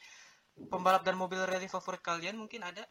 [0.68, 2.84] pembalap dan mobil rally favorit kalian mungkin ada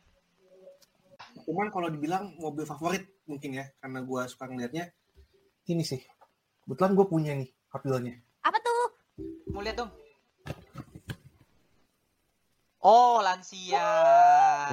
[1.47, 4.91] Cuman kalau dibilang mobil favorit mungkin ya, karena gue suka ngeliatnya
[5.71, 6.03] ini sih.
[6.67, 8.19] Kebetulan gue punya nih Wheel-nya.
[8.43, 8.75] Apa tuh?
[9.55, 9.91] mau lihat dong
[12.83, 13.87] oh Lancia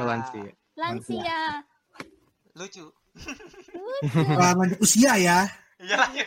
[0.02, 0.50] Lansia.
[0.74, 1.42] Lansia.
[2.58, 2.86] lucu
[4.40, 5.44] lanjut usia ya,
[5.84, 6.26] iya lanjut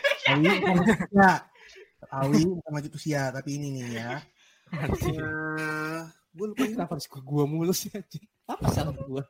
[0.86, 1.30] usia.
[2.10, 4.12] Awi bukan lanjut usia, tapi ini nih ya.
[4.72, 6.00] Eh,
[6.32, 6.74] gue lupa ini.
[6.74, 8.24] Kenapa harus ke gua mulu sih anjing?
[8.46, 9.22] Apa salah gua?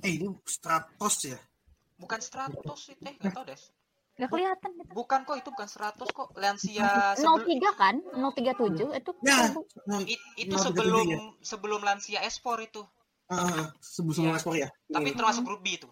[0.00, 1.38] Eh ini Stratos ya.
[1.96, 3.56] bukan 100 sih teh nggak tahu deh
[4.16, 4.92] Gak kelihatan gitu.
[4.92, 7.94] bukan kok itu bukan 100 kok Lancia sebelum 03 kan?
[8.12, 9.48] 037 itu Ya,
[9.84, 12.84] nah, It- itu tiga sebelum tujuh sebelum Lancia S4 itu
[13.28, 14.12] ah, sebelum Iya.
[14.12, 14.68] sebelum Sport ya.
[14.86, 15.16] tapi Hmm.
[15.16, 15.88] termasuk Ruby itu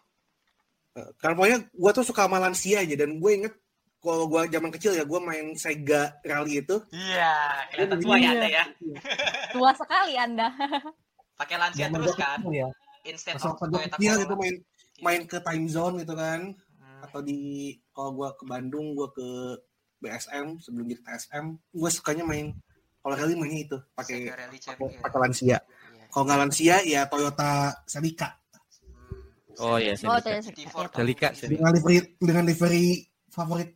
[0.93, 3.55] Eh, Karena pokoknya gue tuh suka sama Lansia aja dan gue inget
[4.05, 7.35] kalau gue zaman kecil ya gue main Sega Rally itu iya
[7.71, 8.31] kelihatan tua ya Iya.
[8.31, 8.65] anda ya
[9.51, 10.49] tua sekali Anda.
[11.35, 12.69] pakai Lancia zaman terus kan kecil ya.
[13.03, 14.55] instead Pas of Toyota kecil Corolla itu main
[15.01, 16.41] main ke time zone gitu kan
[16.75, 17.01] Hmm.
[17.03, 17.41] atau di
[17.91, 19.29] kalau gue ke Bandung gue ke
[19.99, 22.53] BSM sebelum jadi TSM gue sukanya main
[22.99, 24.59] kalau rally mainnya itu pakai Sega Rally
[24.99, 25.59] pakai Lansia Iya.
[26.09, 27.53] kalau nggak Lansia ya Toyota
[27.85, 28.37] Celica
[29.55, 29.63] Hmm.
[29.63, 30.19] Oh iya, Oh, Celica.
[30.21, 31.29] tuh GT4 tahun Celica.
[31.31, 31.47] Celica.
[31.49, 32.87] dengan livery dengan livery
[33.29, 33.71] favorit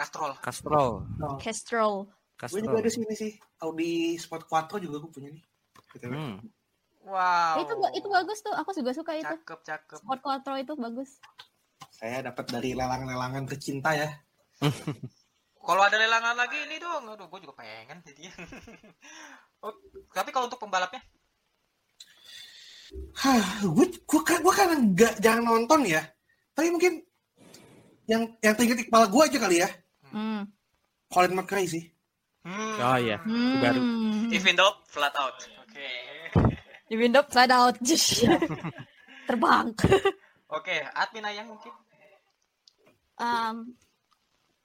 [0.00, 1.04] Castrol Castrol.
[1.36, 1.94] Castrol.
[2.40, 3.12] gue juga ada Castrol.
[3.12, 5.44] sih Audi Sport Quattro juga gue punya nih
[5.90, 6.06] Gitu.
[6.06, 6.38] Hmm.
[7.02, 8.54] wow Itu itu bagus tuh.
[8.54, 9.26] Aku juga suka itu.
[9.26, 11.18] cakep cakep Sport Quattro itu bagus.
[11.90, 14.08] saya dapat dari lelang-lelangan tercinta ya
[15.66, 18.32] kalau ada lelangan lagi ini dong aduh gue juga pengen jadi
[19.68, 19.74] oh,
[20.16, 21.04] tapi kalau untuk pembalapnya
[23.20, 26.02] Hah, gue gue kan gue kan nggak jarang nonton ya.
[26.58, 26.98] Tapi mungkin
[28.10, 29.70] yang yang teringat di kepala gue aja kali ya.
[30.10, 30.42] Hmm.
[31.10, 31.84] Colin McRae sih.
[32.46, 32.76] hmm.
[32.78, 33.18] Oh iya.
[33.22, 33.58] Hmm.
[33.62, 33.80] Baru.
[34.30, 35.38] Even though flat out
[35.70, 35.86] oke
[36.90, 37.78] Di window side out.
[39.30, 39.70] Terbang.
[40.50, 41.70] oke admin ayang mungkin
[43.20, 43.76] Um,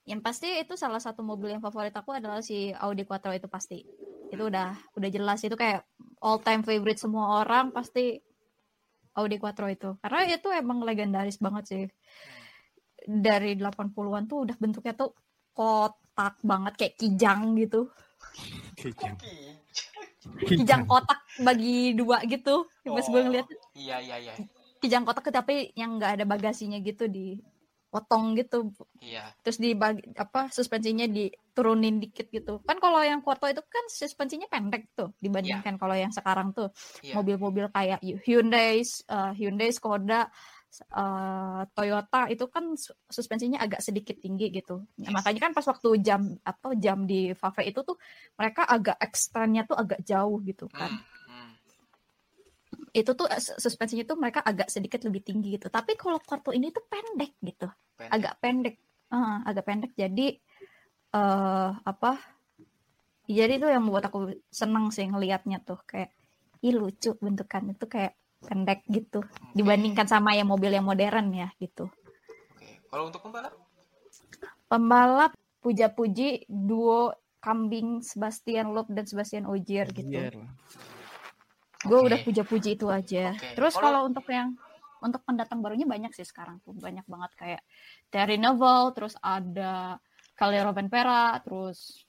[0.08, 3.84] yang pasti itu salah satu mobil yang favorit aku adalah si Audi Quattro itu pasti.
[4.32, 5.84] Itu udah udah jelas itu kayak
[6.24, 8.16] all time favorite semua orang pasti
[9.20, 10.00] Audi Quattro itu.
[10.00, 11.84] Karena itu emang legendaris banget sih.
[13.04, 15.12] Dari 80-an tuh udah bentuknya tuh
[15.56, 17.88] kotak banget kayak kijang gitu.
[18.76, 19.16] Kijang.
[20.44, 20.84] Kijang.
[20.84, 22.68] Kotak bagi dua gitu.
[22.84, 24.34] Pas gue ngeliat iya iya iya.
[24.84, 27.40] Kijang kotak tapi yang nggak ada bagasinya gitu di
[27.96, 28.76] potong gitu.
[29.00, 29.32] Iya.
[29.40, 32.60] Terus dibagi apa suspensinya diturunin dikit gitu.
[32.68, 36.76] Kan kalau yang Quarto itu kan suspensinya pendek tuh dibandingkan kalau yang sekarang tuh.
[37.00, 37.16] Iya.
[37.16, 40.28] Mobil-mobil kayak Hyundai uh, Hyundai Skoda
[40.92, 44.84] uh, Toyota itu kan su- suspensinya agak sedikit tinggi gitu.
[45.00, 47.96] Nah, makanya kan pas waktu jam atau jam di Favre itu tuh
[48.36, 50.92] mereka agak ekstranya tuh agak jauh gitu kan.
[50.92, 51.50] Hmm, hmm.
[52.96, 55.68] itu tuh eh, sus- suspensinya tuh mereka agak sedikit lebih tinggi gitu.
[55.72, 57.68] Tapi kalau Quarto ini tuh pendek gitu.
[57.96, 58.12] Pendek.
[58.12, 58.76] agak pendek.
[59.12, 59.92] Eh, agak pendek.
[59.96, 60.28] Jadi
[61.16, 62.12] eh apa
[63.26, 65.80] jadi itu yang membuat aku seneng sih ngelihatnya tuh.
[65.88, 66.14] Kayak
[66.62, 67.74] ih lucu bentukan.
[67.74, 68.14] Itu kayak
[68.46, 69.52] pendek gitu Oke.
[69.54, 71.90] dibandingkan sama yang mobil yang modern ya gitu
[72.54, 72.86] Oke.
[72.88, 73.54] kalau untuk pembalap
[74.66, 80.30] pembalap puja-puji duo kambing Sebastian Loeb dan Sebastian Ogier gitu Iya.
[81.86, 83.54] gue udah puja-puji itu aja Oke.
[83.54, 84.58] terus Kalau- untuk yang
[85.04, 87.62] untuk pendatang barunya banyak sih sekarang tuh banyak banget kayak
[88.10, 90.02] Terry Neville terus ada
[90.34, 92.02] Kali Rovanpera terus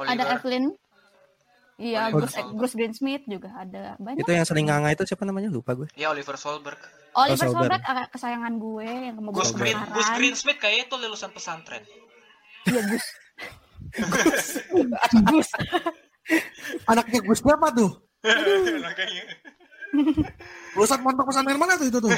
[0.00, 0.64] ada Oliver Evelyn
[1.80, 2.54] iya Bruce, Solberg.
[2.54, 5.48] Bruce Greensmith juga ada banyak Itu yang sering nganga itu siapa namanya?
[5.48, 5.88] Lupa gue.
[5.94, 6.76] ya Oliver Solberg
[7.12, 7.50] Oliver Oh, Solberg.
[7.72, 9.50] Solberg agak kesayangan gue yang mau Gus.
[9.50, 11.82] Green Gus Greensmith kayaknya itu lulusan pesantren
[12.66, 13.04] iya Gus
[15.26, 15.48] Gus.
[16.84, 17.90] Anaknya Gus siapa tuh?
[18.78, 19.24] Makanya.
[20.72, 22.12] Lulusan pondok pesantren mana tuh itu tuh?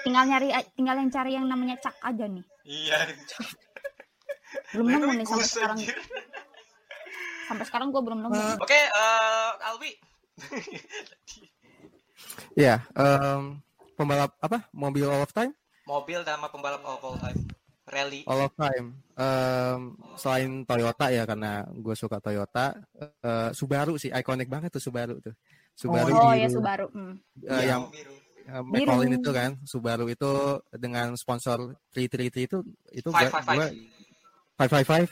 [0.00, 3.04] tinggal nyari tinggal yang cari yang namanya Cak aja nih iya
[4.72, 5.96] belum nemu nih sampai Gus, sekarang anjir.
[7.50, 9.92] Sampai sekarang gue belum nemu Eh, oke eh, Alwi
[12.54, 13.58] Iya, em,
[13.98, 14.70] pembalap apa?
[14.70, 15.50] Mobil all of time?
[15.84, 17.40] mobil sama pembalap of all time
[17.90, 18.22] rally.
[18.22, 18.94] All of time.
[19.18, 19.80] Em,
[20.14, 25.34] selain Toyota ya karena gue suka Toyota, eh, Subaru sih ikonik banget tuh Subaru tuh.
[25.74, 26.38] Subaru Oh biru.
[26.38, 26.86] ya Subaru.
[26.94, 27.18] Hmm.
[27.42, 28.14] Eh, Iya, yang biru.
[28.50, 29.20] McLaren Biru.
[29.22, 30.32] itu kan, Subaru itu
[30.74, 32.58] dengan sponsor 333 itu
[32.90, 33.08] itu
[34.60, 35.08] Five five five.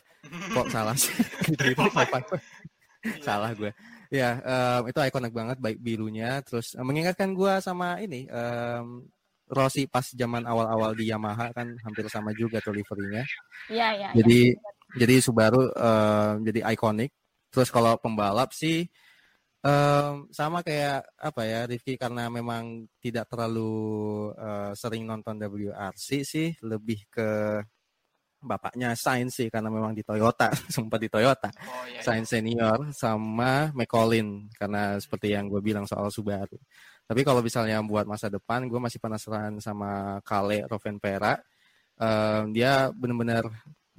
[0.53, 1.15] gua 555 kok salah sih?
[1.57, 3.73] 355 salah gue.
[4.13, 6.45] Ya em, itu ikonik banget baik birunya.
[6.45, 9.09] Terus eh, mengingatkan gue sama ini em,
[9.49, 13.25] Rossi pas zaman awal-awal di Yamaha kan hampir sama juga tuh liverynya.
[13.73, 14.09] Iya iya.
[14.13, 14.21] iya.
[14.21, 14.41] jadi
[15.01, 17.09] jadi Subaru em, jadi ikonik.
[17.49, 18.85] Terus kalau pembalap sih
[19.65, 23.73] em, sama kayak apa ya Rifki karena memang tidak terlalu
[24.37, 27.65] eh, sering nonton WRC sih lebih ke
[28.39, 31.99] bapaknya Sainz sih karena memang di Toyota sempat di Toyota Oh iya.
[31.99, 32.01] iya.
[32.03, 36.57] Sainz senior sama McCollin karena seperti yang gue bilang soal Subaru.
[37.09, 41.41] Tapi kalau misalnya buat masa depan, gue masih penasaran sama Kale Rovenpera.
[41.99, 43.49] Eh, dia benar-benar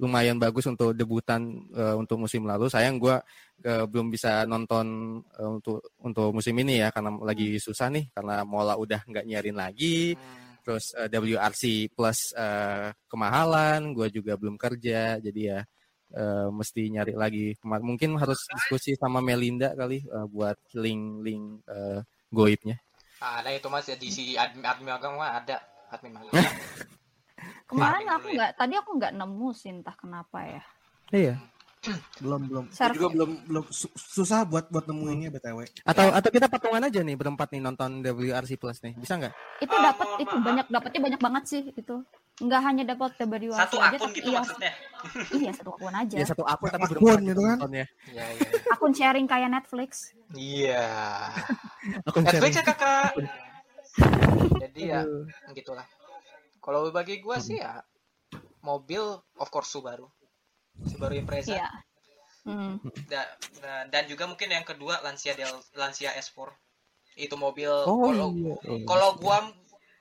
[0.00, 1.44] lumayan bagus untuk debutan
[1.76, 2.70] eh, untuk musim lalu.
[2.72, 3.18] Sayang gue
[3.66, 8.40] eh, belum bisa nonton eh, untuk untuk musim ini ya karena lagi susah nih karena
[8.46, 10.49] Mola udah nggak nyiarin lagi Hmm.
[10.70, 15.60] Terus eh, WRC plus eh, kemahalan, gue juga belum kerja, jadi ya
[16.14, 17.58] eh, mesti nyari lagi.
[17.66, 22.78] Mungkin harus diskusi sama Melinda kali eh, buat link-link eh, goibnya.
[23.18, 25.58] Ada itu mas ya di si admin admin magang mah ada
[25.90, 26.38] admin magang.
[27.68, 28.34] Kemarin aku ya.
[28.38, 30.62] nggak, tadi aku nggak nemu sih entah kenapa ya.
[31.10, 31.34] Iya.
[32.20, 32.64] Belum belum.
[32.76, 32.92] Server.
[32.92, 35.64] juga belum belum su- susah buat buat nemuinnya btw.
[35.88, 39.32] Atau atau kita patungan aja nih berempat nih nonton WRC plus nih, bisa nggak?
[39.64, 42.04] Itu dapat itu banyak dapatnya banyak banget sih itu.
[42.40, 44.72] Nggak hanya dapat WRC Satu aja akun tapi gitu iya, maksudnya.
[45.40, 46.16] iya satu akun aja.
[46.20, 47.56] Ya satu akun tapi Akun berempat gitu kan?
[47.56, 47.86] nontonnya.
[48.12, 48.48] Iya iya.
[48.76, 49.90] Akun sharing kayak Netflix.
[50.36, 50.84] Iya.
[52.08, 52.60] Akun Netflix sharing.
[52.60, 53.12] ya kakak.
[54.68, 55.00] Jadi ya
[55.56, 55.86] gitulah.
[56.60, 57.80] Kalau bagi gua sih ya
[58.60, 59.00] mobil
[59.40, 60.19] of course Subaru.
[60.86, 61.56] Subaru Impreza.
[61.56, 61.68] Iya.
[62.48, 62.80] Hmm.
[63.04, 66.48] Da- da- dan juga mungkin yang kedua Lancia Del Lancia S4.
[67.20, 68.54] Itu mobil Oh kalau iya.
[68.64, 68.80] Oh.
[68.88, 69.38] kalau gua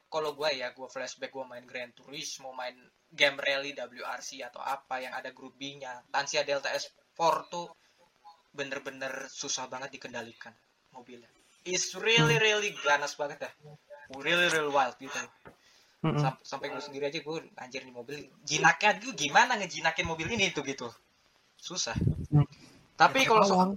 [0.08, 2.80] kalau gua ya gua flashback gua main Gran Turismo main
[3.12, 7.20] game rally WRC atau apa yang ada groupingnya Lancia Delta S4
[7.50, 7.68] tuh
[8.54, 10.54] bener-bener susah banget dikendalikan
[10.94, 11.30] mobilnya
[11.66, 13.54] it's really really ganas banget dah
[14.22, 15.18] really really wild gitu
[16.00, 16.16] Mm-mm.
[16.16, 18.24] Sam- sampai gue sendiri aja gue anjir di mobil.
[18.42, 20.88] Jinaknya gue gimana ngejinakin mobil ini tuh gitu.
[21.56, 21.96] Susah.
[22.96, 23.70] Tapi kalau soal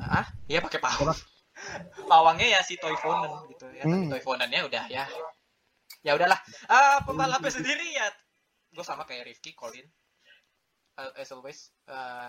[0.00, 1.12] ah iya pakai pawang.
[2.10, 3.84] Pawangnya ya si Toivonen gitu ya.
[3.84, 4.08] Tapi Hmm.
[4.08, 5.04] Toivonennya udah ya.
[6.00, 6.40] Ya udahlah.
[6.66, 8.08] Ah pembalapnya sendiri ya.
[8.72, 9.84] Gue sama kayak Rifki Colin
[10.98, 12.28] Uh, as always uh,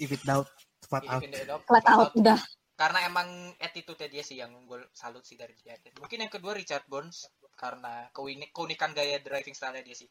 [0.00, 0.48] If it doubt,
[0.88, 1.20] flat out.
[1.20, 2.40] of- Flat out udah.
[2.72, 3.28] karena emang
[3.58, 5.76] attitude dia sih yang gue salut sih dari dia.
[5.98, 7.28] Mungkin yang kedua Richard Burns
[7.58, 10.06] karena keunik- keunikan gaya driving style dia sih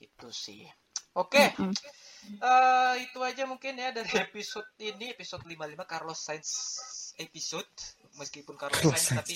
[0.00, 0.64] itu sih.
[1.16, 1.52] Oke.
[1.56, 1.72] Mm-mm.
[2.36, 6.50] Eh, itu aja mungkin ya dari episode ini episode 55 Carlos Sainz
[7.16, 7.68] episode.
[8.16, 9.20] Meskipun Carlos Sainz Sainz.
[9.20, 9.34] tapi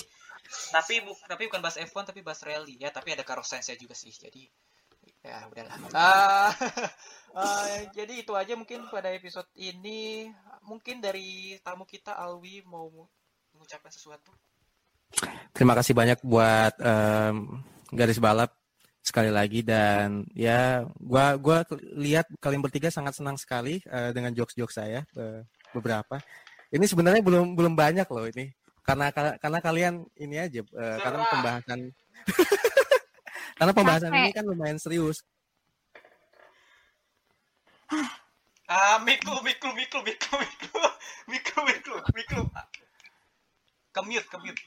[0.72, 3.96] tapi bu- tapi bukan bahas F1 tapi bahas rally ya tapi ada Carlos Sainz juga
[3.96, 4.12] sih.
[4.12, 4.44] Jadi
[5.24, 5.76] ya udahlah.
[5.96, 6.52] Ah,
[7.40, 10.28] eh, jadi itu aja mungkin pada episode ini.
[10.68, 12.92] Mungkin dari tamu kita Alwi mau
[13.56, 14.28] mengucapkan sesuatu
[15.50, 17.60] Terima kasih banyak buat em,
[17.92, 18.54] garis balap
[19.00, 21.64] sekali lagi dan ya gua gua
[21.96, 25.42] lihat kalian bertiga sangat senang sekali eh, dengan jokes-jokes saya eh,
[25.74, 26.20] beberapa.
[26.70, 28.54] Ini sebenarnya belum belum banyak loh ini.
[28.86, 31.80] Karena karena kalian ini aja eh, karena pembahasan
[33.58, 34.22] karena pembahasan Capek.
[34.24, 35.20] ini kan lumayan serius.
[38.70, 40.78] ah miklu miklu miklu miklu miklu
[41.34, 42.42] miklu miklu miklu
[43.90, 44.62] kemute kemute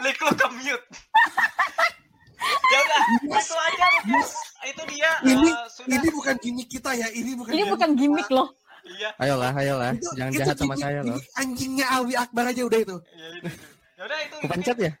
[0.00, 0.80] miklu kemute
[2.72, 4.30] ya udah itu aja guys
[4.62, 7.50] itu dia Ini eh, sudah ini bukan gimmick kita ya, ini bukan.
[7.50, 8.48] Ini gimmick bukan gimmick loh.
[8.86, 11.20] iya Ayolah, ayolah, Itu- jangan itu jahat sama gimmick- saya loh.
[11.34, 12.96] anjingnya Alwi Akbar aja udah itu.
[13.10, 13.48] iya itu
[13.90, 14.92] ya udah itu Kepencet ya?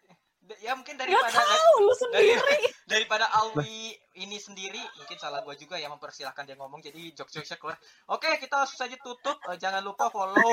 [0.58, 2.00] ya mungkin Gak daripada tahu lu dari,
[2.34, 2.58] sendiri.
[2.84, 3.78] daripada Alwi
[4.20, 7.80] ini sendiri mungkin salah gua juga yang mempersilahkan dia ngomong jadi jokes-jokesnya keluar.
[8.12, 9.40] Oke kita langsung saja tutup.
[9.48, 10.52] Eh, jangan lupa follow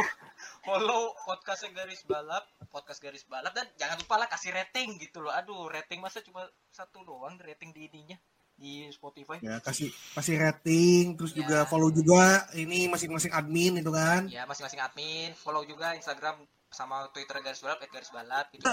[0.63, 5.31] follow podcast garis balap podcast garis balap dan jangan lupa lah kasih rating gitu loh.
[5.35, 8.17] Aduh rating masa cuma satu doang rating di ininya
[8.57, 9.37] di Spotify.
[9.45, 11.45] Ya kasih kasih rating, terus Ya.
[11.45, 14.25] juga follow juga ini masing-masing admin itu kan.
[14.31, 18.65] ya masing-masing admin follow juga Instagram sama Twitter garis balap garis balap gitu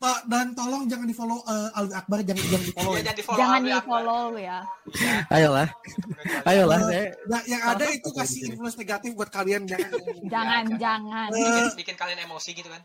[0.00, 2.92] Pak dan tolong jangan di follow Alwi Akbar jangan jangan di follow.
[2.96, 3.04] Iya, ya.
[3.04, 3.84] jangan di follow Jangan Alwi di Akbar.
[3.84, 4.58] follow ya.
[5.36, 5.68] Ayolah,
[6.50, 6.78] ayolah.
[6.80, 9.92] Eh, saya Nah, yang ada itu kasih influence negatif buat kalian jangan.
[10.32, 10.80] Jangan, jangan.
[10.80, 11.28] jangan.
[11.36, 12.80] bikin, Eh, bikin kalian emosi gitu kan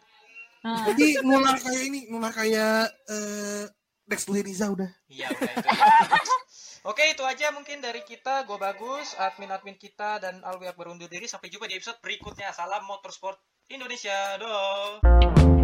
[0.66, 3.70] Nah, jadi nular kayak ini, nular kayak eh
[4.10, 4.90] next to Riza udah.
[5.08, 6.36] Iya udah itu.
[6.84, 8.44] Oke itu aja mungkin dari kita.
[8.44, 11.30] Gue bagus, admin-admin kita dan Alwi Akbar undur diri.
[11.30, 12.50] Sampai jumpa di episode berikutnya.
[12.52, 13.38] Salam Motorsport
[13.70, 14.36] Indonesia.
[14.42, 15.55] Doh.